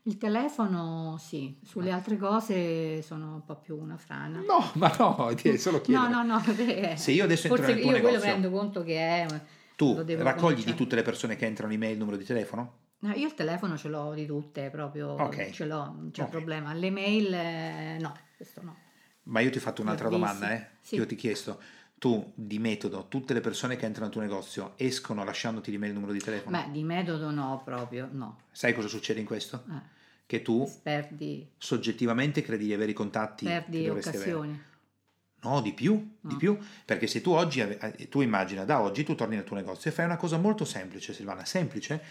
Il 0.05 0.18
telefono 0.18 1.16
sì, 1.20 1.57
sulle 1.62 1.92
altre 1.92 2.16
cose 2.16 3.03
sono 3.03 3.34
un 3.34 3.44
po' 3.44 3.57
più 3.57 3.78
una 3.78 3.96
frana. 3.96 4.40
No, 4.40 4.70
ma 4.74 4.92
no, 4.98 5.32
ti 5.36 5.57
solo 5.59 5.80
chiedere. 5.80 6.09
No, 6.09 6.22
no, 6.24 6.42
no. 6.44 6.96
Se 6.96 7.12
io 7.12 7.24
adesso 7.24 7.46
entro 7.46 7.64
nel 7.64 7.80
tuo 7.80 7.90
negozio... 7.90 8.11
Io 8.11 8.18
quello 8.18 8.32
rendo 8.32 8.50
conto 8.50 8.82
che 8.82 8.98
è... 8.98 9.26
Tu 9.76 10.03
raccogli 10.18 10.64
di 10.64 10.74
tutte 10.74 10.96
le 10.96 11.03
persone 11.03 11.36
che 11.36 11.46
entrano 11.46 11.72
email 11.72 11.92
il 11.92 11.98
numero 11.98 12.16
di 12.16 12.24
telefono? 12.24 12.80
No, 13.00 13.12
io 13.14 13.26
il 13.26 13.34
telefono 13.34 13.76
ce 13.76 13.88
l'ho 13.88 14.12
di 14.14 14.26
tutte, 14.26 14.70
proprio 14.70 15.20
okay. 15.20 15.53
ce 15.53 15.66
l'ho, 15.66 15.84
non 15.84 16.11
c'è 16.12 16.22
okay. 16.22 16.32
problema. 16.32 16.72
Le 16.72 16.90
mail 16.90 17.34
eh, 17.34 17.96
no, 17.98 18.16
questo 18.36 18.62
no. 18.62 18.76
Ma 19.24 19.40
io 19.40 19.50
ti 19.50 19.59
ho 19.59 19.61
fatto 19.61 19.82
un'altra 19.82 20.09
domanda, 20.09 20.53
eh? 20.53 20.66
Sì. 20.80 20.96
Io 20.96 21.07
ti 21.07 21.14
ho 21.14 21.16
chiesto, 21.16 21.61
tu 22.03 22.32
di 22.34 22.59
metodo, 22.59 23.07
tutte 23.07 23.32
le 23.32 23.40
persone 23.40 23.76
che 23.76 23.86
entrano 23.86 24.07
nel 24.07 24.12
tuo 24.12 24.22
negozio 24.22 24.72
escono 24.74 25.22
lasciandoti 25.22 25.70
l'email 25.70 25.90
e 25.90 25.94
il 25.94 26.00
numero 26.00 26.18
di 26.18 26.24
telefono? 26.24 26.61
Beh, 26.61 26.72
di 26.72 26.82
metodo 26.82 27.30
no, 27.30 27.62
proprio 27.64 28.09
no. 28.11 28.40
Sai 28.50 28.74
cosa 28.74 28.88
succede 28.88 29.20
in 29.20 29.26
questo? 29.26 29.62
Eh. 29.68 29.80
Che 30.26 30.42
tu 30.42 30.68
perdi, 30.82 31.48
soggettivamente 31.57 32.42
credi 32.42 32.64
di 32.64 32.72
avere 32.72 32.90
i 32.90 32.94
contatti 32.94 33.44
perdi 33.44 33.88
occasioni. 33.88 34.48
Avere. 34.48 34.70
No, 35.44 35.61
di 35.61 35.72
più, 35.72 35.92
no. 35.94 36.28
di 36.28 36.34
più, 36.34 36.59
perché 36.84 37.07
se 37.07 37.20
tu 37.20 37.30
oggi, 37.30 37.61
eh, 37.61 38.09
tu 38.09 38.20
immagina, 38.20 38.64
da 38.64 38.80
oggi 38.80 39.05
tu 39.05 39.14
torni 39.14 39.36
nel 39.36 39.44
tuo 39.44 39.55
negozio 39.55 39.88
e 39.88 39.94
fai 39.94 40.05
una 40.05 40.16
cosa 40.16 40.38
molto 40.38 40.64
semplice, 40.64 41.14
Silvana, 41.14 41.44
semplice, 41.44 42.03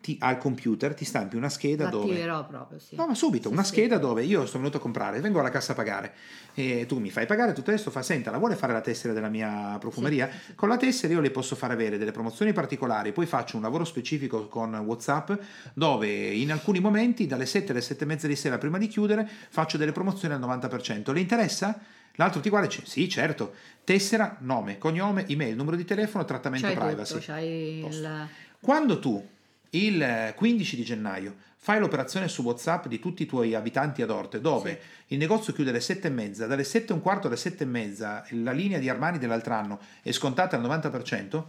ti, 0.00 0.16
al 0.20 0.38
computer 0.38 0.94
ti 0.94 1.04
stampi 1.04 1.36
una 1.36 1.48
scheda 1.48 1.84
L'attiverò 1.84 2.36
dove... 2.36 2.48
proprio, 2.48 2.78
sì. 2.78 2.96
No, 2.96 3.06
ma 3.06 3.14
subito, 3.14 3.48
sì, 3.48 3.54
una 3.54 3.62
sì. 3.62 3.72
scheda 3.72 3.98
dove 3.98 4.24
io 4.24 4.46
sono 4.46 4.58
venuto 4.58 4.78
a 4.78 4.80
comprare, 4.80 5.20
vengo 5.20 5.40
alla 5.40 5.50
cassa 5.50 5.72
a 5.72 5.74
pagare 5.74 6.12
e 6.54 6.86
tu 6.86 6.98
mi 6.98 7.10
fai 7.10 7.26
pagare 7.26 7.52
tutto 7.52 7.70
questo, 7.70 7.90
fa 7.90 8.02
senta, 8.02 8.30
la 8.30 8.38
vuole 8.38 8.56
fare 8.56 8.72
la 8.72 8.80
tessera 8.80 9.12
della 9.12 9.28
mia 9.28 9.76
profumeria? 9.78 10.28
Sì, 10.28 10.54
con 10.54 10.68
la 10.68 10.76
tessera 10.76 11.12
io 11.12 11.20
le 11.20 11.30
posso 11.30 11.56
fare 11.56 11.72
avere 11.72 11.98
delle 11.98 12.12
promozioni 12.12 12.52
particolari, 12.52 13.12
poi 13.12 13.26
faccio 13.26 13.56
un 13.56 13.62
lavoro 13.62 13.84
specifico 13.84 14.48
con 14.48 14.74
Whatsapp 14.74 15.32
dove 15.74 16.08
in 16.08 16.50
alcuni 16.50 16.80
momenti 16.80 17.26
dalle 17.26 17.46
7 17.46 17.72
alle 17.72 17.80
7 17.80 18.04
e 18.04 18.06
mezza 18.06 18.26
di 18.26 18.36
sera 18.36 18.58
prima 18.58 18.78
di 18.78 18.88
chiudere 18.88 19.28
faccio 19.48 19.76
delle 19.76 19.92
promozioni 19.92 20.34
al 20.34 20.40
90%. 20.40 21.12
Le 21.12 21.20
interessa? 21.20 21.78
L'altro 22.18 22.40
ti 22.40 22.48
guarda 22.48 22.66
e 22.66 22.70
dice 22.70 22.82
sì 22.84 23.08
certo, 23.08 23.54
tessera, 23.84 24.36
nome, 24.40 24.78
cognome, 24.78 25.26
email, 25.28 25.54
numero 25.54 25.76
di 25.76 25.84
telefono, 25.84 26.24
trattamento 26.24 26.66
c'hai 26.66 26.76
privacy. 26.76 27.12
Tutto, 27.14 27.24
c'hai 27.26 27.84
il... 27.84 28.28
Quando 28.60 28.98
tu 28.98 29.24
il 29.70 30.32
15 30.34 30.76
di 30.76 30.84
gennaio 30.84 31.36
fai 31.56 31.80
l'operazione 31.80 32.28
su 32.28 32.42
WhatsApp 32.42 32.86
di 32.86 32.98
tutti 32.98 33.24
i 33.24 33.26
tuoi 33.26 33.54
abitanti 33.54 34.00
ad 34.00 34.10
Orte, 34.10 34.40
dove 34.40 34.80
sì. 34.80 35.14
il 35.14 35.18
negozio 35.18 35.52
chiude 35.52 35.70
alle 35.70 35.80
7 35.80 36.06
e 36.06 36.10
mezza, 36.10 36.46
dalle 36.46 36.64
7 36.64 36.92
e 36.92 36.94
un 36.94 37.02
quarto 37.02 37.26
alle 37.26 37.36
7 37.36 37.64
e 37.64 37.66
mezza, 37.66 38.24
la 38.30 38.52
linea 38.52 38.78
di 38.78 38.88
Armani 38.88 39.18
dell'altro 39.18 39.54
anno 39.54 39.80
è 40.00 40.12
scontata 40.12 40.56
al 40.56 40.62
90%, 40.62 41.44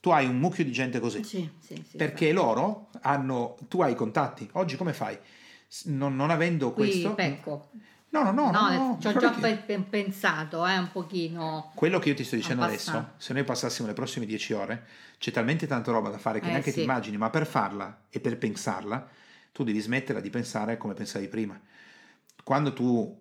tu 0.00 0.10
hai 0.10 0.26
un 0.26 0.38
mucchio 0.38 0.64
di 0.64 0.72
gente 0.72 0.98
così. 0.98 1.22
Sì, 1.22 1.48
sì, 1.60 1.80
perché 1.96 2.28
sì. 2.28 2.32
loro 2.32 2.88
hanno, 3.02 3.56
tu 3.68 3.82
hai 3.82 3.92
i 3.92 3.94
contatti. 3.94 4.48
Oggi 4.54 4.76
come 4.76 4.92
fai? 4.92 5.16
Non, 5.84 6.16
non 6.16 6.30
avendo 6.30 6.72
Qui 6.72 6.88
questo... 6.88 7.14
Pecco. 7.14 7.70
No, 8.12 8.22
no, 8.22 8.30
no, 8.30 8.50
no, 8.50 8.70
no 8.70 8.98
ci 9.00 9.06
ho 9.06 9.16
già 9.16 9.32
che... 9.32 9.82
pensato, 9.88 10.66
eh, 10.66 10.76
un 10.76 10.90
pochino. 10.92 11.72
Quello 11.74 11.98
che 11.98 12.10
io 12.10 12.14
ti 12.14 12.24
sto 12.24 12.36
dicendo 12.36 12.62
adesso, 12.62 13.12
se 13.16 13.32
noi 13.32 13.42
passassimo 13.42 13.88
le 13.88 13.94
prossime 13.94 14.26
10 14.26 14.52
ore, 14.52 14.86
c'è 15.16 15.30
talmente 15.30 15.66
tanta 15.66 15.92
roba 15.92 16.10
da 16.10 16.18
fare 16.18 16.38
che 16.38 16.48
eh, 16.48 16.50
neanche 16.50 16.70
sì. 16.70 16.76
ti 16.76 16.82
immagini, 16.82 17.16
ma 17.16 17.30
per 17.30 17.46
farla 17.46 18.02
e 18.10 18.20
per 18.20 18.36
pensarla, 18.36 19.08
tu 19.50 19.64
devi 19.64 19.80
smetterla 19.80 20.20
di 20.20 20.28
pensare 20.28 20.76
come 20.76 20.92
pensavi 20.92 21.26
prima. 21.28 21.58
Quando 22.44 22.74
tu 22.74 23.18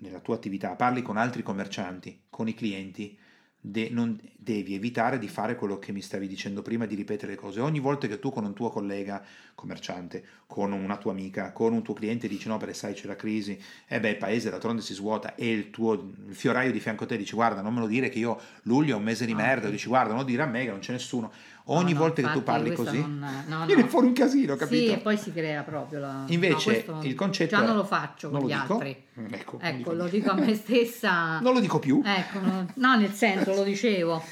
nella 0.00 0.20
tua 0.20 0.34
attività 0.34 0.74
parli 0.74 1.00
con 1.00 1.16
altri 1.16 1.42
commercianti, 1.42 2.24
con 2.28 2.48
i 2.48 2.54
clienti, 2.54 3.18
de- 3.60 3.88
non 3.90 4.18
devi 4.36 4.74
evitare 4.74 5.18
di 5.18 5.28
fare 5.28 5.56
quello 5.56 5.78
che 5.78 5.92
mi 5.92 6.00
stavi 6.00 6.26
dicendo 6.26 6.62
prima, 6.62 6.86
di 6.86 6.94
ripetere 6.94 7.32
le 7.32 7.38
cose. 7.38 7.60
Ogni 7.60 7.80
volta 7.80 8.06
che 8.06 8.18
tu 8.18 8.30
con 8.30 8.44
un 8.44 8.54
tuo 8.54 8.70
collega 8.70 9.22
commerciante, 9.54 10.24
con 10.46 10.72
una 10.72 10.96
tua 10.96 11.12
amica, 11.12 11.52
con 11.52 11.72
un 11.72 11.82
tuo 11.82 11.94
cliente 11.94 12.28
dici 12.28 12.48
no, 12.48 12.56
perché 12.56 12.74
sai 12.74 12.94
c'è 12.94 13.06
la 13.06 13.16
crisi, 13.16 13.52
e 13.86 13.96
eh 13.96 14.00
beh 14.00 14.10
il 14.10 14.16
paese 14.16 14.50
d'altronde 14.50 14.80
si 14.80 14.94
svuota 14.94 15.34
e 15.34 15.50
il 15.50 15.70
tuo 15.70 15.92
il 15.92 16.34
fioraio 16.34 16.72
di 16.72 16.80
fianco 16.80 17.04
a 17.04 17.06
te 17.06 17.16
dice 17.16 17.34
guarda 17.34 17.60
non 17.60 17.74
me 17.74 17.80
lo 17.80 17.86
dire 17.86 18.08
che 18.08 18.18
io 18.18 18.40
luglio 18.62 18.94
è 18.94 18.98
un 18.98 19.02
mese 19.02 19.26
di 19.26 19.34
merda, 19.34 19.62
okay. 19.62 19.72
dici 19.72 19.88
guarda 19.88 20.10
non 20.10 20.20
lo 20.20 20.24
dire 20.24 20.42
a 20.42 20.46
me 20.46 20.64
che 20.64 20.70
non 20.70 20.78
c'è 20.78 20.92
nessuno. 20.92 21.32
Ogni 21.70 21.92
no, 21.92 21.98
volta 21.98 22.22
che 22.22 22.32
tu 22.32 22.42
parli 22.42 22.72
così, 22.72 22.98
non, 22.98 23.44
no, 23.46 23.66
viene 23.66 23.86
fuori 23.88 24.06
un 24.06 24.14
casino, 24.14 24.56
capito? 24.56 24.86
Sì, 24.86 24.90
e 24.90 24.98
poi 24.98 25.18
si 25.18 25.32
crea 25.32 25.62
proprio 25.62 26.00
la... 26.00 26.24
Invece 26.28 26.86
il 27.02 27.14
concetto 27.14 27.56
Già 27.56 27.62
non 27.62 27.76
lo 27.76 27.84
faccio 27.84 28.30
non 28.30 28.40
con 28.40 28.48
lo 28.48 28.54
gli 28.54 28.58
dico. 28.58 28.72
altri. 28.74 29.04
Ecco, 29.30 29.58
ecco 29.60 29.92
lo 29.92 30.06
dico 30.06 30.30
a 30.30 30.34
me 30.34 30.54
stessa. 30.56 31.40
non 31.40 31.52
lo 31.52 31.60
dico 31.60 31.78
più. 31.78 32.00
Ecco, 32.02 32.40
no, 32.40 32.66
no, 32.76 32.96
nel 32.96 33.12
senso 33.12 33.54
lo 33.54 33.64
dicevo. 33.64 34.22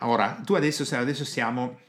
Ora, 0.00 0.40
tu 0.42 0.54
adesso, 0.54 0.84
adesso 0.96 1.24
siamo... 1.24 1.80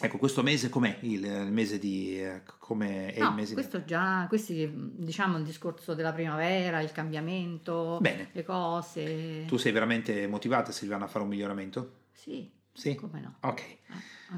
Ecco, 0.00 0.18
questo 0.18 0.42
mese 0.42 0.68
com'è 0.68 0.98
il, 1.00 1.24
il 1.24 1.52
mese 1.52 1.78
di... 1.80 2.22
come 2.58 3.12
è 3.12 3.18
no, 3.18 3.28
il 3.30 3.34
mese 3.34 3.54
questo 3.54 3.78
di... 3.78 3.86
già, 3.86 4.26
questi 4.28 4.70
diciamo 4.72 5.38
il 5.38 5.44
discorso 5.44 5.94
della 5.94 6.12
primavera, 6.12 6.80
il 6.80 6.92
cambiamento, 6.92 7.98
Bene. 8.00 8.28
le 8.30 8.44
cose. 8.44 9.44
Tu 9.46 9.56
sei 9.56 9.72
veramente 9.72 10.28
motivata 10.28 10.70
Silvana 10.70 11.06
a 11.06 11.08
fare 11.08 11.24
un 11.24 11.30
miglioramento? 11.30 12.02
Sì. 12.12 12.62
Sì? 12.74 12.94
Come 12.96 13.20
no? 13.20 13.34
Ok. 13.40 13.76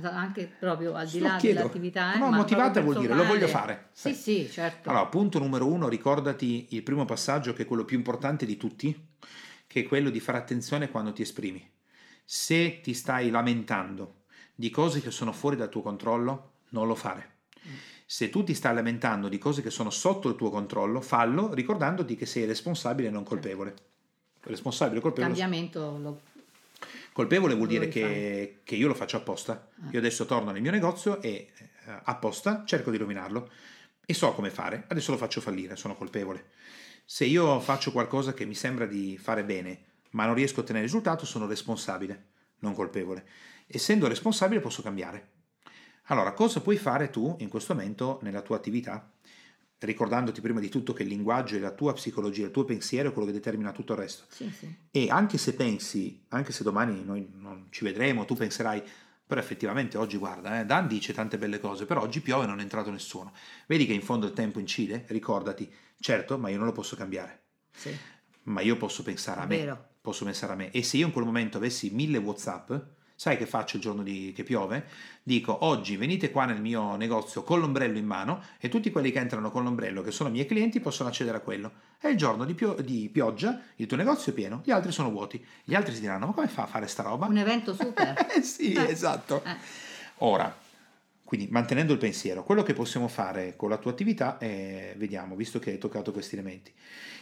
Anche 0.03 0.47
proprio 0.59 0.95
al 0.95 1.09
di 1.09 1.21
là 1.21 1.37
chiedo. 1.37 1.61
dell'attività. 1.61 2.15
Eh, 2.15 2.19
No, 2.19 2.31
motivata 2.31 2.81
vuol 2.83 2.99
dire 2.99 3.15
lo 3.15 3.25
voglio 3.25 3.49
fare. 3.49 3.89
Sì, 3.93 4.13
sì, 4.15 4.49
certo. 4.51 4.91
Allora, 4.91 5.07
punto 5.07 5.39
numero 5.39 5.67
uno, 5.67 5.89
ricordati 5.89 6.67
il 6.71 6.83
primo 6.83 7.05
passaggio 7.07 7.55
che 7.55 7.63
è 7.63 7.67
quello 7.67 7.85
più 7.87 7.97
importante 7.97 8.45
di 8.45 8.57
tutti, 8.59 9.09
che 9.67 9.81
è 9.81 9.85
quello 9.85 10.11
di 10.11 10.21
fare 10.21 10.37
attenzione 10.39 10.91
quando 10.91 11.13
ti 11.13 11.23
esprimi. 11.23 11.67
Se 12.25 12.81
ti 12.83 12.93
stai 12.93 13.31
lamentando 13.31 14.25
di 14.55 14.69
cose 14.69 15.01
che 15.01 15.11
sono 15.11 15.33
fuori 15.33 15.57
dal 15.57 15.71
tuo 15.71 15.81
controllo, 15.81 16.51
non 16.71 16.87
lo 16.87 16.95
fare. 16.95 17.35
Se 18.05 18.29
tu 18.29 18.45
ti 18.45 18.53
stai 18.55 18.75
lamentando 18.75 19.29
di 19.29 19.39
cose 19.39 19.63
che 19.63 19.71
sono 19.71 19.91
sotto 19.91 20.29
il 20.29 20.37
tuo 20.37 20.51
controllo, 20.51 21.01
fallo 21.01 21.55
ricordandoti 21.55 22.17
che 22.17 22.27
sei 22.27 22.45
responsabile 22.45 23.09
e 23.09 23.11
non 23.11 23.25
colpevole. 23.25 23.75
Responsabile 24.43 24.99
e 24.99 25.03
colpevole. 25.03 25.35
cambiamento 25.35 25.99
lo- 25.99 26.21
Colpevole 27.17 27.55
vuol 27.55 27.69
dire 27.69 27.89
che, 27.89 28.61
che 28.63 28.75
io 28.75 28.89
lo 28.89 28.93
faccio 28.93 29.17
apposta. 29.17 29.71
Io 29.91 29.99
adesso 29.99 30.27
torno 30.27 30.51
nel 30.51 30.61
mio 30.61 30.71
negozio 30.71 31.23
e 31.23 31.51
eh, 31.57 32.01
apposta 32.05 32.65
cerco 32.67 32.91
di 32.91 32.99
rovinarlo 32.99 33.49
e 34.05 34.13
so 34.13 34.35
come 34.35 34.51
fare. 34.51 34.85
Adesso 34.87 35.13
lo 35.13 35.17
faccio 35.17 35.41
fallire, 35.41 35.77
sono 35.77 35.97
colpevole. 35.97 36.51
Se 37.07 37.25
io 37.25 37.59
faccio 37.61 37.91
qualcosa 37.91 38.35
che 38.35 38.45
mi 38.45 38.55
sembra 38.55 38.85
di 38.85 39.17
fare 39.17 39.45
bene, 39.45 39.85
ma 40.11 40.27
non 40.27 40.35
riesco 40.35 40.61
a 40.61 40.63
ottenere 40.63 40.85
risultato, 40.85 41.25
sono 41.25 41.47
responsabile, 41.47 42.27
non 42.59 42.75
colpevole. 42.75 43.27
Essendo 43.67 44.09
responsabile 44.09 44.61
posso 44.61 44.83
cambiare. 44.83 45.31
Allora, 46.09 46.35
cosa 46.35 46.61
puoi 46.61 46.77
fare 46.77 47.09
tu 47.09 47.35
in 47.39 47.49
questo 47.49 47.73
momento 47.73 48.19
nella 48.21 48.43
tua 48.43 48.57
attività? 48.57 49.11
Ricordandoti 49.79 50.41
prima 50.41 50.61
di 50.61 50.69
tutto 50.69 50.93
che 50.93 51.03
il 51.03 51.09
linguaggio 51.09 51.57
è 51.57 51.59
la 51.59 51.73
tua 51.73 51.93
psicologia, 51.93 52.47
il 52.47 52.51
tuo 52.51 52.65
pensiero 52.65 53.09
è 53.09 53.13
quello 53.13 53.27
che 53.27 53.35
determina 53.35 53.73
tutto 53.73 53.93
il 53.93 53.99
resto. 53.99 54.25
Sì, 54.29 54.51
sì. 54.51 54.75
E 54.91 55.11
anche 55.11 55.39
se 55.39 55.55
pensi, 55.55 56.25
anche 56.29 56.53
se 56.53 56.63
domani 56.63 57.05
noi 57.05 57.29
non 57.35 57.67
ci 57.71 57.85
vedremo, 57.85 58.25
tu 58.25 58.35
penserai, 58.35 58.83
però 59.27 59.41
effettivamente 59.41 59.99
oggi 59.99 60.17
guarda, 60.17 60.61
eh, 60.61 60.65
Dan 60.65 60.87
dice 60.87 61.13
tante 61.13 61.37
belle 61.37 61.61
cose, 61.61 61.85
però 61.85 62.01
oggi 62.03 62.21
piove 62.21 62.45
e 62.45 62.47
non 62.47 62.59
è 62.61 62.63
entrato 62.63 62.91
nessuno. 62.91 63.33
Vedi 63.67 63.87
che 63.87 63.93
in 63.93 64.03
fondo 64.03 64.27
il 64.27 64.33
tempo 64.33 64.59
incide? 64.61 65.05
Ricordati, 65.09 65.71
certo, 66.01 66.39
ma 66.39 66.49
io 66.49 66.57
non 66.57 66.67
lo 66.67 66.73
posso 66.73 66.97
cambiare. 66.97 67.43
sì. 67.73 67.95
Ma 68.47 68.61
io 68.61 68.77
posso 68.77 69.03
pensare 69.03 69.41
a 69.41 69.45
me. 69.47 69.57
Vero. 69.57 69.89
Posso 70.01 70.25
pensare 70.25 70.53
a 70.53 70.55
me. 70.55 70.71
E 70.71 70.85
se 70.85 70.99
io 70.99 71.07
in 71.07 71.13
quel 71.13 71.25
momento 71.25 71.57
avessi 71.57 71.91
mille 71.91 72.19
WhatsApp, 72.19 72.73
sai 73.17 73.37
che 73.39 73.47
faccio 73.47 73.77
il 73.77 73.83
giorno 73.83 74.03
di- 74.03 74.33
che 74.37 74.45
piove? 74.45 74.85
Dico 75.23 75.65
oggi 75.65 75.97
venite 75.97 76.31
qua 76.31 76.45
nel 76.45 76.61
mio 76.61 76.95
negozio 76.97 77.43
con 77.43 77.59
l'ombrello 77.59 77.99
in 77.99 78.07
mano 78.07 78.43
e 78.61 78.69
tutti 78.69 78.91
quelli 78.93 79.11
che 79.11 79.19
entrano 79.19 79.51
con 79.51 79.65
l'ombrello, 79.65 80.03
che 80.03 80.13
sono 80.13 80.29
miei 80.31 80.47
clienti, 80.47 80.79
possono 80.79 81.09
accedere 81.09 81.39
a 81.39 81.41
quello. 81.41 81.73
È 81.99 82.07
il 82.09 82.17
giorno 82.17 82.45
di, 82.45 82.55
pio- 82.55 82.75
di 82.75 83.09
pioggia, 83.13 83.61
il 83.77 83.87
tuo 83.87 83.97
negozio 83.97 84.31
è 84.31 84.35
pieno, 84.35 84.61
gli 84.65 84.71
altri 84.71 84.93
sono 84.93 85.11
vuoti. 85.11 85.45
Gli 85.65 85.75
altri 85.75 85.95
si 85.95 86.01
diranno: 86.01 86.27
Ma 86.27 86.33
come 86.33 86.47
fa 86.47 86.63
a 86.65 86.67
fare 86.67 86.87
sta 86.87 87.03
roba? 87.03 87.27
Un 87.27 87.39
evento 87.39 87.75
super. 87.75 88.15
Eh 88.37 88.43
sì, 88.43 88.75
Eh. 88.75 88.91
esatto. 88.91 89.43
Eh. 89.45 89.57
Ora, 90.19 90.55
quindi 91.25 91.49
mantenendo 91.51 91.93
il 91.93 91.99
pensiero, 91.99 92.45
quello 92.45 92.63
che 92.63 92.75
possiamo 92.75 93.09
fare 93.09 93.57
con 93.57 93.69
la 93.71 93.79
tua 93.79 93.91
attività 93.91 94.39
è, 94.39 94.95
vediamo, 94.97 95.35
visto 95.35 95.59
che 95.59 95.71
hai 95.71 95.79
toccato 95.79 96.13
questi 96.13 96.35
elementi. 96.37 96.73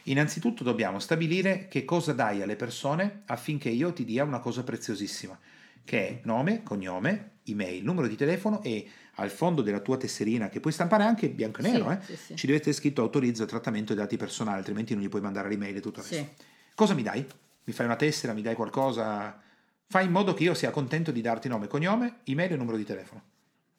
Innanzitutto 0.05 0.63
dobbiamo 0.65 0.99
stabilire 0.99 1.67
che 1.69 1.87
cosa 1.87 2.13
dai 2.13 2.43
alle 2.43 2.57
persone 2.57 3.23
affinché 3.27 3.71
io 3.71 3.95
ti 3.95 4.05
dia 4.05 4.23
una 4.25 4.41
cosa 4.41 4.63
preziosissima, 4.63 5.39
che 5.85 6.09
è 6.09 6.21
nome, 6.25 6.63
cognome, 6.63 7.31
email, 7.45 7.85
numero 7.85 8.07
di 8.07 8.17
telefono 8.17 8.63
e 8.63 8.89
al 9.17 9.31
fondo 9.31 9.63
della 9.63 9.81
tua 9.81 9.97
tesserina, 9.97 10.49
che 10.49 10.61
puoi 10.61 10.73
stampare 10.73 11.05
anche 11.05 11.29
bianco 11.29 11.61
e 11.61 11.65
Sì, 11.65 11.71
nero, 11.73 11.91
eh, 11.91 11.99
sì, 12.03 12.17
sì. 12.17 12.37
ci 12.37 12.47
deve 12.47 12.59
essere 12.59 12.75
scritto 12.75 13.03
autorizzo 13.03 13.43
il 13.43 13.49
trattamento 13.49 13.93
dei 13.95 14.03
dati 14.03 14.17
personali, 14.17 14.59
altrimenti 14.59 14.95
non 14.95 15.03
gli 15.03 15.09
puoi 15.09 15.21
mandare 15.23 15.49
l'email 15.49 15.77
e 15.77 15.81
tutto 15.81 16.01
il 16.01 16.07
Sì. 16.07 16.17
resto. 16.17 16.43
Cosa 16.75 16.95
mi 16.95 17.03
dai? 17.03 17.25
Mi 17.65 17.73
fai 17.73 17.87
una 17.87 17.97
tessera, 17.97 18.33
mi 18.33 18.43
dai 18.43 18.55
qualcosa? 18.55 19.41
Fai 19.87 20.07
in 20.07 20.11
modo 20.11 20.35
che 20.35 20.43
io 20.43 20.55
sia 20.55 20.71
contento 20.71 21.13
di 21.13 21.21
darti 21.21 21.49
nome, 21.49 21.69
cognome, 21.69 22.17
email 22.25 22.53
e 22.53 22.57
numero 22.57 22.77
di 22.77 22.85
telefono 22.85 23.23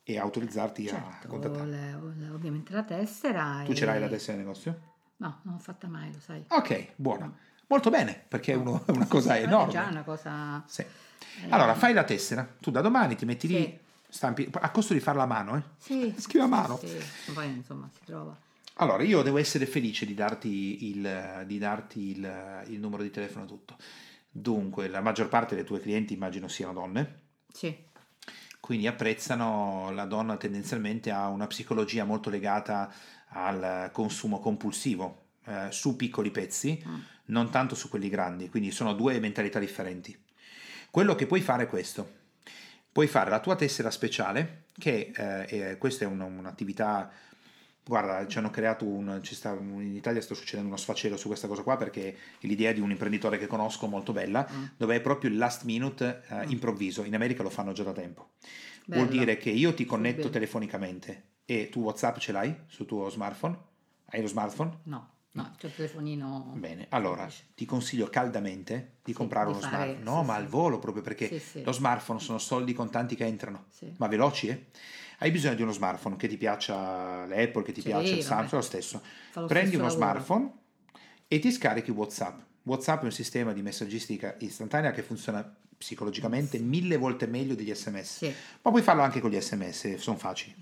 e 0.04 0.18
autorizzarti 0.20 0.88
a 0.88 0.92
Certo, 0.92 1.28
contattare. 1.28 1.66
le- 1.70 2.30
ovviamente 2.32 2.72
la 2.74 2.84
tessera. 2.84 3.64
Tu 3.66 3.72
e- 3.72 3.76
ce 3.76 3.86
l'hai 3.86 4.00
la 4.00 4.08
tessera 4.08 4.38
del 4.38 4.46
negozio? 4.46 4.80
No, 5.18 5.40
non 5.44 5.56
l'ho 5.56 5.60
fatta 5.60 5.88
mai, 5.88 6.12
lo 6.14 6.20
sai. 6.20 6.44
Ok, 6.50 6.92
buona. 6.96 7.34
Molto 7.68 7.90
bene, 7.90 8.24
perché 8.28 8.54
è, 8.54 8.56
uno- 8.56 8.84
è 8.86 8.92
una 8.92 9.08
cosa 9.08 9.34
Sì, 9.36 9.42
enorme. 9.42 9.70
È 9.70 9.74
già 9.74 9.88
una 9.90 10.04
cosa... 10.04 10.64
Sì. 10.68 10.86
Eh, 11.44 11.48
Allora, 11.50 11.74
fai 11.76 11.94
la 11.94 12.04
tessera. 12.04 12.48
Tu 12.60 12.72
da 12.72 12.82
domani 12.82 13.16
ti 13.16 13.26
metti 13.26 13.48
lì, 13.48 13.56
Sì. 13.64 13.78
stampi, 14.10 14.48
a 14.52 14.70
costo 14.72 14.94
di 14.94 15.00
farla 15.00 15.24
a 15.24 15.28
mano, 15.28 15.56
eh? 15.58 15.62
Sì, 15.78 16.14
Scrivi 16.18 16.44
a 16.44 16.48
sì, 16.48 16.50
mano. 16.50 16.78
sì. 16.78 17.32
Poi 17.34 17.48
insomma 17.48 17.90
si 17.94 18.04
trova. 18.06 18.36
Allora, 18.76 19.04
io 19.04 19.22
devo 19.22 19.38
essere 19.38 19.66
felice 19.66 20.06
di 20.06 20.14
darti 20.14 20.90
il, 20.90 21.44
di 21.46 21.58
darti 21.58 22.10
il, 22.18 22.64
il 22.68 22.80
numero 22.80 23.04
di 23.04 23.10
telefono 23.12 23.46
e 23.46 23.48
tutto. 23.48 23.78
Dunque, 24.30 24.90
la 24.90 25.00
maggior 25.00 25.30
parte 25.30 25.56
dei 25.56 25.64
tuoi 25.64 25.80
clienti 25.80 26.14
immagino 26.14 26.50
siano 26.50 26.74
donne, 26.74 27.20
Sì, 27.54 27.74
quindi 28.60 28.86
apprezzano 28.88 29.92
la 29.92 30.04
donna 30.06 30.36
tendenzialmente 30.38 31.10
ha 31.12 31.28
una 31.30 31.48
psicologia 31.48 32.04
molto 32.04 32.30
legata 32.30 32.92
al 33.30 33.90
consumo 33.94 34.40
compulsivo 34.40 35.24
eh, 35.46 35.68
su 35.70 35.96
piccoli 35.96 36.32
pezzi, 36.32 36.84
Mm. 36.86 37.00
non 37.28 37.50
tanto 37.50 37.76
su 37.76 37.88
quelli 37.88 38.10
grandi, 38.10 38.50
quindi 38.50 38.72
sono 38.72 38.94
due 38.94 39.20
mentalità 39.20 39.60
differenti. 39.60 40.18
Quello 40.96 41.14
che 41.16 41.26
puoi 41.28 41.42
fare 41.42 41.64
è 41.64 41.68
questo. 41.68 42.10
Puoi 42.90 43.08
fare 43.08 43.30
la 43.30 43.42
tua 43.42 43.58
tessera 43.58 43.92
speciale, 43.92 44.64
che 44.80 45.12
eh, 45.50 45.78
questa 45.78 46.06
è 46.06 46.08
un- 46.08 46.22
un'attività 46.22 47.12
Guarda, 47.84 48.26
ci 48.28 48.38
hanno 48.38 48.50
creato 48.50 48.86
un, 48.86 49.20
ci 49.22 49.36
sta, 49.36 49.52
in 49.52 49.94
Italia 49.94 50.22
sta 50.22 50.34
succedendo 50.34 50.70
uno 50.70 50.78
sfacelo 50.78 51.18
su 51.18 51.28
questa 51.28 51.48
cosa 51.48 51.62
qua 51.64 51.76
perché 51.76 52.14
è 52.40 52.48
l'idea 52.48 52.72
di 52.72 52.80
un 52.80 52.90
imprenditore 52.92 53.38
che 53.38 53.46
conosco 53.46 53.86
molto 53.88 54.12
bella, 54.14 54.48
Mm. 54.52 54.64
dove 54.78 54.96
è 54.96 55.02
proprio 55.02 55.30
il 55.30 55.38
last 55.38 55.66
minute 55.66 56.24
eh, 56.30 56.46
Mm. 56.48 56.50
improvviso. 56.52 57.04
In 57.04 57.14
America 57.14 57.44
lo 57.44 57.50
fanno 57.52 57.74
già 57.74 57.84
da 57.84 57.92
tempo. 57.92 58.30
bello. 58.86 59.04
Vuol 59.04 59.16
dire 59.18 59.38
che 59.38 59.50
io 59.50 59.74
ti 59.74 59.84
connetto 59.86 60.30
telefonicamente 60.30 61.24
e 61.46 61.68
tu 61.70 61.82
WhatsApp 61.82 62.18
ce 62.20 62.32
l'hai 62.32 62.56
sul 62.68 62.86
tuo 62.88 63.10
smartphone? 63.10 63.56
Hai 64.06 64.22
lo 64.22 64.28
smartphone? 64.28 64.78
No, 64.84 65.15
no, 65.36 65.54
c'è 65.58 65.68
il 65.68 65.76
telefonino. 65.76 66.52
Bene, 66.56 66.88
allora 66.90 67.30
ti 67.56 67.66
consiglio 67.66 68.08
caldamente 68.08 68.96
di 69.04 69.14
comprare 69.14 69.48
di 69.48 69.52
uno 69.52 69.62
fare- 69.62 69.76
smartphone. 69.94 70.04
No, 70.04 70.22
sì, 70.22 70.28
ma 70.28 70.34
sì. 70.36 70.40
al 70.42 70.48
volo 70.48 70.80
proprio 70.80 71.04
perché 71.04 71.28
Sì, 71.28 71.40
sì. 71.40 71.64
lo 71.64 71.72
smartphone 71.72 72.20
sono 72.20 72.38
soldi 72.38 72.74
contanti 72.74 73.16
che 73.16 73.26
entrano, 73.26 73.66
Sì. 73.70 73.94
ma 73.98 74.08
veloci, 74.08 74.48
eh? 74.48 74.66
Hai 75.20 75.32
bisogno 75.32 75.56
di 75.56 75.62
uno 75.62 75.72
smartphone 75.72 76.16
che 76.18 76.28
ti 76.28 76.36
piaccia 76.38 77.26
l'Apple, 77.26 77.64
che 77.64 77.72
ti 77.72 77.82
Sì, 77.82 77.88
piaccia 77.88 78.16
il 78.16 78.22
vabbè. 78.22 78.22
Samsung, 78.24 78.54
lo 78.54 78.62
stesso. 78.62 79.02
Lo 79.34 79.46
Prendi 79.48 79.68
stesso 79.70 79.84
uno 79.84 79.88
lavoro. 79.94 80.12
smartphone 80.12 80.52
e 81.28 81.40
ti 81.40 81.52
scarichi 81.52 81.92
WhatsApp. 81.92 82.40
WhatsApp 82.64 83.02
è 83.02 83.06
un 83.06 83.12
sistema 83.12 83.54
di 83.54 83.62
messaggistica 83.62 84.36
istantanea 84.40 84.92
che 84.92 85.04
funziona 85.04 85.56
psicologicamente 85.78 86.58
mille 86.58 86.98
volte 86.98 87.28
meglio 87.28 87.54
degli 87.56 87.74
sms. 87.74 88.18
Sì, 88.18 88.34
Ma 88.62 88.72
puoi 88.72 88.82
farlo 88.82 89.02
anche 89.04 89.20
con 89.20 89.30
gli 89.30 89.40
sms, 89.40 89.96
sono 89.96 90.18
facili. 90.18 90.56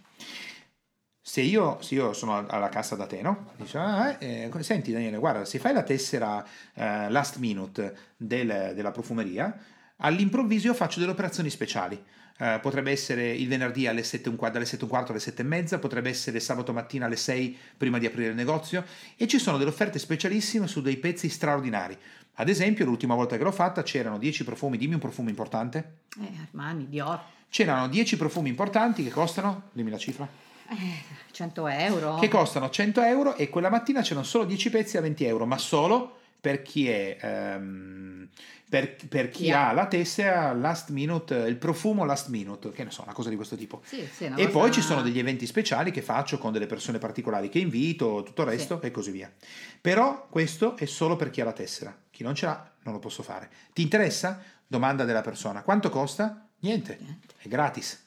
Se 1.25 1.39
io, 1.39 1.77
se 1.81 1.95
io 1.95 2.11
sono 2.11 2.45
alla 2.45 2.67
cassa 2.67 2.95
da 2.97 3.05
te, 3.07 3.21
no? 3.21 3.51
Dice, 3.55 3.77
"Ah, 3.77 4.17
eh, 4.19 4.49
eh, 4.53 4.63
senti 4.63 4.91
Daniele, 4.91 5.15
guarda, 5.17 5.45
se 5.45 5.57
fai 5.57 5.73
la 5.73 5.83
tessera 5.83 6.45
eh, 6.73 7.09
last 7.09 7.37
minute 7.37 7.95
del- 8.17 8.73
della 8.75 8.91
profumeria, 8.91 9.57
all'improvviso 9.97 10.67
io 10.67 10.73
faccio 10.73 10.99
delle 10.99 11.13
operazioni 11.13 11.49
speciali. 11.49 12.03
Eh, 12.39 12.59
potrebbe 12.61 12.91
essere 12.91 13.31
il 13.31 13.47
venerdì 13.47 13.87
alle 13.87 14.03
7 14.03 14.27
e 14.27 14.31
un 14.31 14.35
quarto, 14.35 14.57
dalle 14.57 14.67
7 14.69 14.81
e 14.81 14.83
un 14.83 14.89
quarto 14.89 15.11
alle 15.11 15.21
7 15.21 15.43
e 15.43 15.45
mezza, 15.45 15.79
potrebbe 15.79 16.09
essere 16.09 16.41
sabato 16.41 16.73
mattina 16.73 17.05
alle 17.05 17.15
6 17.15 17.57
prima 17.77 17.99
di 17.99 18.05
aprire 18.05 18.29
il 18.31 18.35
negozio 18.35 18.83
e 19.15 19.25
ci 19.25 19.39
sono 19.39 19.57
delle 19.57 19.69
offerte 19.69 19.99
specialissime 19.99 20.67
su 20.67 20.81
dei 20.81 20.97
pezzi 20.97 21.29
straordinari. 21.29 21.97
Ad 22.33 22.49
esempio, 22.49 22.83
l'ultima 22.83 23.15
volta 23.15 23.37
che 23.37 23.43
l'ho 23.43 23.51
fatta 23.53 23.81
c'erano 23.83 24.17
10 24.17 24.43
profumi, 24.43 24.77
dimmi 24.77 24.95
un 24.95 24.99
profumo 24.99 25.29
importante. 25.29 25.99
eh, 26.19 26.27
Armani, 26.49 26.89
Dior, 26.89 27.21
C'erano 27.49 27.87
10 27.87 28.17
profumi 28.17 28.49
importanti 28.49 29.03
che 29.03 29.09
costano, 29.11 29.69
dimmi 29.71 29.91
la 29.91 29.97
cifra, 29.99 30.27
eh, 30.73 31.03
100 31.31 31.67
euro. 31.67 32.15
che 32.19 32.27
costano 32.27 32.69
100 32.69 33.01
euro 33.01 33.35
e 33.35 33.49
quella 33.49 33.69
mattina 33.69 34.01
c'erano 34.01 34.25
solo 34.25 34.45
10 34.45 34.69
pezzi 34.69 34.97
a 34.97 35.01
20 35.01 35.25
euro, 35.25 35.45
ma 35.45 35.57
solo 35.57 36.19
per 36.39 36.61
chi 36.61 36.89
è... 36.89 37.17
ehm, 37.19 38.27
per, 38.73 38.95
per 39.07 39.29
chi 39.29 39.43
Chi 39.43 39.51
ha 39.51 39.71
la 39.71 39.85
tessera 39.85 40.51
last 40.51 40.89
minute, 40.89 41.35
il 41.35 41.57
profumo 41.57 42.05
last 42.05 42.29
minute, 42.29 42.71
che 42.71 42.83
ne 42.83 42.89
so, 42.89 43.03
una 43.03 43.13
cosa 43.13 43.29
di 43.29 43.35
questo 43.35 43.55
tipo. 43.55 43.81
Sì, 43.85 44.09
sì, 44.11 44.31
E 44.35 44.47
poi 44.47 44.71
ci 44.71 44.81
sono 44.81 45.03
degli 45.03 45.19
eventi 45.19 45.45
speciali 45.45 45.91
che 45.91 46.01
faccio 46.01 46.39
con 46.39 46.51
delle 46.51 46.65
persone 46.65 46.97
particolari 46.97 47.49
che 47.49 47.59
invito, 47.59 48.23
tutto 48.23 48.41
il 48.41 48.47
resto 48.47 48.81
e 48.81 48.89
così 48.89 49.11
via. 49.11 49.31
Però 49.79 50.25
questo 50.27 50.75
è 50.75 50.85
solo 50.85 51.15
per 51.15 51.29
chi 51.29 51.41
ha 51.41 51.43
la 51.43 51.53
tessera. 51.53 51.95
Chi 52.09 52.23
non 52.23 52.33
ce 52.33 52.47
l'ha 52.47 52.71
non 52.81 52.95
lo 52.95 52.99
posso 52.99 53.21
fare. 53.21 53.47
Ti 53.73 53.83
interessa? 53.83 54.41
Domanda 54.65 55.03
della 55.03 55.21
persona. 55.21 55.61
Quanto 55.61 55.89
costa? 55.91 56.43
Niente, 56.61 56.97
Niente. 56.99 57.35
è 57.37 57.47
gratis. 57.47 58.03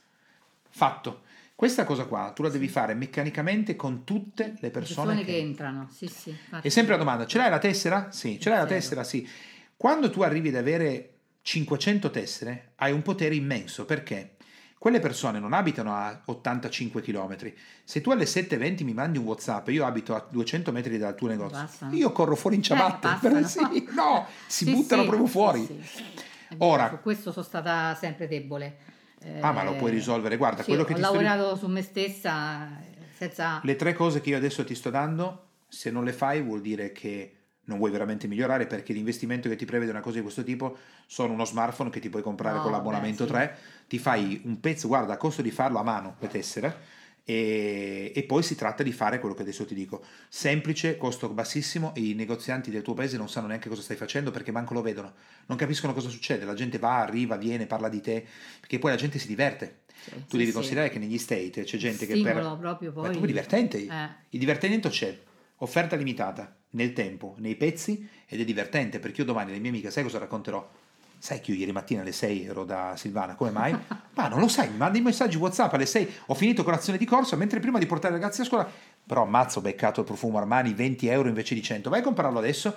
Fatto. 0.68 1.22
Questa 1.56 1.84
cosa 1.84 2.04
qua 2.04 2.32
tu 2.34 2.42
la 2.42 2.50
devi 2.50 2.68
fare 2.68 2.92
meccanicamente 2.92 3.76
con 3.76 4.04
tutte 4.04 4.56
le 4.60 4.68
persone, 4.70 5.14
persone 5.14 5.24
che 5.24 5.38
entrano. 5.38 5.88
Sì, 5.90 6.06
sì. 6.06 6.36
è 6.60 6.68
sempre 6.68 6.92
la 6.92 6.98
domanda, 6.98 7.24
ce 7.24 7.38
l'hai 7.38 7.48
la 7.48 7.58
tessera? 7.58 8.08
Sì, 8.12 8.38
ce 8.38 8.50
l'hai 8.50 8.58
la 8.58 8.66
tessera? 8.66 9.02
Sì. 9.02 9.26
Quando 9.74 10.10
tu 10.10 10.20
arrivi 10.20 10.48
ad 10.48 10.56
avere 10.56 11.14
500 11.40 12.10
tessere, 12.10 12.72
hai 12.76 12.92
un 12.92 13.00
potere 13.00 13.34
immenso, 13.34 13.86
perché 13.86 14.36
quelle 14.78 15.00
persone 15.00 15.38
non 15.38 15.54
abitano 15.54 15.94
a 15.94 16.20
85 16.26 17.00
km. 17.00 17.36
Se 17.84 18.02
tu 18.02 18.10
alle 18.10 18.24
7.20 18.24 18.84
mi 18.84 18.92
mandi 18.92 19.16
un 19.16 19.24
WhatsApp 19.24 19.68
io 19.68 19.86
abito 19.86 20.14
a 20.14 20.26
200 20.28 20.72
metri 20.72 20.98
dal 20.98 21.14
tuo 21.14 21.28
negozio, 21.28 21.56
Passano. 21.56 21.94
io 21.94 22.12
corro 22.12 22.36
fuori 22.36 22.56
in 22.56 22.62
ciabatte. 22.62 23.08
Eh, 23.08 23.16
per- 23.18 23.32
passano. 23.40 23.72
sì, 23.72 23.88
no, 23.94 24.26
si 24.46 24.64
Sì, 24.66 24.72
buttano 24.72 25.02
sì, 25.02 25.08
proprio 25.08 25.26
fuori. 25.28 25.84
Ora- 26.58 26.90
Su 26.90 27.00
questo 27.00 27.32
sono 27.32 27.44
stata 27.46 27.94
sempre 27.94 28.28
debole. 28.28 28.76
Ah, 29.40 29.52
ma 29.52 29.62
lo 29.62 29.74
puoi 29.74 29.90
risolvere. 29.90 30.36
Guarda, 30.36 30.62
sì, 30.62 30.68
quello 30.68 30.84
che 30.84 30.92
ho 30.92 30.96
ti 30.96 31.02
sto 31.02 31.12
lavorato 31.12 31.56
su 31.56 31.66
me 31.66 31.82
stessa 31.82 32.68
eh, 32.68 33.04
senza... 33.12 33.60
Le 33.62 33.76
tre 33.76 33.92
cose 33.92 34.20
che 34.20 34.30
io 34.30 34.36
adesso 34.36 34.64
ti 34.64 34.74
sto 34.74 34.90
dando, 34.90 35.48
se 35.68 35.90
non 35.90 36.04
le 36.04 36.12
fai 36.12 36.42
vuol 36.42 36.60
dire 36.60 36.92
che 36.92 37.32
non 37.66 37.78
vuoi 37.78 37.90
veramente 37.90 38.28
migliorare 38.28 38.66
perché 38.66 38.92
l'investimento 38.92 39.48
che 39.48 39.56
ti 39.56 39.64
prevede 39.64 39.90
una 39.90 40.00
cosa 40.00 40.16
di 40.16 40.22
questo 40.22 40.44
tipo 40.44 40.76
sono 41.06 41.32
uno 41.32 41.44
smartphone 41.44 41.90
che 41.90 42.00
ti 42.00 42.08
puoi 42.08 42.22
comprare 42.22 42.56
No, 42.56 42.62
con 42.62 42.70
l'abbonamento 42.70 43.24
beh, 43.24 43.28
sì. 43.28 43.34
3, 43.34 43.58
ti 43.88 43.98
fai 43.98 44.40
un 44.44 44.60
pezzo, 44.60 44.86
guarda, 44.86 45.14
a 45.14 45.16
costo 45.16 45.42
di 45.42 45.50
farlo 45.50 45.78
a 45.78 45.82
mano 45.82 46.16
le 46.20 46.28
tessere 46.28 46.76
e, 47.28 48.12
e 48.14 48.22
poi 48.22 48.44
si 48.44 48.54
tratta 48.54 48.84
di 48.84 48.92
fare 48.92 49.18
quello 49.18 49.34
che 49.34 49.42
adesso 49.42 49.64
ti 49.64 49.74
dico, 49.74 50.04
semplice, 50.28 50.96
costo 50.96 51.28
bassissimo 51.28 51.90
i 51.96 52.14
negozianti 52.14 52.70
del 52.70 52.82
tuo 52.82 52.94
paese 52.94 53.16
non 53.16 53.28
sanno 53.28 53.48
neanche 53.48 53.68
cosa 53.68 53.82
stai 53.82 53.96
facendo 53.96 54.30
perché 54.30 54.52
manco 54.52 54.74
lo 54.74 54.80
vedono, 54.80 55.12
non 55.46 55.58
capiscono 55.58 55.92
cosa 55.92 56.08
succede, 56.08 56.44
la 56.44 56.54
gente 56.54 56.78
va, 56.78 57.00
arriva, 57.00 57.36
viene, 57.36 57.66
parla 57.66 57.88
di 57.88 58.00
te, 58.00 58.24
perché 58.60 58.78
poi 58.78 58.92
la 58.92 58.96
gente 58.96 59.18
si 59.18 59.26
diverte. 59.26 59.80
Sì, 60.04 60.10
Tu 60.10 60.20
sì, 60.28 60.36
devi 60.36 60.46
sì. 60.46 60.52
considerare 60.52 60.88
che 60.88 61.00
negli 61.00 61.18
State 61.18 61.64
c'è 61.64 61.76
gente 61.76 62.06
che 62.06 62.12
Stimolo 62.12 62.50
per... 62.50 62.58
proprio 62.58 62.88
Ma 62.90 62.94
poi... 62.94 63.10
proprio 63.10 63.26
divertente. 63.26 63.78
Eh. 63.78 64.08
Il 64.30 64.38
divertimento 64.38 64.88
c'è, 64.88 65.18
offerta 65.56 65.96
limitata, 65.96 66.56
nel 66.70 66.92
tempo, 66.92 67.34
nei 67.38 67.56
pezzi 67.56 68.08
ed 68.26 68.40
è 68.40 68.44
divertente 68.44 69.00
perché 69.00 69.22
io 69.22 69.26
domani 69.26 69.50
le 69.50 69.58
mie 69.58 69.70
amiche, 69.70 69.90
sai 69.90 70.04
cosa 70.04 70.18
racconterò? 70.18 70.70
Sai 71.18 71.40
che 71.40 71.52
io 71.52 71.56
ieri 71.56 71.72
mattina 71.72 72.02
alle 72.02 72.12
6 72.12 72.44
ero 72.44 72.64
da 72.64 72.94
Silvana, 72.96 73.34
come 73.34 73.50
mai? 73.50 73.76
Ma 74.14 74.28
non 74.28 74.40
lo 74.40 74.48
sai, 74.48 74.70
mi 74.70 74.76
mandi 74.76 74.98
i 74.98 75.02
messaggi 75.02 75.36
WhatsApp 75.36 75.72
alle 75.72 75.86
6, 75.86 76.12
ho 76.26 76.34
finito 76.34 76.62
colazione 76.62 76.98
di 76.98 77.04
corso, 77.04 77.36
mentre 77.36 77.58
prima 77.60 77.78
di 77.78 77.86
portare 77.86 78.14
i 78.14 78.18
ragazzi 78.18 78.42
a 78.42 78.44
scuola, 78.44 78.70
però 79.06 79.22
ammazzo 79.22 79.58
ho 79.58 79.62
beccato 79.62 80.00
il 80.00 80.06
profumo 80.06 80.38
Armani 80.38 80.72
20 80.72 81.06
euro 81.08 81.28
invece 81.28 81.54
di 81.54 81.62
100, 81.62 81.90
vai 81.90 82.00
a 82.00 82.02
comprarlo 82.02 82.38
adesso 82.38 82.74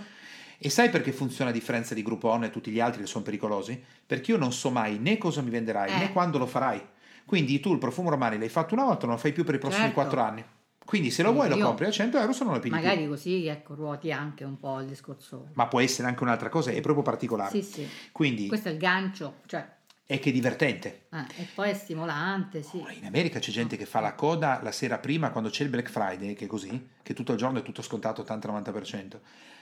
e 0.61 0.69
sai 0.69 0.89
perché 0.89 1.13
funziona 1.13 1.51
a 1.51 1.53
differenza 1.53 1.93
di 1.93 2.03
Groupon 2.03 2.43
e 2.43 2.49
tutti 2.49 2.69
gli 2.69 2.81
altri 2.81 3.01
che 3.01 3.07
sono 3.07 3.23
pericolosi? 3.23 3.81
Perché 4.05 4.31
io 4.31 4.37
non 4.37 4.51
so 4.51 4.69
mai 4.69 4.97
né 4.99 5.17
cosa 5.17 5.41
mi 5.41 5.49
venderai 5.49 5.89
eh. 5.89 5.97
né 5.97 6.11
quando 6.11 6.37
lo 6.37 6.45
farai. 6.45 6.85
Quindi 7.25 7.61
tu 7.61 7.71
il 7.71 7.77
profumo 7.77 8.09
Armani 8.09 8.37
l'hai 8.37 8.49
fatto 8.49 8.73
una 8.73 8.83
volta, 8.83 9.05
non 9.05 9.15
lo 9.15 9.21
fai 9.21 9.31
più 9.31 9.45
per 9.45 9.55
i 9.55 9.59
prossimi 9.59 9.83
certo. 9.83 10.01
4 10.01 10.21
anni. 10.21 10.43
Quindi 10.89 11.11
se 11.11 11.21
lo 11.21 11.33
vuoi 11.33 11.47
lo 11.47 11.59
compri 11.59 11.85
a 11.85 11.91
100 11.91 12.17
euro, 12.17 12.33
se 12.33 12.43
non 12.43 12.53
lo 12.53 12.59
pigli 12.59 12.71
Magari 12.71 13.01
più. 13.01 13.09
così, 13.09 13.45
ecco, 13.45 13.75
ruoti 13.75 14.11
anche 14.11 14.43
un 14.43 14.57
po' 14.57 14.79
il 14.79 14.87
discorso. 14.87 15.49
Ma 15.53 15.67
può 15.67 15.79
essere 15.79 16.07
anche 16.07 16.23
un'altra 16.23 16.49
cosa, 16.49 16.71
è 16.71 16.81
proprio 16.81 17.03
particolare. 17.03 17.51
Sì, 17.51 17.61
sì. 17.61 17.87
Quindi, 18.11 18.47
Questo 18.47 18.69
è 18.69 18.71
il 18.71 18.79
gancio, 18.79 19.35
cioè 19.45 19.67
è 20.03 20.17
che 20.17 20.31
è 20.31 20.33
divertente. 20.33 21.05
Ah, 21.09 21.27
e 21.37 21.45
poi 21.53 21.69
è 21.69 21.73
stimolante, 21.75 22.63
sì. 22.63 22.83
In 22.97 23.05
America 23.05 23.37
c'è 23.37 23.51
gente 23.51 23.77
che 23.77 23.85
fa 23.85 23.99
la 23.99 24.15
coda 24.15 24.59
la 24.63 24.71
sera 24.71 24.97
prima 24.97 25.29
quando 25.29 25.51
c'è 25.51 25.61
il 25.61 25.69
Black 25.69 25.91
Friday, 25.91 26.33
che 26.33 26.45
è 26.45 26.47
così, 26.47 26.89
che 27.03 27.13
tutto 27.13 27.33
il 27.33 27.37
giorno 27.37 27.59
è 27.59 27.61
tutto 27.61 27.83
scontato 27.83 28.23
80-90%. 28.23 29.19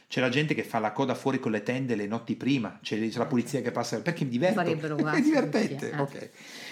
C'è 0.08 0.22
la 0.22 0.30
gente 0.30 0.54
che 0.54 0.64
fa 0.64 0.80
la 0.80 0.94
coda 0.94 1.14
fuori 1.16 1.38
con 1.38 1.52
le 1.52 1.64
tende 1.64 1.96
le 1.96 2.08
notti 2.08 2.38
prima, 2.38 2.80
c'è 2.82 2.98
la 3.16 3.26
polizia 3.26 3.60
che 3.60 3.72
passa 3.72 4.00
perché 4.00 4.24
mi. 4.24 4.40
Farebbero 4.40 4.96
è 5.12 5.20
divertente. 5.20 5.92
Eh. 5.92 6.00
Okay. 6.00 6.30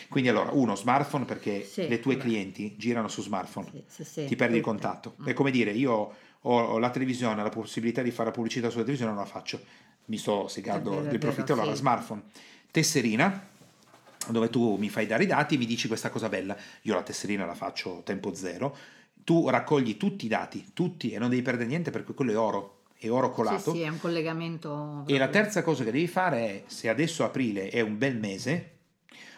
Quindi 0.07 0.29
allora, 0.29 0.51
uno, 0.51 0.75
smartphone 0.75 1.25
perché 1.25 1.63
sì, 1.63 1.87
le 1.87 1.99
tue 1.99 2.15
vabbè. 2.15 2.27
clienti 2.27 2.75
girano 2.77 3.07
su 3.07 3.21
smartphone, 3.21 3.83
sì, 3.87 4.03
sì, 4.03 4.25
ti 4.25 4.35
perdi 4.35 4.57
il 4.57 4.63
contatto. 4.63 5.15
Mm. 5.21 5.27
È 5.27 5.33
come 5.33 5.51
dire, 5.51 5.71
io 5.71 6.13
ho 6.39 6.77
la 6.77 6.89
televisione, 6.89 7.41
la 7.41 7.49
possibilità 7.49 8.01
di 8.01 8.11
fare 8.11 8.31
pubblicità 8.31 8.69
sulla 8.69 8.83
televisione, 8.83 9.13
non 9.13 9.21
la 9.21 9.29
faccio. 9.29 9.59
Mi 10.05 10.17
sto 10.17 10.47
segando 10.47 10.99
il 11.09 11.17
profitto 11.17 11.53
allora 11.53 11.73
smartphone. 11.73 12.21
Tesserina, 12.69 13.47
dove 14.27 14.49
tu 14.49 14.75
mi 14.75 14.89
fai 14.89 15.07
dare 15.07 15.23
i 15.23 15.27
dati 15.27 15.55
e 15.55 15.57
mi 15.57 15.65
dici 15.65 15.87
questa 15.87 16.09
cosa 16.09 16.29
bella. 16.29 16.55
Io 16.83 16.93
la 16.93 17.01
tesserina 17.01 17.45
la 17.45 17.55
faccio 17.55 18.01
tempo 18.03 18.33
zero, 18.35 18.75
tu 19.23 19.49
raccogli 19.49 19.97
tutti 19.97 20.25
i 20.25 20.29
dati, 20.29 20.71
tutti, 20.73 21.11
e 21.11 21.17
non 21.17 21.29
devi 21.29 21.41
perdere 21.41 21.67
niente 21.67 21.89
perché 21.89 22.13
quello 22.13 22.31
è 22.31 22.37
oro, 22.37 22.83
è 22.95 23.09
oro 23.09 23.31
colato. 23.31 23.71
Sì, 23.71 23.77
sì, 23.77 23.83
è 23.83 23.87
un 23.87 23.99
collegamento. 23.99 25.03
E 25.07 25.17
la 25.17 25.29
terza 25.29 25.63
cosa 25.63 25.83
che 25.83 25.91
devi 25.91 26.07
fare 26.07 26.45
è, 26.45 26.63
se 26.67 26.89
adesso 26.89 27.23
aprile 27.23 27.69
è 27.69 27.81
un 27.81 27.97
bel 27.97 28.17
mese, 28.17 28.74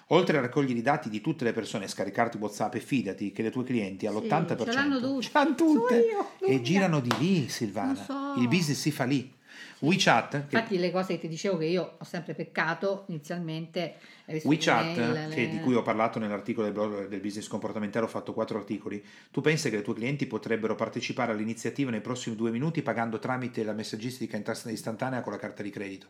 oltre 0.07 0.37
a 0.37 0.41
raccogliere 0.41 0.79
i 0.79 0.83
dati 0.83 1.09
di 1.09 1.21
tutte 1.21 1.43
le 1.43 1.53
persone, 1.53 1.87
scaricarti 1.87 2.37
WhatsApp 2.37 2.75
e 2.75 2.79
fidati 2.79 3.31
che 3.31 3.41
le 3.41 3.51
tue 3.51 3.63
clienti 3.63 4.05
all'80% 4.05 4.57
sì, 4.57 4.65
ce 4.65 4.71
l'hanno 4.73 4.99
tutte, 4.99 5.21
ce 5.23 5.31
l'hanno 5.33 5.55
tutte 5.55 5.95
io, 5.97 6.47
e 6.47 6.61
girano 6.61 6.99
di 6.99 7.11
lì, 7.17 7.49
Silvana. 7.49 7.95
So. 7.95 8.33
Il 8.37 8.47
business 8.47 8.79
si 8.79 8.91
fa 8.91 9.03
lì. 9.03 9.35
WeChat. 9.79 10.33
Infatti 10.33 10.75
che... 10.75 10.81
le 10.81 10.91
cose 10.91 11.13
che 11.13 11.19
ti 11.19 11.27
dicevo 11.27 11.57
che 11.57 11.65
io 11.65 11.97
ho 11.97 12.03
sempre 12.03 12.33
peccato 12.33 13.03
inizialmente. 13.07 13.95
WeChat, 14.25 14.97
mail, 14.97 15.27
le... 15.29 15.49
di 15.49 15.59
cui 15.59 15.75
ho 15.75 15.83
parlato 15.83 16.19
nell'articolo 16.19 16.65
del 16.65 16.73
blog 16.73 17.07
del 17.07 17.19
business 17.19 17.47
comportamentale, 17.47 18.05
ho 18.05 18.09
fatto 18.09 18.33
quattro 18.33 18.57
articoli. 18.57 19.03
Tu 19.29 19.41
pensi 19.41 19.69
che 19.69 19.77
i 19.77 19.81
tuoi 19.83 19.95
clienti 19.95 20.25
potrebbero 20.25 20.75
partecipare 20.75 21.31
all'iniziativa 21.31 21.91
nei 21.91 22.01
prossimi 22.01 22.35
due 22.35 22.49
minuti 22.49 22.81
pagando 22.81 23.19
tramite 23.19 23.63
la 23.63 23.73
messaggistica 23.73 24.37
istantanea 24.65 25.21
con 25.21 25.31
la 25.31 25.39
carta 25.39 25.61
di 25.61 25.69
credito? 25.69 26.07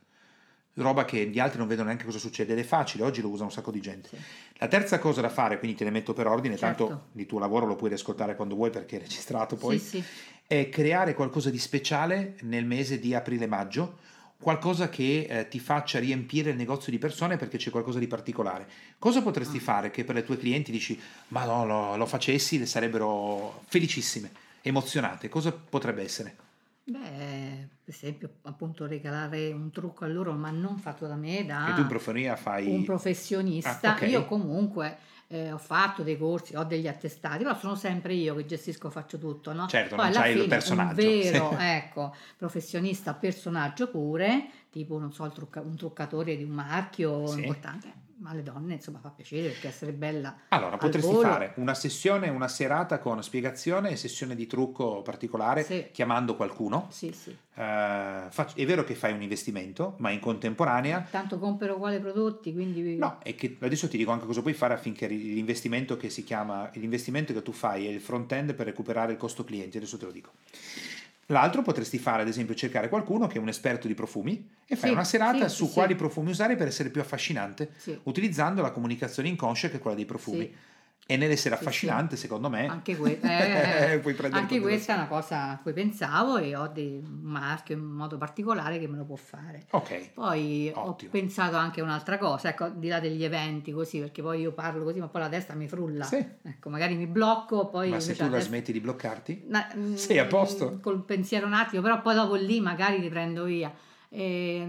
Roba 0.84 1.06
che 1.06 1.26
gli 1.28 1.40
altri 1.40 1.58
non 1.58 1.68
vedono 1.68 1.88
neanche 1.88 2.06
cosa 2.06 2.20
succede 2.20 2.54
ed 2.54 2.60
è 2.60 2.64
facile, 2.64 3.04
oggi 3.04 3.22
lo 3.22 3.30
usa 3.30 3.44
un 3.44 3.52
sacco 3.52 3.72
di 3.72 3.82
gente. 3.82 4.10
Sì. 4.10 4.18
La 4.58 4.68
terza 4.68 5.00
cosa 5.00 5.22
da 5.22 5.30
fare, 5.30 5.60
quindi 5.60 5.78
te 5.78 5.84
ne 5.84 5.92
metto 5.92 6.14
per 6.14 6.28
ordine, 6.28 6.58
certo. 6.58 6.88
tanto 6.88 7.06
il 7.14 7.26
tuo 7.26 7.40
lavoro 7.40 7.66
lo 7.66 7.76
puoi 7.76 7.90
riascoltare 7.90 8.36
quando 8.36 8.56
vuoi 8.56 8.70
perché 8.70 8.98
è 8.98 9.00
registrato 9.00 9.56
poi, 9.56 9.80
sì, 9.80 10.02
sì. 10.02 10.04
è 10.46 10.70
creare 10.70 11.14
qualcosa 11.14 11.50
di 11.50 11.58
speciale 11.58 12.36
nel 12.42 12.66
mese 12.66 13.00
di 13.00 13.14
aprile-maggio, 13.14 13.98
qualcosa 14.40 14.90
che 14.90 15.26
eh, 15.28 15.48
ti 15.48 15.60
faccia 15.60 16.00
riempire 16.00 16.52
il 16.52 16.58
negozio 16.58 16.92
di 16.92 17.00
persone 17.00 17.38
perché 17.38 17.58
c'è 17.58 17.72
qualcosa 17.72 18.00
di 18.00 18.08
particolare. 18.08 18.68
Cosa 19.00 19.22
potresti 19.22 19.58
ah. 19.58 19.62
fare 19.62 19.92
che 19.92 20.04
per 20.04 20.16
le 20.16 20.24
tue 20.24 20.38
clienti 20.38 20.72
dici, 20.72 21.00
ma 21.30 21.46
no, 21.46 21.66
lo, 21.66 21.96
lo 21.96 22.06
facessi, 22.06 22.60
le 22.60 22.68
sarebbero 22.68 23.64
felicissime, 23.68 24.32
emozionate? 24.62 25.28
Cosa 25.28 25.52
potrebbe 25.52 26.04
essere? 26.04 26.46
Beh, 26.90 27.68
per 27.84 27.94
esempio, 27.94 28.36
appunto 28.44 28.88
regalare 28.88 29.52
un 29.52 29.72
trucco 29.72 30.06
a 30.06 30.08
loro, 30.08 30.32
ma 30.32 30.52
non 30.52 30.78
fatto 30.78 31.06
da 31.06 31.16
me, 31.16 31.46
da 31.46 31.72
e 31.72 31.74
tu 31.74 31.82
in 31.82 31.88
professionia 31.88 32.38
fai... 32.38 32.66
un 32.68 32.86
professionista. 32.86 33.80
Ah, 33.82 33.96
okay. 33.96 34.10
Io 34.10 34.26
comunque 34.26 34.98
eh, 35.28 35.52
ho 35.52 35.58
fatto 35.58 36.02
dei 36.02 36.18
corsi, 36.18 36.56
ho 36.56 36.64
degli 36.64 36.88
attestati, 36.88 37.44
però 37.44 37.58
sono 37.58 37.76
sempre 37.76 38.14
io 38.14 38.36
che 38.36 38.46
gestisco, 38.46 38.90
faccio 38.90 39.18
tutto, 39.18 39.52
no? 39.52 39.68
Certo, 39.68 39.96
Poi 39.96 40.06
non 40.06 40.14
c'hai 40.14 40.32
fine, 40.32 40.44
il 40.44 40.50
personaggio. 40.50 41.02
Un 41.02 41.20
vero, 41.20 41.56
ecco, 41.60 42.16
professionista, 42.38 43.14
personaggio 43.14 43.90
pure, 43.90 44.50
tipo, 44.70 44.98
non 44.98 45.12
so, 45.12 45.30
trucca- 45.30 45.60
un 45.60 45.76
truccatore 45.76 46.38
di 46.38 46.44
un 46.44 46.52
marchio 46.52 47.28
sì. 47.28 47.40
importante 47.40 48.06
alle 48.26 48.44
donne 48.44 48.74
insomma 48.76 49.00
fa 49.00 49.10
piacere 49.10 49.50
perché 49.50 49.68
essere 49.68 49.92
bella 49.94 50.36
allora 50.50 50.78
potresti 50.78 51.12
volo. 51.12 51.28
fare 51.28 51.54
una 51.58 51.74
sessione 51.74 52.30
una 52.30 52.48
serata 52.48 53.00
con 53.00 53.22
spiegazione 53.22 53.92
e 53.92 53.96
sessione 53.96 54.36
di 54.36 54.48
trucco 54.48 55.02
particolare 55.02 55.64
sì. 55.64 55.88
chiamando 55.92 56.36
qualcuno 56.36 56.88
sì 56.90 57.12
sì 57.12 57.36
faccio, 57.58 58.56
è 58.56 58.66
vero 58.66 58.84
che 58.84 58.96
fai 58.96 59.14
un 59.14 59.22
investimento 59.22 59.96
ma 59.98 60.12
in 60.12 60.20
contemporanea 60.20 61.08
tanto 61.10 61.40
compro 61.40 61.78
quali 61.78 62.00
prodotti 62.00 62.54
quindi 62.54 62.96
no 62.98 63.18
è 63.24 63.36
che 63.36 63.58
adesso 63.60 63.88
ti 63.88 63.98
dico 63.98 64.12
anche 64.12 64.26
cosa 64.26 64.42
puoi 64.42 64.54
fare 64.54 64.74
affinché 64.74 65.08
l'investimento 65.08 65.98
che 65.98 66.10
si 66.10 66.24
chiama 66.24 66.70
l'investimento 66.74 67.34
che 67.34 67.42
tu 67.42 67.52
fai 67.52 67.88
è 67.88 67.90
il 67.90 68.02
front 68.02 68.32
end 68.32 68.54
per 68.54 68.66
recuperare 68.68 69.12
il 69.12 69.18
costo 69.18 69.44
cliente 69.44 69.78
adesso 69.78 69.98
te 69.98 70.06
lo 70.06 70.12
dico 70.12 70.32
L'altro 71.28 71.62
potresti 71.62 71.98
fare, 71.98 72.22
ad 72.22 72.28
esempio, 72.30 72.56
cercare 72.56 72.88
qualcuno 72.88 73.28
che 73.28 73.38
è 73.38 73.42
un 73.42 73.50
esperto 73.50 73.88
di 73.88 73.94
profumi 73.94 74.50
e 74.66 74.76
fare 74.76 74.88
sì, 74.88 74.94
una 74.94 75.04
serata 75.04 75.50
sì, 75.50 75.56
su 75.56 75.68
sì, 75.68 75.74
quali 75.74 75.96
profumi 75.96 76.30
usare 76.30 76.56
per 76.56 76.68
essere 76.68 76.90
più 76.90 77.02
affascinante, 77.02 77.72
utilizzando 78.04 78.62
la 78.62 78.72
comunicazione 78.72 79.28
inconscia 79.28 79.70
che 79.70 79.78
è 79.78 79.80
quella 79.80 79.96
dei 79.96 80.06
profumi. 80.06 80.54
E 81.10 81.16
nell'essere 81.16 81.56
affascinante, 81.56 82.18
secondo 82.18 82.50
me, 82.50 82.68
anche, 82.68 82.98
que- 82.98 83.18
eh, 83.24 84.02
anche 84.30 84.60
questa 84.60 84.94
è 84.94 84.98
una 84.98 85.08
cosa 85.08 85.52
a 85.52 85.60
cui 85.60 85.72
pensavo 85.72 86.36
e 86.36 86.54
ho 86.54 86.68
dei, 86.68 87.02
un 87.02 87.20
marchio 87.22 87.76
in 87.76 87.82
modo 87.82 88.18
particolare 88.18 88.78
che 88.78 88.90
me 88.90 88.98
lo 88.98 89.06
può 89.06 89.16
fare. 89.16 89.68
Ok. 89.70 90.12
Poi 90.14 90.70
Ottimo. 90.76 91.10
ho 91.10 91.12
pensato 91.12 91.56
anche 91.56 91.80
a 91.80 91.86
un'altra 91.86 92.18
cosa, 92.18 92.50
ecco, 92.50 92.68
di 92.68 92.90
là 92.90 93.00
degli 93.00 93.24
eventi 93.24 93.72
così, 93.72 94.00
perché 94.00 94.22
poi 94.22 94.42
io 94.42 94.52
parlo 94.52 94.84
così, 94.84 95.00
ma 95.00 95.08
poi 95.08 95.22
la 95.22 95.30
testa 95.30 95.54
mi 95.54 95.70
frulla. 95.70 96.04
Sì. 96.04 96.18
Ecco, 96.44 96.70
magari 96.70 96.96
mi 96.96 97.08
blocco, 97.08 97.70
poi... 97.70 97.90
Ma 97.90 98.02
se 98.02 98.14
tu 98.14 98.24
la 98.24 98.32
testa... 98.32 98.50
smetti 98.50 98.74
di 98.74 98.82
bloccarti? 98.82 99.46
Na, 99.48 99.66
mm, 99.74 99.94
Sei 99.94 100.20
a 100.20 100.26
posto? 100.26 100.80
Col 100.82 101.06
pensiero 101.06 101.46
un 101.46 101.54
attimo, 101.54 101.82
però 101.82 102.02
poi 102.02 102.16
dopo 102.16 102.36
lì 102.36 102.60
magari 102.60 103.00
ti 103.00 103.08
prendo 103.08 103.46
via. 103.46 103.74
E, 104.10 104.68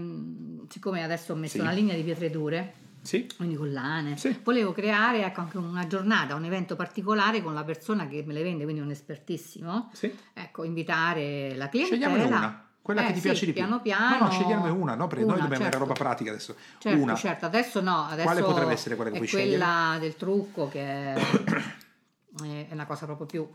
siccome 0.69 1.03
adesso 1.03 1.33
ho 1.33 1.35
messo 1.35 1.57
sì. 1.57 1.59
una 1.59 1.71
linea 1.71 1.95
di 1.95 2.03
pietre 2.03 2.29
dure 2.29 2.87
sì. 3.09 3.27
quindi 3.35 3.55
collane. 3.55 4.17
Sì. 4.17 4.39
Volevo 4.43 4.71
creare 4.71 5.25
ecco, 5.25 5.41
anche 5.41 5.57
una 5.57 5.87
giornata, 5.87 6.35
un 6.35 6.45
evento 6.45 6.75
particolare 6.75 7.41
con 7.41 7.55
la 7.55 7.63
persona 7.63 8.07
che 8.07 8.23
me 8.23 8.33
le 8.33 8.43
vende, 8.43 8.65
quindi 8.65 8.81
un 8.81 8.91
espertissimo. 8.91 9.89
Sì. 9.93 10.15
Ecco, 10.33 10.63
invitare 10.63 11.55
la 11.55 11.69
clientela. 11.69 12.07
Scegliamone 12.07 12.23
una. 12.23 12.63
Quella 12.81 13.01
eh, 13.01 13.07
che 13.07 13.13
ti 13.13 13.19
piace 13.21 13.45
di 13.45 13.51
più. 13.51 13.61
piano 13.61 13.81
piano. 13.81 14.17
No, 14.17 14.25
no, 14.25 14.31
scegliamone 14.31 14.71
una, 14.71 14.95
no? 14.95 15.07
Perché 15.07 15.23
una, 15.23 15.33
noi 15.33 15.41
dobbiamo 15.41 15.63
certo. 15.63 15.77
avere 15.77 15.91
roba 15.91 15.93
pratica 15.93 16.29
adesso. 16.29 16.55
Certo, 16.77 17.01
una. 17.01 17.15
certo, 17.15 17.45
adesso 17.45 17.81
no. 17.81 18.05
Adesso 18.05 18.23
Quale 18.23 18.41
potrebbe 18.41 18.73
essere 18.73 18.95
quella 18.95 19.09
che 19.09 19.17
quella 19.17 19.31
scegliere? 19.31 19.57
Quella 19.57 19.97
del 19.99 20.15
trucco 20.15 20.69
che 20.69 20.81
è, 20.81 21.15
è 22.33 22.67
una 22.71 22.85
cosa 22.85 23.05
proprio 23.05 23.25
più... 23.25 23.49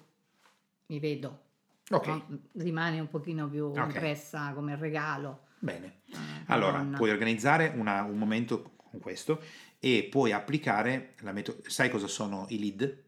mi 0.87 0.99
vedo. 0.99 1.43
Ok. 1.91 2.07
No? 2.07 2.27
Rimane 2.59 2.99
un 2.99 3.09
pochino 3.09 3.49
più 3.49 3.67
okay. 3.67 3.85
impressa 3.87 4.53
come 4.53 4.77
regalo. 4.77 5.43
Bene. 5.59 6.01
Eh, 6.11 6.17
allora, 6.47 6.79
donna. 6.79 6.97
puoi 6.97 7.11
organizzare 7.11 7.73
una, 7.75 8.03
un 8.03 8.19
momento 8.19 8.74
con 8.95 9.01
questo 9.01 9.41
e 9.79 10.09
puoi 10.11 10.33
applicare 10.33 11.15
la 11.21 11.33
metodo. 11.33 11.63
Sai 11.67 11.91
cosa 11.91 12.07
sono 12.07 12.47
i 12.49 12.59
lead? 12.59 13.03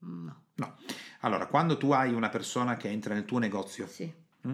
No. 0.00 0.42
No. 0.54 0.76
Allora, 1.20 1.46
quando 1.46 1.76
tu 1.76 1.92
hai 1.92 2.12
una 2.12 2.28
persona 2.28 2.76
che 2.76 2.88
entra 2.88 3.14
nel 3.14 3.24
tuo 3.24 3.38
negozio, 3.38 3.86
sì. 3.86 4.12
mm, 4.46 4.52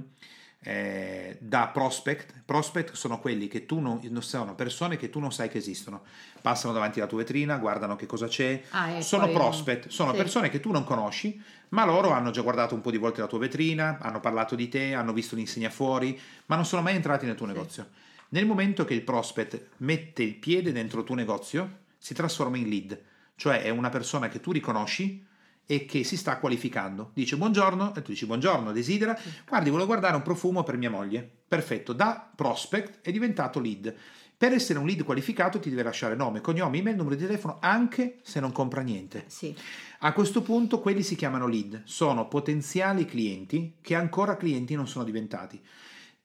eh, 0.61 1.39
da 1.41 1.69
prospect, 1.69 2.43
prospect 2.45 2.93
sono 2.93 3.19
quelli 3.21 3.49
che 3.49 3.65
tu 3.65 3.81
non, 3.81 4.01
sono 4.23 4.55
persone 4.55 4.99
che 4.99 5.09
tu 5.09 5.19
non 5.19 5.33
sai 5.33 5.49
che 5.49 5.59
esistono, 5.59 6.03
passano 6.43 6.75
davanti 6.75 6.99
alla 7.01 7.09
tua 7.09 7.19
vetrina, 7.19 7.57
guardano 7.57 7.97
che 7.97 8.05
cosa 8.05 8.27
c'è, 8.27 8.63
ah, 8.71 9.01
sono 9.01 9.31
prospect, 9.31 9.89
sono 9.89 10.11
sì. 10.11 10.17
persone 10.19 10.51
che 10.51 10.61
tu 10.61 10.71
non 10.73 10.85
conosci, 10.85 11.43
ma 11.71 11.87
loro 11.87 12.11
hanno 12.11 12.31
già 12.31 12.43
guardato 12.43 12.75
un 12.75 12.83
po' 12.83 12.91
di 12.91 12.99
volte 12.99 13.23
la 13.23 13.27
tua 13.27 13.39
vetrina, 13.39 13.99
hanno 14.01 14.21
parlato 14.21 14.55
di 14.55 14.69
te, 14.69 14.93
hanno 14.93 15.15
visto 15.15 15.37
l'insegna 15.37 15.71
fuori, 15.71 16.21
ma 16.47 16.57
non 16.57 16.67
sono 16.67 16.83
mai 16.83 16.97
entrati 16.97 17.25
nel 17.25 17.35
tuo 17.35 17.47
sì. 17.47 17.53
negozio. 17.53 17.89
Nel 18.35 18.47
momento 18.47 18.85
che 18.85 18.95
il 18.95 19.03
prospect 19.03 19.69
mette 19.77 20.25
il 20.25 20.35
piede 20.35 20.73
dentro 20.73 20.99
il 20.99 21.07
tuo 21.07 21.15
negozio, 21.15 21.83
si 21.99 22.15
trasforma 22.15 22.57
in 22.57 22.69
lead, 22.69 23.01
cioè 23.37 23.63
è 23.63 23.69
una 23.69 23.91
persona 23.91 24.29
che 24.29 24.41
tu 24.41 24.51
riconosci 24.51 25.25
e 25.65 25.85
che 25.85 26.03
si 26.03 26.17
sta 26.17 26.39
qualificando. 26.39 27.13
Dice 27.15 27.37
buongiorno 27.37 27.95
e 27.95 28.03
tu 28.03 28.11
dici 28.11 28.27
buongiorno, 28.27 28.73
desidera, 28.73 29.17
guardi, 29.47 29.71
volevo 29.71 29.87
guardare 29.87 30.17
un 30.17 30.23
profumo 30.23 30.65
per 30.65 30.77
mia 30.77 30.91
moglie. 30.91 31.31
Perfetto, 31.47 31.93
da 31.93 32.29
prospect 32.35 33.03
è 33.03 33.13
diventato 33.13 33.61
lead. 33.61 33.95
Per 34.37 34.53
essere 34.53 34.81
un 34.81 34.87
lead 34.87 35.05
qualificato 35.05 35.61
ti 35.61 35.71
deve 35.71 35.85
lasciare 35.85 36.17
nome, 36.17 36.41
cognome, 36.41 36.79
email, 36.79 36.97
numero 36.97 37.15
di 37.15 37.25
telefono, 37.25 37.59
anche 37.61 38.19
se 38.23 38.41
non 38.41 38.51
compra 38.51 38.81
niente. 38.81 39.27
Sì. 39.29 39.55
A 40.01 40.13
questo 40.13 40.43
punto 40.43 40.81
quelli 40.81 41.05
si 41.05 41.15
chiamano 41.15 41.47
lead, 41.47 41.83
sono 41.85 42.27
potenziali 42.27 43.05
clienti 43.05 43.77
che 43.81 43.95
ancora 43.95 44.37
clienti 44.37 44.75
non 44.75 44.89
sono 44.89 45.05
diventati. 45.05 45.63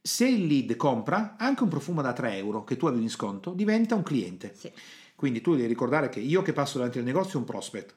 Se 0.02 0.26
il 0.26 0.48
lead 0.48 0.76
compra 0.76 1.36
anche 1.38 1.64
un 1.64 1.70
profumo 1.70 2.02
da 2.02 2.14
3 2.14 2.38
euro 2.38 2.64
che 2.64 2.78
tu 2.78 2.88
avevi 2.88 3.04
in 3.04 3.10
sconto, 3.10 3.52
diventa 3.52 3.96
un 3.96 4.04
cliente. 4.04 4.54
Sì. 4.56 4.72
Quindi 5.16 5.42
tu 5.42 5.56
devi 5.56 5.68
ricordare 5.68 6.10
che 6.10 6.20
io 6.20 6.42
che 6.42 6.54
passo 6.54 6.78
davanti 6.78 7.00
al 7.00 7.04
negozio 7.04 7.34
è 7.34 7.42
un 7.42 7.44
prospect, 7.44 7.96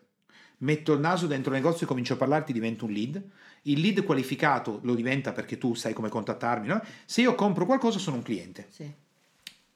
metto 0.59 0.93
il 0.93 1.01
naso 1.01 1.27
dentro 1.27 1.55
il 1.55 1.61
negozio 1.61 1.85
e 1.85 1.89
comincio 1.89 2.15
a 2.15 2.17
parlarti, 2.17 2.53
divento 2.53 2.87
un 2.87 2.93
lead. 2.93 3.23
Il 3.63 3.81
lead 3.81 4.03
qualificato 4.05 4.81
lo 4.83 4.95
diventa 4.95 5.33
perché 5.33 5.59
tu 5.59 5.75
sai 5.75 5.93
come 5.93 6.09
contattarmi. 6.09 6.67
No? 6.67 6.83
Se 7.05 7.21
io 7.21 7.35
compro 7.35 7.67
qualcosa 7.67 7.99
sono 7.99 8.17
un 8.17 8.23
cliente. 8.23 8.67
Sì. 8.71 8.93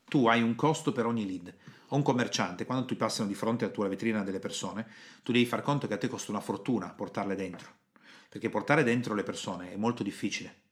Tu 0.09 0.27
hai 0.27 0.43
un 0.43 0.55
costo 0.55 0.93
per 0.93 1.07
ogni 1.07 1.27
lead. 1.27 1.55
O 1.91 1.97
un 1.97 2.03
commerciante, 2.03 2.65
quando 2.65 2.85
ti 2.85 2.97
passano 2.97 3.29
di 3.29 3.35
fronte 3.35 3.65
alla 3.65 3.73
tua 3.73 3.87
vetrina 3.87 4.23
delle 4.23 4.41
persone, 4.41 4.87
tu 5.23 5.31
devi 5.31 5.47
far 5.47 5.63
conto 5.63 5.87
che 5.87 5.95
a 5.95 5.99
te 5.99 6.09
costa 6.09 6.33
una 6.33 6.41
fortuna 6.41 6.89
portarle 6.89 7.37
dentro. 7.37 7.69
Perché 8.29 8.49
portare 8.49 8.83
dentro 8.83 9.15
le 9.15 9.23
persone 9.23 9.73
è 9.73 9.77
molto 9.77 10.03
difficile. 10.03 10.65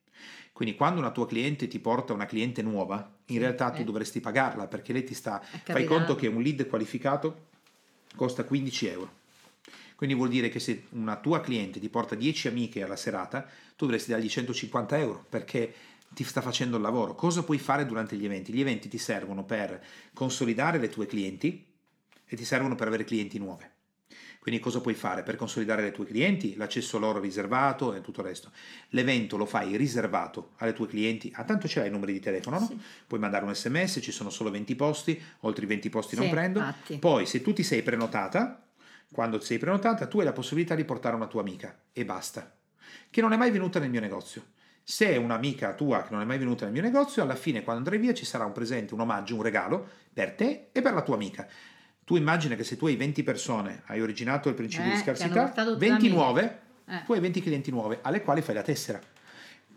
Quindi 0.54 0.76
quando 0.76 1.00
una 1.00 1.10
tua 1.10 1.26
cliente 1.26 1.66
ti 1.66 1.80
porta 1.80 2.12
una 2.12 2.26
cliente 2.26 2.62
nuova, 2.62 3.12
in 3.26 3.40
realtà 3.40 3.72
tu 3.72 3.80
eh. 3.80 3.84
dovresti 3.84 4.20
pagarla 4.20 4.68
perché 4.68 4.92
lei 4.92 5.02
ti 5.02 5.12
sta... 5.12 5.42
Fai 5.42 5.84
conto 5.84 6.14
che 6.14 6.28
un 6.28 6.40
lead 6.40 6.68
qualificato 6.68 7.46
costa 8.14 8.44
15 8.44 8.86
euro. 8.86 9.12
Quindi 9.96 10.14
vuol 10.14 10.28
dire 10.28 10.48
che 10.48 10.60
se 10.60 10.84
una 10.90 11.16
tua 11.16 11.40
cliente 11.40 11.80
ti 11.80 11.88
porta 11.88 12.14
10 12.14 12.46
amiche 12.46 12.84
alla 12.84 12.94
serata, 12.94 13.42
tu 13.74 13.86
dovresti 13.86 14.12
dargli 14.12 14.28
150 14.28 14.96
euro 14.96 15.26
perché 15.28 15.74
ti 16.10 16.22
sta 16.22 16.40
facendo 16.40 16.76
il 16.76 16.82
lavoro. 16.82 17.16
Cosa 17.16 17.42
puoi 17.42 17.58
fare 17.58 17.84
durante 17.84 18.14
gli 18.14 18.24
eventi? 18.24 18.52
Gli 18.52 18.60
eventi 18.60 18.88
ti 18.88 18.98
servono 18.98 19.42
per 19.42 19.84
consolidare 20.12 20.78
le 20.78 20.88
tue 20.88 21.06
clienti 21.06 21.66
e 22.24 22.36
ti 22.36 22.44
servono 22.44 22.76
per 22.76 22.86
avere 22.86 23.02
clienti 23.02 23.38
nuove. 23.38 23.72
Quindi 24.44 24.60
cosa 24.60 24.82
puoi 24.82 24.92
fare? 24.92 25.22
Per 25.22 25.36
consolidare 25.36 25.80
le 25.80 25.90
tue 25.90 26.04
clienti, 26.04 26.54
l'accesso 26.56 26.98
loro 26.98 27.18
riservato 27.18 27.94
e 27.94 28.02
tutto 28.02 28.20
il 28.20 28.26
resto. 28.26 28.50
L'evento 28.90 29.38
lo 29.38 29.46
fai 29.46 29.74
riservato 29.78 30.50
alle 30.58 30.74
tue 30.74 30.86
clienti, 30.86 31.32
ah, 31.34 31.44
tanto 31.44 31.66
ce 31.66 31.78
l'hai 31.78 31.88
i 31.88 31.90
numeri 31.90 32.12
di 32.12 32.20
telefono, 32.20 32.58
no? 32.58 32.66
Sì. 32.66 32.78
Puoi 33.06 33.18
mandare 33.18 33.46
un 33.46 33.54
sms, 33.54 34.00
ci 34.02 34.12
sono 34.12 34.28
solo 34.28 34.50
20 34.50 34.74
posti, 34.76 35.18
oltre 35.40 35.64
i 35.64 35.66
20 35.66 35.88
posti 35.88 36.14
non 36.16 36.26
Sì, 36.26 36.30
prendo. 36.30 36.58
infatti. 36.58 36.98
Poi 36.98 37.24
se 37.24 37.40
tu 37.40 37.54
ti 37.54 37.62
sei 37.62 37.80
prenotata, 37.82 38.66
quando 39.10 39.38
ti 39.38 39.46
sei 39.46 39.56
prenotata, 39.56 40.06
tu 40.06 40.18
hai 40.18 40.26
la 40.26 40.34
possibilità 40.34 40.74
di 40.74 40.84
portare 40.84 41.16
una 41.16 41.26
tua 41.26 41.40
amica 41.40 41.80
e 41.90 42.04
basta, 42.04 42.54
che 43.08 43.22
non 43.22 43.32
è 43.32 43.38
mai 43.38 43.50
venuta 43.50 43.78
nel 43.78 43.88
mio 43.88 44.00
negozio. 44.00 44.44
Se 44.82 45.08
è 45.08 45.16
un'amica 45.16 45.72
tua 45.72 46.02
che 46.02 46.08
non 46.10 46.20
è 46.20 46.26
mai 46.26 46.36
venuta 46.36 46.66
nel 46.66 46.74
mio 46.74 46.82
negozio, 46.82 47.22
alla 47.22 47.34
fine 47.34 47.62
quando 47.62 47.80
andrai 47.80 47.98
via 47.98 48.12
ci 48.12 48.26
sarà 48.26 48.44
un 48.44 48.52
presente, 48.52 48.92
un 48.92 49.00
omaggio, 49.00 49.36
un 49.36 49.40
regalo 49.42 49.88
per 50.12 50.32
te 50.32 50.68
e 50.70 50.82
per 50.82 50.92
la 50.92 51.00
tua 51.00 51.14
amica. 51.14 51.48
Tu 52.04 52.16
immagina 52.16 52.54
che 52.54 52.64
se 52.64 52.76
tu 52.76 52.86
hai 52.86 52.96
20 52.96 53.22
persone, 53.22 53.82
hai 53.86 54.00
originato 54.02 54.48
il 54.50 54.54
principio 54.54 54.90
Eh, 54.90 54.94
di 54.94 54.98
scarsità, 54.98 55.44
portato 55.44 55.72
tutte 55.72 55.86
20 55.86 56.06
amiche. 56.06 56.14
nuove, 56.14 56.60
Eh. 56.86 57.02
tu 57.04 57.12
hai 57.14 57.20
20 57.20 57.40
clienti 57.40 57.70
nuove 57.70 57.98
alle 58.02 58.22
quali 58.22 58.42
fai 58.42 58.54
la 58.54 58.62
tessera. 58.62 59.00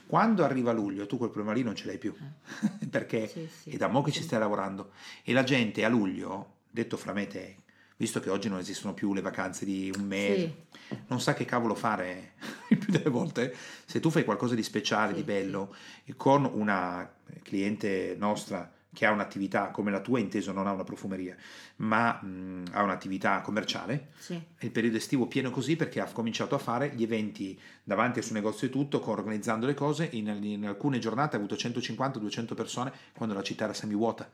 Quando 0.06 0.44
arriva 0.44 0.72
luglio, 0.72 1.06
tu 1.06 1.18
quel 1.18 1.30
problema 1.30 1.56
lì 1.56 1.64
non 1.64 1.76
ce 1.76 1.86
l'hai 1.86 1.98
più, 1.98 2.14
perché 2.90 3.24
Eh. 3.24 3.28
Sì, 3.28 3.50
sì, 3.62 3.70
è 3.72 3.78
da 3.78 3.88
mo' 3.88 4.02
che 4.02 4.12
sì. 4.12 4.18
ci 4.18 4.24
stai 4.24 4.40
lavorando. 4.40 4.92
E 5.24 5.32
la 5.34 5.44
gente 5.44 5.84
a 5.86 5.90
luglio, 5.90 6.56
detto 6.70 6.98
fra 6.98 7.14
me 7.14 7.24
e 7.24 7.28
te, 7.28 7.56
visto 7.96 8.20
che 8.20 8.30
oggi 8.30 8.50
non 8.50 8.60
esistono 8.60 8.94
più 8.94 9.14
le 9.14 9.22
vacanze 9.22 9.64
di 9.64 9.92
un 9.98 10.04
mese, 10.06 10.66
non 11.08 11.22
sa 11.22 11.34
che 11.34 11.46
cavolo 11.46 11.76
fare 11.76 12.34
il 12.70 12.78
più 12.78 12.92
delle 12.92 13.10
volte. 13.10 13.56
Se 13.86 14.00
tu 14.02 14.10
fai 14.10 14.26
qualcosa 14.26 14.54
di 14.54 14.64
speciale, 14.64 15.12
Sì, 15.12 15.16
di 15.20 15.24
bello, 15.24 15.74
e 16.04 16.14
con 16.18 16.44
una 16.46 17.10
cliente 17.42 18.16
nostra 18.18 18.70
che 18.94 19.06
ha 19.06 19.12
un'attività 19.12 19.68
come 19.70 19.92
la 19.92 20.00
tua, 20.00 20.20
inteso 20.20 20.52
non 20.52 20.66
ha 20.66 20.72
una 20.72 20.84
profumeria, 20.84 21.36
ma 21.78 22.14
mh, 22.22 22.64
ha 22.72 22.82
un'attività 22.84 23.42
commerciale, 23.42 24.08
Sì. 24.18 24.42
il 24.62 24.72
periodo 24.72 24.98
estivo 24.98 25.28
pieno 25.28 25.52
così 25.52 25.76
perché 25.76 26.00
ha 26.00 26.06
cominciato 26.12 26.56
a 26.56 26.58
fare 26.58 26.92
gli 26.96 27.04
eventi 27.04 27.60
davanti 27.84 28.20
al 28.20 28.26
suo 28.26 28.34
negozio 28.36 28.68
e 28.68 28.70
tutto, 28.72 29.08
organizzando 29.10 29.66
le 29.68 29.74
cose. 29.76 30.08
In, 30.14 30.28
in 30.42 30.66
alcune 30.66 30.98
giornate 31.00 31.36
ha 31.36 31.40
avuto 31.40 31.56
150-200 31.56 32.56
persone 32.56 32.92
quando 33.14 33.36
la 33.36 33.44
città 33.44 33.66
era 33.66 33.74
semivuota. 33.74 34.30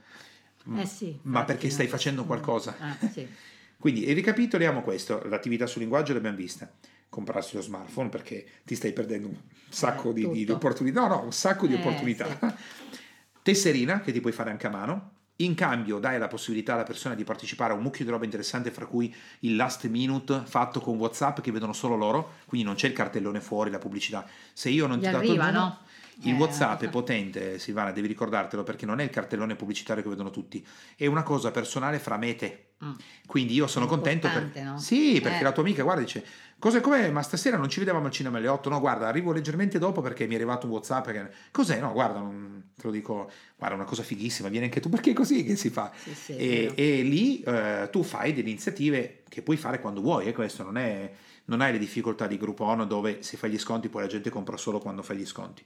Eh 0.78 0.86
sì, 0.86 1.20
Ma 1.24 1.43
perché 1.43 1.70
stai 1.70 1.88
facendo 1.88 2.24
qualcosa? 2.24 2.76
Ah, 2.80 2.97
sì. 3.10 3.28
Quindi 3.78 4.14
ricapitoliamo 4.14 4.82
questo, 4.82 5.22
l'attività 5.28 5.66
sul 5.66 5.82
linguaggio 5.82 6.14
l'abbiamo 6.14 6.38
vista. 6.38 6.72
Comprarsi 7.10 7.56
lo 7.58 7.62
smartphone 7.62 8.08
perché 8.10 8.45
ti 8.64 8.76
stai 8.76 8.93
perdendo 8.93 9.28
un 9.28 9.36
sacco 9.68 10.12
Eh, 10.12 10.14
di, 10.14 10.45
di 10.45 10.51
opportunità. 10.51 11.01
No, 11.01 11.08
no, 11.08 11.24
un 11.24 11.34
sacco 11.34 11.68
di 11.68 11.74
Eh, 11.74 11.78
opportunità. 11.80 12.28
Tesserina 13.44 14.02
che 14.02 14.12
ti 14.12 14.22
puoi 14.22 14.34
fare 14.34 14.50
anche 14.50 14.68
a 14.68 14.72
mano. 14.72 15.12
In 15.38 15.56
cambio 15.56 16.00
dai 16.00 16.20
la 16.20 16.28
possibilità 16.28 16.74
alla 16.74 16.84
persona 16.84 17.16
di 17.16 17.24
partecipare 17.24 17.74
a 17.74 17.76
un 17.76 17.82
mucchio 17.82 18.06
di 18.06 18.12
roba 18.12 18.24
interessante, 18.24 18.72
fra 18.72 18.86
cui 18.86 19.14
il 19.39 19.56
last 19.56 19.86
minute 19.88 20.44
fatto 20.46 20.80
con 20.80 20.98
WhatsApp 20.98 21.39
che 21.41 21.52
vedono 21.52 21.74
solo 21.74 21.96
loro, 21.96 22.34
quindi 22.46 22.66
non 22.66 22.76
c'è 22.76 22.88
il 22.88 22.94
cartellone 22.94 23.41
fuori, 23.41 23.70
la 23.72 23.80
pubblicità. 23.80 24.26
Se 24.54 24.70
io 24.70 24.88
non 24.88 24.98
Gli 24.98 25.02
ti 25.02 25.08
ho 25.08 25.12
dato 25.12 25.32
il 25.32 25.52
no? 25.52 25.80
il 26.22 26.30
Eh, 26.30 26.38
WhatsApp 26.38 26.84
è 26.84 26.89
potente, 26.89 27.58
Silvana, 27.58 27.91
devi 27.91 28.08
ricordartelo 28.08 28.62
perché 28.62 28.86
non 28.86 29.00
è 29.00 29.04
il 29.04 29.10
cartellone 29.10 29.56
pubblicitario 29.56 30.04
che 30.04 30.10
vedono 30.10 30.30
tutti, 30.30 30.66
è 30.96 31.08
una 31.08 31.24
cosa 31.24 31.50
personale 31.50 31.98
fra 31.98 32.18
me 32.18 32.30
e 32.30 32.36
te. 32.36 32.68
Mm. 32.86 32.91
Quindi 33.26 33.54
io 33.56 33.66
sono 33.66 33.88
contento 33.88 34.30
per... 34.30 34.52
no? 34.64 34.78
Sì, 34.78 35.20
perché 35.22 35.39
Eh. 35.39 35.44
la 35.44 35.52
tua 35.52 35.64
amica 35.64 35.82
guarda 35.84 36.02
dice 36.02 36.24
Cos'è 36.60 36.80
com'è? 36.80 37.10
Ma 37.10 37.22
stasera 37.24 37.58
non 37.58 37.70
ci 37.70 37.80
vedevamo 37.80 38.06
al 38.06 38.12
cinema 38.12 38.38
alle 38.38 38.48
8? 38.48 38.70
No, 38.70 38.80
guarda, 38.80 39.08
arrivo 39.08 39.32
leggermente 39.34 39.80
dopo 39.80 40.02
perché 40.02 40.28
mi 40.28 40.34
è 40.34 40.36
arrivato 40.36 40.66
un 40.68 40.74
WhatsApp. 40.74 41.10
Che... 41.10 41.30
Cos'è? 41.52 41.80
No, 41.80 41.91
guarda, 41.91 42.20
non- 42.20 42.62
te 42.76 42.82
lo 42.84 42.91
dico, 42.91 43.32
guarda, 43.57 43.76
è 43.76 43.80
una 43.80 43.88
cosa 43.88 44.03
fighissima, 44.03 44.49
vieni 44.49 44.65
anche 44.65 44.80
tu 44.80 44.89
perché 44.89 45.11
è 45.11 45.13
così 45.13 45.43
che 45.43 45.55
si 45.55 45.69
fa. 45.69 45.91
Sì, 45.95 46.13
sì, 46.13 46.36
e, 46.36 46.74
e 46.76 47.01
lì 47.01 47.41
eh, 47.41 47.89
tu 47.91 48.03
fai 48.03 48.34
delle 48.34 48.49
iniziative 48.49 49.24
che 49.30 49.41
puoi 49.41 49.57
fare 49.57 49.80
quando 49.80 50.01
vuoi, 50.01 50.28
e 50.28 50.34
questo 50.34 50.63
non 50.63 50.78
è 50.78 51.11
non 51.45 51.61
hai 51.61 51.74
le 51.74 51.78
difficoltà 51.78 52.28
di 52.28 52.38
Groupon 52.38 52.88
dove 52.88 53.21
se 53.21 53.36
fai 53.38 53.51
gli 53.51 53.59
sconti 53.59 53.89
poi 53.89 54.03
la 54.03 54.07
gente 54.07 54.30
compra 54.30 54.55
solo 54.55 54.80
quando 54.80 55.03
fai 55.03 55.17
gli 55.17 55.26
sconti. 55.26 55.63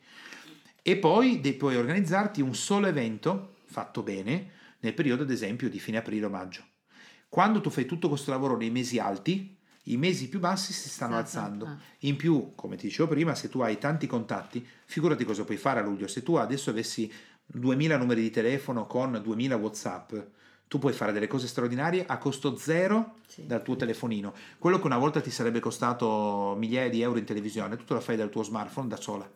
E 0.81 0.97
poi 0.97 1.39
puoi 1.57 1.75
organizzarti 1.75 2.41
un 2.41 2.55
solo 2.55 2.87
evento 2.87 3.55
fatto 3.65 4.01
bene 4.01 4.51
nel 4.79 4.93
periodo, 4.93 5.23
ad 5.23 5.31
esempio, 5.31 5.69
di 5.69 5.79
fine 5.79 5.97
aprile 5.97 6.25
o 6.25 6.29
maggio. 6.29 6.63
Quando 7.29 7.59
tu 7.59 7.69
fai 7.69 7.85
tutto 7.85 8.07
questo 8.07 8.31
lavoro 8.31 8.55
nei 8.55 8.69
mesi 8.69 8.97
alti, 8.97 9.56
i 9.91 9.97
mesi 9.97 10.27
più 10.29 10.39
bassi 10.39 10.73
si 10.73 10.89
stanno 10.89 11.17
Esatto, 11.19 11.37
alzando. 11.39 11.65
ah. 11.65 11.77
In 11.99 12.15
più, 12.15 12.53
come 12.55 12.75
ti 12.75 12.87
dicevo 12.87 13.07
prima, 13.09 13.35
se 13.35 13.49
tu 13.49 13.59
hai 13.61 13.77
tanti 13.77 14.07
contatti, 14.07 14.65
figurati 14.85 15.23
cosa 15.25 15.43
puoi 15.43 15.57
fare 15.57 15.79
a 15.79 15.83
luglio. 15.83 16.07
Se 16.07 16.23
tu 16.23 16.35
adesso 16.35 16.69
avessi 16.69 17.11
2000 17.45 17.97
numeri 17.97 18.21
di 18.21 18.29
telefono 18.29 18.85
con 18.85 19.19
2000 19.23 19.55
WhatsApp, 19.55 20.13
tu 20.67 20.79
puoi 20.79 20.91
fare 20.93 21.13
delle 21.13 21.27
cose 21.27 21.47
straordinarie 21.47 22.05
a 22.05 22.17
costo 22.17 22.55
zero 22.57 23.15
Sì. 23.27 23.45
dal 23.45 23.61
tuo 23.63 23.75
telefonino. 23.77 24.33
Quello 24.57 24.79
che 24.79 24.85
una 24.85 24.97
volta 24.97 25.21
ti 25.21 25.31
sarebbe 25.31 25.59
costato 25.59 26.55
migliaia 26.57 26.89
di 26.89 27.01
euro 27.01 27.19
in 27.19 27.25
televisione, 27.25 27.77
tu 27.77 27.85
te 27.85 27.93
lo 27.93 28.01
fai 28.01 28.17
dal 28.17 28.29
tuo 28.29 28.43
smartphone 28.43 28.87
da 28.89 28.97
sola. 28.97 29.29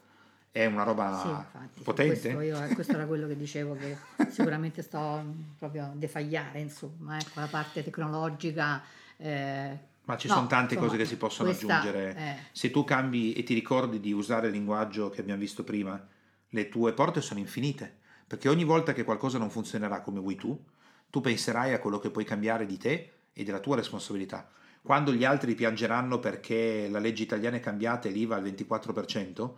È 0.52 0.66
una 0.66 0.84
roba 0.84 1.22
Sì, 1.22 1.30
infatti, 1.30 1.82
potente. 1.84 2.34
Questo, 2.34 2.42
io- 2.42 2.62
eh, 2.62 2.74
questo 2.74 2.96
era 2.96 3.06
quello 3.06 3.26
che 3.28 3.38
dicevo 3.38 3.78
che 3.78 3.96
sicuramente 4.30 4.82
sto 4.82 5.22
mm, 5.24 5.42
proprio 5.58 5.84
a 5.86 5.92
defagliare, 5.96 6.60
insomma, 6.60 7.18
ecco, 7.20 7.40
la 7.40 7.48
parte 7.48 7.82
tecnologica. 7.84 8.82
eh, 9.18 9.78
Ma 10.12 10.18
ci 10.18 10.28
no, 10.28 10.34
sono 10.34 10.48
tante 10.48 10.74
insomma, 10.74 10.92
cose 10.92 11.02
che 11.02 11.08
si 11.08 11.16
possono 11.16 11.52
aggiungere. 11.52 12.16
eh, 12.18 12.36
Se 12.52 12.70
tu 12.70 12.84
cambi 12.84 13.32
e 13.32 13.44
ti 13.44 13.54
ricordi 13.54 14.02
di 14.02 14.12
usare 14.12 14.48
il 14.48 14.54
linguaggio 14.54 15.10
che 15.10 15.22
abbiamo 15.22 15.40
visto 15.40 15.64
prima, 15.64 16.06
le 16.50 16.68
tue 16.68 16.92
porte 16.92 17.22
sono 17.22 17.40
infinite. 17.40 18.00
Perché 18.28 18.50
ogni 18.50 18.66
volta 18.66 18.92
che 18.92 19.06
qualcosa 19.06 19.38
non 19.38 19.50
funzionerà 19.50 20.02
come 20.02 20.20
vuoi 20.20 20.36
tu, 20.36 20.62
tu 21.10 21.22
penserai 21.22 21.72
a 21.74 21.80
quello 21.80 21.98
che 22.00 22.10
puoi 22.10 22.26
cambiare 22.26 22.66
di 22.66 22.78
te 22.78 23.12
e 23.32 23.44
della 23.46 23.60
tua 23.60 23.78
responsabilità. 23.78 24.50
Quando 24.82 25.14
gli 25.14 25.24
altri 25.24 25.56
piangeranno 25.56 26.20
perché 26.20 26.90
la 26.90 27.00
legge 27.00 27.24
italiana 27.24 27.56
è 27.56 27.60
cambiata 27.62 28.10
e 28.10 28.12
l'IVA 28.12 28.36
al 28.36 28.44
24%, 28.44 29.52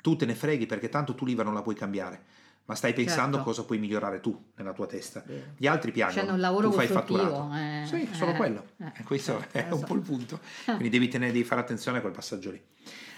tu 0.00 0.14
te 0.14 0.26
ne 0.26 0.34
freghi 0.36 0.66
perché 0.66 0.88
tanto 0.88 1.14
tu 1.16 1.24
l'IVA 1.24 1.42
non 1.42 1.54
la 1.54 1.62
puoi 1.62 1.74
cambiare, 1.74 2.24
ma 2.64 2.74
stai 2.74 2.92
pensando 2.92 3.36
Certo. 3.36 3.42
cosa 3.50 3.64
puoi 3.64 3.78
migliorare 3.78 4.20
tu 4.20 4.50
nella 4.56 4.72
tua 4.72 4.86
testa. 4.86 5.22
Vero. 5.26 5.46
Gli 5.56 5.66
altri 5.66 5.90
piangono, 5.90 6.14
Facendo 6.20 6.34
un 6.34 6.40
lavoro 6.40 6.68
tu 6.70 6.74
fai 6.76 6.84
il 6.86 6.90
fatturato. 6.92 7.50
eh, 7.54 7.82
sì, 7.86 8.08
solo 8.12 8.30
eh, 8.32 8.36
quello. 8.36 8.66
eh, 8.78 9.02
questo 9.04 9.38
certo, 9.50 9.58
è 9.58 9.72
un 9.72 9.78
so. 9.80 9.86
po' 9.86 9.94
il 9.94 10.00
punto. 10.02 10.40
Quindi 10.64 10.88
devi, 10.88 11.08
tenere, 11.08 11.32
devi 11.32 11.44
fare 11.44 11.60
attenzione 11.60 11.98
a 11.98 12.00
quel 12.00 12.12
passaggio 12.12 12.50
lì. 12.50 12.62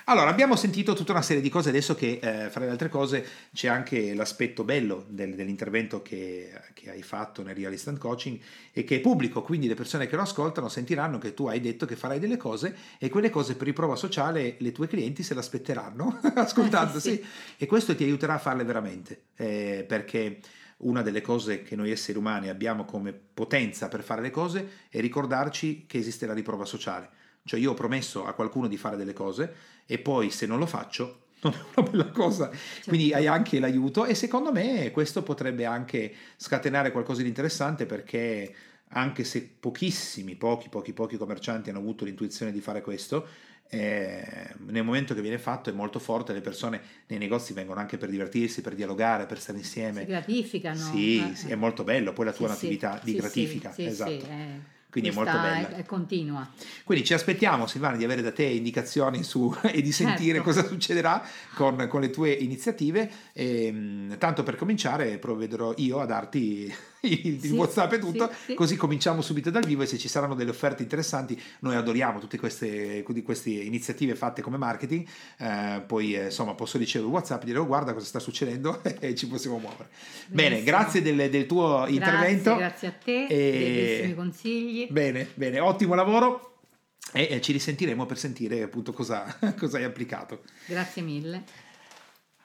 Allora, 0.06 0.28
abbiamo 0.28 0.54
sentito 0.54 0.92
tutta 0.92 1.12
una 1.12 1.22
serie 1.22 1.40
di 1.40 1.48
cose, 1.48 1.70
adesso 1.70 1.94
che 1.94 2.18
eh, 2.22 2.50
fra 2.50 2.64
le 2.66 2.70
altre 2.70 2.90
cose 2.90 3.26
c'è 3.54 3.68
anche 3.68 4.12
l'aspetto 4.12 4.62
bello 4.62 5.06
del- 5.08 5.34
dell'intervento 5.34 6.02
che, 6.02 6.52
che 6.74 6.90
hai 6.90 7.02
fatto 7.02 7.42
nel 7.42 7.54
Real 7.54 7.72
Instant 7.72 7.96
Coaching 7.98 8.38
e 8.72 8.84
che 8.84 8.96
è 8.96 9.00
pubblico, 9.00 9.40
quindi 9.40 9.66
le 9.66 9.74
persone 9.74 10.06
che 10.06 10.16
lo 10.16 10.20
ascoltano 10.22 10.68
sentiranno 10.68 11.16
che 11.16 11.32
tu 11.32 11.46
hai 11.46 11.58
detto 11.60 11.86
che 11.86 11.96
farai 11.96 12.18
delle 12.18 12.36
cose 12.36 12.76
e 12.98 13.08
quelle 13.08 13.30
cose 13.30 13.54
per 13.56 13.66
riprova 13.66 13.96
sociale 13.96 14.56
le 14.58 14.72
tue 14.72 14.88
clienti 14.88 15.22
se 15.22 15.32
l'aspetteranno 15.32 16.20
ascoltando, 16.36 16.98
Eh, 16.98 17.00
sì. 17.00 17.10
sì. 17.12 17.24
E 17.56 17.64
questo 17.66 17.94
ti 17.94 18.04
aiuterà 18.04 18.34
a 18.34 18.38
farle 18.38 18.64
veramente, 18.64 19.28
eh, 19.36 19.86
perché 19.88 20.38
una 20.78 21.00
delle 21.00 21.22
cose 21.22 21.62
che 21.62 21.76
noi 21.76 21.90
esseri 21.90 22.18
umani 22.18 22.50
abbiamo 22.50 22.84
come 22.84 23.12
potenza 23.14 23.88
per 23.88 24.02
fare 24.02 24.20
le 24.20 24.30
cose 24.30 24.68
è 24.90 25.00
ricordarci 25.00 25.84
che 25.86 25.96
esiste 25.96 26.26
la 26.26 26.34
riprova 26.34 26.66
sociale. 26.66 27.08
Cioè 27.46 27.60
io 27.60 27.72
ho 27.72 27.74
promesso 27.74 28.24
a 28.24 28.32
qualcuno 28.32 28.68
di 28.68 28.76
fare 28.78 28.96
delle 28.96 29.12
cose 29.12 29.54
e 29.86 29.98
poi 29.98 30.30
se 30.30 30.46
non 30.46 30.58
lo 30.58 30.66
faccio 30.66 31.22
non 31.44 31.52
è 31.52 31.80
una 31.80 31.88
bella 31.88 32.08
cosa. 32.10 32.50
Quindi 32.86 33.12
hai 33.12 33.26
anche 33.26 33.58
l'aiuto 33.60 34.06
e 34.06 34.14
secondo 34.14 34.52
me 34.52 34.90
questo 34.90 35.22
potrebbe 35.22 35.64
anche 35.64 36.12
scatenare 36.36 36.90
qualcosa 36.90 37.22
di 37.22 37.28
interessante 37.28 37.86
perché 37.86 38.54
anche 38.96 39.24
se 39.24 39.56
pochissimi, 39.58 40.36
pochi, 40.36 40.68
pochi, 40.68 40.92
pochi 40.92 41.16
commercianti 41.16 41.70
hanno 41.70 41.80
avuto 41.80 42.04
l'intuizione 42.04 42.52
di 42.52 42.60
fare 42.60 42.80
questo, 42.80 43.26
eh, 43.68 44.54
nel 44.66 44.84
momento 44.84 45.14
che 45.14 45.20
viene 45.20 45.38
fatto 45.38 45.70
è 45.70 45.72
molto 45.72 45.98
forte, 45.98 46.32
le 46.32 46.40
persone 46.40 46.80
nei 47.08 47.18
negozi 47.18 47.52
vengono 47.52 47.80
anche 47.80 47.96
per 47.96 48.08
divertirsi, 48.08 48.60
per 48.60 48.74
dialogare, 48.74 49.26
per 49.26 49.40
stare 49.40 49.58
insieme. 49.58 50.00
si 50.00 50.06
gratificano. 50.06 50.76
Sì, 50.76 51.18
eh, 51.18 51.34
sì, 51.34 51.48
eh. 51.48 51.52
è 51.52 51.54
molto 51.56 51.82
bello, 51.82 52.12
poi 52.12 52.26
la 52.26 52.32
tua 52.32 52.46
Sì, 52.46 52.52
è 52.52 52.54
un'attività 52.54 52.98
sì, 53.00 53.04
di 53.10 53.16
gratifica, 53.16 53.74
esatto. 53.76 54.10
eh. 54.10 54.72
Quindi 54.94 55.10
Questa 55.10 55.32
è 55.32 55.34
molto 55.34 55.48
bella. 55.48 55.76
È, 55.76 55.80
è 55.80 55.84
continua. 55.84 56.48
Quindi 56.84 57.04
ci 57.04 57.14
aspettiamo, 57.14 57.66
Silvana, 57.66 57.96
di 57.96 58.04
avere 58.04 58.22
da 58.22 58.30
te 58.30 58.44
indicazioni 58.44 59.24
su, 59.24 59.52
e 59.62 59.82
di 59.82 59.90
sentire 59.90 60.34
Certo. 60.38 60.42
cosa 60.44 60.64
succederà 60.64 61.20
con, 61.56 61.88
con 61.88 62.00
le 62.00 62.10
tue 62.10 62.30
iniziative. 62.30 63.10
E, 63.32 63.72
mh, 63.72 64.18
tanto 64.18 64.44
per 64.44 64.54
cominciare, 64.54 65.18
provvederò 65.18 65.74
io 65.78 65.98
a 65.98 66.06
darti 66.06 66.72
il, 67.06 67.40
Sì, 67.40 67.50
WhatsApp 67.52 67.92
e 67.92 67.98
tutto, 67.98 68.28
sì, 68.32 68.38
sì. 68.46 68.54
così 68.54 68.76
cominciamo 68.76 69.20
subito 69.22 69.50
dal 69.50 69.64
vivo. 69.64 69.82
E 69.82 69.86
se 69.86 69.98
ci 69.98 70.08
saranno 70.08 70.34
delle 70.34 70.50
offerte 70.50 70.82
interessanti, 70.82 71.40
noi 71.60 71.74
adoriamo 71.76 72.18
tutte 72.18 72.38
queste, 72.38 73.02
queste 73.24 73.50
iniziative 73.50 74.14
fatte 74.14 74.42
come 74.42 74.56
marketing. 74.56 75.06
eh, 75.38 75.82
poi, 75.86 76.14
eh, 76.14 76.24
insomma, 76.26 76.54
posso 76.54 76.78
ricevere 76.78 77.08
il 77.08 77.14
WhatsApp 77.14 77.42
e 77.42 77.46
dire: 77.46 77.58
"Oh, 77.58 77.66
Guarda 77.66 77.92
cosa 77.92 78.06
sta 78.06 78.18
succedendo, 78.18 78.82
e 79.00 79.14
ci 79.14 79.26
possiamo 79.26 79.58
muovere. 79.58 79.88
Bene, 80.28 80.48
Benissimo. 80.56 80.76
grazie 80.76 81.02
del, 81.02 81.30
del 81.30 81.46
tuo 81.46 81.76
Grazie, 81.78 81.94
intervento. 81.94 82.56
Grazie 82.56 82.88
a 82.88 82.92
te, 82.92 83.26
E- 83.26 83.26
dei 83.28 83.74
bellissimi 83.74 84.14
consigli. 84.14 84.86
Bene, 84.90 85.28
bene, 85.34 85.60
ottimo 85.60 85.94
lavoro 85.94 86.50
e 87.12 87.40
ci 87.40 87.52
risentiremo 87.52 88.06
per 88.06 88.18
sentire 88.18 88.62
appunto 88.62 88.92
cosa, 88.92 89.24
cosa 89.56 89.76
hai 89.78 89.84
applicato. 89.84 90.40
Grazie 90.66 91.02
mille. 91.02 91.44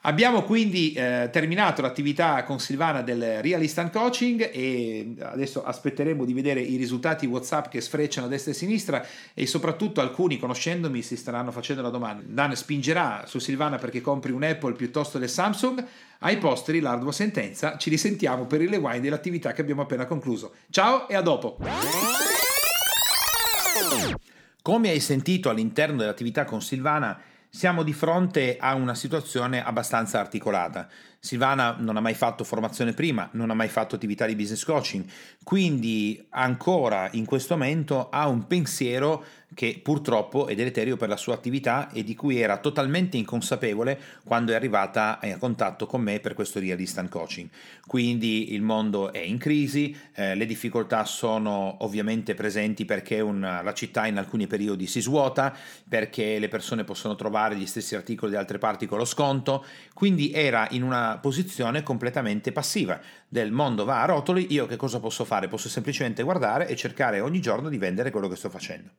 Abbiamo 0.03 0.43
quindi 0.43 0.93
eh, 0.93 1.27
terminato 1.29 1.81
l'attività 1.81 2.43
con 2.43 2.61
Silvana 2.61 3.01
del 3.01 3.41
Real 3.41 3.61
Instant 3.61 3.91
Coaching 3.91 4.49
e 4.53 5.15
adesso 5.19 5.61
aspetteremo 5.61 6.23
di 6.23 6.31
vedere 6.31 6.61
i 6.61 6.77
risultati 6.77 7.25
WhatsApp 7.25 7.67
che 7.67 7.81
sfrecciano 7.81 8.27
a 8.27 8.29
destra 8.29 8.51
e 8.51 8.55
a 8.55 8.57
sinistra 8.57 9.05
e 9.33 9.45
soprattutto 9.45 9.99
alcuni 9.99 10.39
conoscendomi 10.39 11.01
si 11.01 11.17
staranno 11.17 11.51
facendo 11.51 11.81
la 11.81 11.89
domanda. 11.89 12.23
Dan 12.25 12.55
spingerà 12.55 13.25
su 13.27 13.39
Silvana 13.39 13.77
perché 13.77 13.99
compri 13.99 14.31
un 14.31 14.43
Apple 14.43 14.73
piuttosto 14.73 15.17
del 15.17 15.29
Samsung? 15.29 15.85
Ai 16.19 16.37
posteri 16.37 16.79
l'ardua 16.79 17.11
sentenza, 17.11 17.75
ci 17.77 17.89
risentiamo 17.89 18.45
per 18.45 18.61
il 18.61 18.69
rewind 18.69 19.01
dell'attività 19.01 19.51
che 19.51 19.59
abbiamo 19.59 19.81
appena 19.81 20.05
concluso. 20.05 20.53
Ciao 20.69 21.09
e 21.09 21.15
a 21.15 21.21
dopo! 21.21 21.57
Come 24.61 24.89
hai 24.89 24.99
sentito 25.01 25.49
all'interno 25.49 25.97
dell'attività 25.97 26.45
con 26.45 26.61
Silvana, 26.61 27.19
siamo 27.49 27.81
di 27.83 27.93
fronte 27.93 28.57
a 28.59 28.75
una 28.75 28.93
situazione 28.93 29.63
abbastanza 29.63 30.19
articolata. 30.19 30.87
Silvana 31.19 31.75
non 31.77 31.97
ha 31.97 31.99
mai 31.99 32.13
fatto 32.13 32.43
formazione 32.43 32.93
prima, 32.93 33.27
non 33.33 33.49
ha 33.49 33.53
mai 33.53 33.67
fatto 33.67 33.95
attività 33.95 34.25
di 34.25 34.35
business 34.35 34.63
coaching, 34.63 35.03
quindi 35.43 36.25
ancora 36.29 37.09
in 37.11 37.25
questo 37.25 37.55
momento 37.55 38.09
ha 38.09 38.27
un 38.27 38.47
pensiero 38.47 39.25
che 39.53 39.79
purtroppo 39.83 40.47
è 40.47 40.55
deleterio 40.55 40.95
per 40.95 41.09
la 41.09 41.17
sua 41.17 41.33
attività 41.33 41.89
e 41.91 42.03
di 42.03 42.15
cui 42.15 42.39
era 42.39 42.57
totalmente 42.57 43.17
inconsapevole 43.17 43.99
quando 44.23 44.51
è 44.51 44.55
arrivata 44.55 45.19
a 45.19 45.37
contatto 45.37 45.87
con 45.87 46.01
me 46.01 46.19
per 46.19 46.33
questo 46.33 46.59
Real 46.59 46.79
Instant 46.79 47.09
Coaching. 47.09 47.49
Quindi 47.85 48.53
il 48.53 48.61
mondo 48.61 49.11
è 49.11 49.19
in 49.19 49.39
crisi, 49.39 49.95
eh, 50.13 50.35
le 50.35 50.45
difficoltà 50.45 51.03
sono 51.03 51.77
ovviamente 51.79 52.35
presenti 52.35 52.85
perché 52.85 53.19
una- 53.19 53.61
la 53.61 53.73
città 53.73 54.05
in 54.05 54.17
alcuni 54.17 54.45
periodi 54.45 54.85
si 54.85 55.01
svuota, 55.01 55.55
perché 55.87 56.37
le 56.37 56.47
persone 56.47 56.83
possono 56.83 57.15
trovare 57.15 57.55
gli 57.55 57.65
stessi 57.65 57.95
articoli 57.95 58.33
da 58.33 58.39
altre 58.39 58.59
parti 58.59 58.85
con 58.85 58.99
lo 58.99 59.05
sconto, 59.05 59.65
quindi 59.93 60.31
era 60.31 60.67
in 60.71 60.83
una 60.83 61.08
posizione 61.17 61.83
completamente 61.83 62.51
passiva 62.51 62.99
del 63.27 63.51
mondo 63.51 63.85
va 63.85 64.01
a 64.01 64.05
rotoli, 64.05 64.53
io 64.53 64.65
che 64.67 64.75
cosa 64.75 64.99
posso 64.99 65.25
fare? 65.25 65.47
Posso 65.47 65.69
semplicemente 65.69 66.23
guardare 66.23 66.67
e 66.67 66.75
cercare 66.75 67.19
ogni 67.19 67.41
giorno 67.41 67.69
di 67.69 67.77
vendere 67.77 68.11
quello 68.11 68.27
che 68.27 68.35
sto 68.35 68.49
facendo 68.49 68.89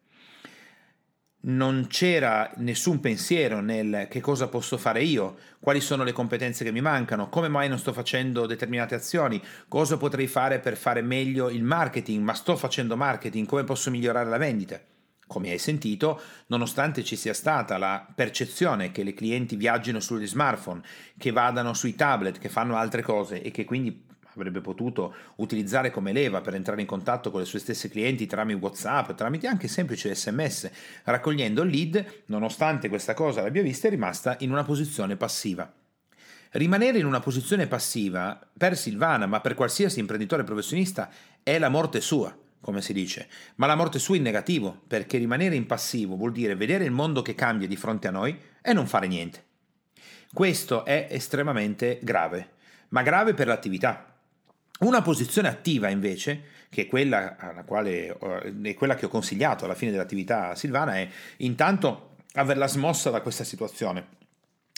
non 1.42 1.86
c'era 1.88 2.52
nessun 2.56 3.00
pensiero 3.00 3.60
nel 3.60 4.08
che 4.10 4.20
cosa 4.20 4.48
posso 4.48 4.76
fare 4.76 5.02
io, 5.02 5.36
quali 5.60 5.80
sono 5.80 6.04
le 6.04 6.12
competenze 6.12 6.64
che 6.64 6.72
mi 6.72 6.80
mancano, 6.80 7.28
come 7.28 7.48
mai 7.48 7.68
non 7.68 7.78
sto 7.78 7.92
facendo 7.92 8.46
determinate 8.46 8.94
azioni, 8.94 9.42
cosa 9.68 9.96
potrei 9.96 10.26
fare 10.26 10.58
per 10.58 10.76
fare 10.76 11.00
meglio 11.00 11.48
il 11.48 11.62
marketing, 11.62 12.22
ma 12.22 12.34
sto 12.34 12.56
facendo 12.56 12.96
marketing, 12.96 13.46
come 13.46 13.64
posso 13.64 13.90
migliorare 13.90 14.28
la 14.28 14.36
vendita. 14.36 14.80
Come 15.30 15.52
hai 15.52 15.58
sentito, 15.58 16.20
nonostante 16.48 17.04
ci 17.04 17.14
sia 17.14 17.34
stata 17.34 17.78
la 17.78 18.04
percezione 18.12 18.90
che 18.90 19.04
le 19.04 19.14
clienti 19.14 19.54
viaggino 19.54 20.00
sugli 20.00 20.26
smartphone, 20.26 20.82
che 21.16 21.30
vadano 21.30 21.72
sui 21.72 21.94
tablet, 21.94 22.40
che 22.40 22.48
fanno 22.48 22.74
altre 22.74 23.02
cose 23.02 23.40
e 23.40 23.52
che 23.52 23.64
quindi 23.64 24.08
avrebbe 24.34 24.60
potuto 24.60 25.14
utilizzare 25.36 25.92
come 25.92 26.12
leva 26.12 26.40
per 26.40 26.56
entrare 26.56 26.80
in 26.80 26.88
contatto 26.88 27.30
con 27.30 27.38
le 27.38 27.46
sue 27.46 27.60
stesse 27.60 27.88
clienti 27.88 28.26
tramite 28.26 28.58
WhatsApp, 28.58 29.12
tramite 29.12 29.46
anche 29.46 29.68
semplice 29.68 30.16
SMS, 30.16 30.68
raccogliendo 31.04 31.62
lead, 31.62 32.24
nonostante 32.26 32.88
questa 32.88 33.14
cosa 33.14 33.40
l'abbia 33.40 33.62
vista, 33.62 33.86
è 33.86 33.90
rimasta 33.90 34.34
in 34.40 34.50
una 34.50 34.64
posizione 34.64 35.14
passiva. 35.14 35.72
Rimanere 36.50 36.98
in 36.98 37.06
una 37.06 37.20
posizione 37.20 37.68
passiva 37.68 38.36
per 38.58 38.76
Silvana, 38.76 39.26
ma 39.26 39.40
per 39.40 39.54
qualsiasi 39.54 40.00
imprenditore 40.00 40.42
professionista, 40.42 41.08
è 41.44 41.56
la 41.60 41.68
morte 41.68 42.00
sua, 42.00 42.36
come 42.60 42.82
si 42.82 42.92
dice, 42.92 43.28
ma 43.56 43.66
la 43.66 43.74
morte 43.74 43.98
sua 43.98 44.16
in 44.16 44.22
negativo, 44.22 44.82
perché 44.86 45.18
rimanere 45.18 45.54
in 45.54 45.66
passivo 45.66 46.16
vuol 46.16 46.32
dire 46.32 46.54
vedere 46.54 46.84
il 46.84 46.90
mondo 46.90 47.22
che 47.22 47.34
cambia 47.34 47.66
di 47.66 47.76
fronte 47.76 48.08
a 48.08 48.12
noi 48.12 48.38
e 48.60 48.72
non 48.72 48.86
fare 48.86 49.06
niente. 49.06 49.44
Questo 50.32 50.84
è 50.84 51.08
estremamente 51.10 51.98
grave, 52.02 52.50
ma 52.88 53.02
grave 53.02 53.34
per 53.34 53.46
l'attività, 53.46 54.14
una 54.80 55.02
posizione 55.02 55.48
attiva 55.48 55.88
invece, 55.88 56.58
che 56.70 56.82
è 56.82 56.86
quella, 56.86 57.34
quale, 57.66 58.16
è 58.62 58.74
quella 58.74 58.94
che 58.94 59.06
ho 59.06 59.10
consigliato 59.10 59.64
alla 59.64 59.74
fine 59.74 59.90
dell'attività 59.90 60.50
a 60.50 60.54
Silvana, 60.54 60.96
è 60.96 61.08
intanto 61.38 62.14
averla 62.34 62.68
smossa 62.68 63.10
da 63.10 63.20
questa 63.20 63.44
situazione 63.44 64.18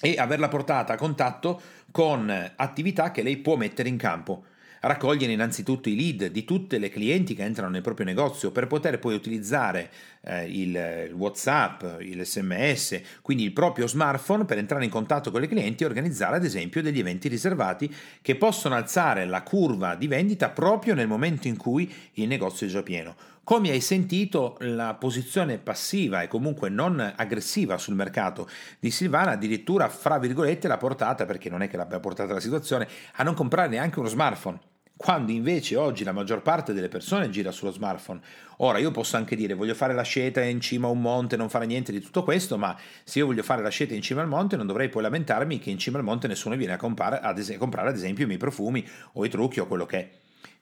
e 0.00 0.16
averla 0.18 0.48
portata 0.48 0.94
a 0.94 0.96
contatto 0.96 1.60
con 1.92 2.52
attività 2.56 3.10
che 3.12 3.22
lei 3.22 3.36
può 3.36 3.56
mettere 3.56 3.88
in 3.88 3.96
campo. 3.96 4.46
Raccogliere 4.84 5.32
innanzitutto 5.32 5.88
i 5.88 5.94
lead 5.94 6.32
di 6.32 6.44
tutte 6.44 6.78
le 6.78 6.88
clienti 6.88 7.36
che 7.36 7.44
entrano 7.44 7.70
nel 7.70 7.82
proprio 7.82 8.04
negozio 8.04 8.50
per 8.50 8.66
poter 8.66 8.98
poi 8.98 9.14
utilizzare 9.14 9.88
eh, 10.22 10.44
il, 10.46 11.12
WhatsApp, 11.14 12.00
il 12.00 12.26
SMS, 12.26 13.00
quindi 13.22 13.44
il 13.44 13.52
proprio 13.52 13.86
smartphone 13.86 14.44
per 14.44 14.58
entrare 14.58 14.82
in 14.82 14.90
contatto 14.90 15.30
con 15.30 15.40
le 15.40 15.46
clienti 15.46 15.84
e 15.84 15.86
organizzare 15.86 16.34
ad 16.34 16.44
esempio 16.44 16.82
degli 16.82 16.98
eventi 16.98 17.28
riservati 17.28 17.94
che 18.20 18.34
possono 18.34 18.74
alzare 18.74 19.24
la 19.24 19.44
curva 19.44 19.94
di 19.94 20.08
vendita 20.08 20.50
proprio 20.50 20.94
nel 20.94 21.06
momento 21.06 21.46
in 21.46 21.56
cui 21.56 21.88
il 22.14 22.26
negozio 22.26 22.66
è 22.66 22.70
già 22.70 22.82
pieno. 22.82 23.14
Come 23.44 23.70
hai 23.70 23.80
sentito, 23.80 24.56
la 24.62 24.94
posizione 24.94 25.58
passiva 25.58 26.22
e 26.22 26.28
comunque 26.28 26.70
non 26.70 26.98
aggressiva 27.14 27.78
sul 27.78 27.94
mercato 27.94 28.48
di 28.80 28.90
Silvana 28.90 29.30
addirittura, 29.30 29.88
fra 29.88 30.18
virgolette, 30.18 30.66
l'ha 30.66 30.76
portata, 30.76 31.24
perché 31.24 31.50
non 31.50 31.62
è 31.62 31.68
che 31.68 31.76
l'abbia 31.76 32.00
portata 32.00 32.32
la 32.32 32.40
situazione, 32.40 32.88
a 33.14 33.22
non 33.22 33.34
comprare 33.34 33.68
neanche 33.68 34.00
uno 34.00 34.08
smartphone 34.08 34.70
quando 35.02 35.32
invece 35.32 35.74
oggi 35.74 36.04
la 36.04 36.12
maggior 36.12 36.42
parte 36.42 36.72
delle 36.72 36.86
persone 36.86 37.28
gira 37.28 37.50
sullo 37.50 37.72
smartphone. 37.72 38.20
Ora 38.58 38.78
io 38.78 38.92
posso 38.92 39.16
anche 39.16 39.34
dire 39.34 39.54
voglio 39.54 39.74
fare 39.74 39.94
la 39.94 40.02
scelta 40.02 40.40
in 40.42 40.60
cima 40.60 40.86
a 40.86 40.90
un 40.90 41.00
monte, 41.00 41.36
non 41.36 41.50
fare 41.50 41.66
niente 41.66 41.90
di 41.90 42.00
tutto 42.00 42.22
questo, 42.22 42.56
ma 42.56 42.78
se 43.02 43.18
io 43.18 43.26
voglio 43.26 43.42
fare 43.42 43.62
la 43.62 43.68
scelta 43.68 43.94
in 43.94 44.00
cima 44.00 44.22
al 44.22 44.28
monte 44.28 44.56
non 44.56 44.68
dovrei 44.68 44.88
poi 44.88 45.02
lamentarmi 45.02 45.58
che 45.58 45.70
in 45.70 45.78
cima 45.78 45.98
al 45.98 46.04
monte 46.04 46.28
nessuno 46.28 46.54
viene 46.54 46.74
a 46.74 46.76
comprare 46.76 47.18
ad, 47.18 47.36
es- 47.36 47.56
comprare 47.58 47.88
ad 47.88 47.96
esempio 47.96 48.22
i 48.22 48.26
miei 48.28 48.38
profumi 48.38 48.86
o 49.14 49.24
i 49.24 49.28
trucchi 49.28 49.58
o 49.58 49.66
quello 49.66 49.86
che 49.86 49.98
è. 49.98 50.10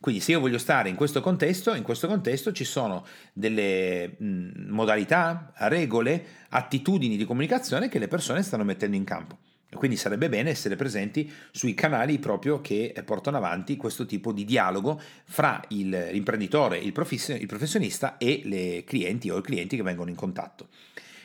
Quindi 0.00 0.22
se 0.22 0.32
io 0.32 0.40
voglio 0.40 0.56
stare 0.56 0.88
in 0.88 0.96
questo 0.96 1.20
contesto, 1.20 1.74
in 1.74 1.82
questo 1.82 2.06
contesto 2.06 2.52
ci 2.52 2.64
sono 2.64 3.04
delle 3.34 4.16
mh, 4.18 4.70
modalità, 4.70 5.52
regole, 5.56 6.24
attitudini 6.48 7.18
di 7.18 7.26
comunicazione 7.26 7.90
che 7.90 7.98
le 7.98 8.08
persone 8.08 8.42
stanno 8.42 8.64
mettendo 8.64 8.96
in 8.96 9.04
campo. 9.04 9.36
Quindi 9.72 9.96
sarebbe 9.96 10.28
bene 10.28 10.50
essere 10.50 10.74
presenti 10.74 11.30
sui 11.52 11.74
canali 11.74 12.18
proprio 12.18 12.60
che 12.60 12.92
portano 13.04 13.36
avanti 13.36 13.76
questo 13.76 14.04
tipo 14.04 14.32
di 14.32 14.44
dialogo 14.44 15.00
fra 15.24 15.62
il, 15.68 16.08
l'imprenditore, 16.10 16.78
il, 16.78 16.86
il 16.86 17.46
professionista 17.46 18.16
e 18.18 18.42
le 18.44 18.82
clienti 18.84 19.30
o 19.30 19.38
i 19.38 19.42
clienti 19.42 19.76
che 19.76 19.82
vengono 19.82 20.10
in 20.10 20.16
contatto. 20.16 20.68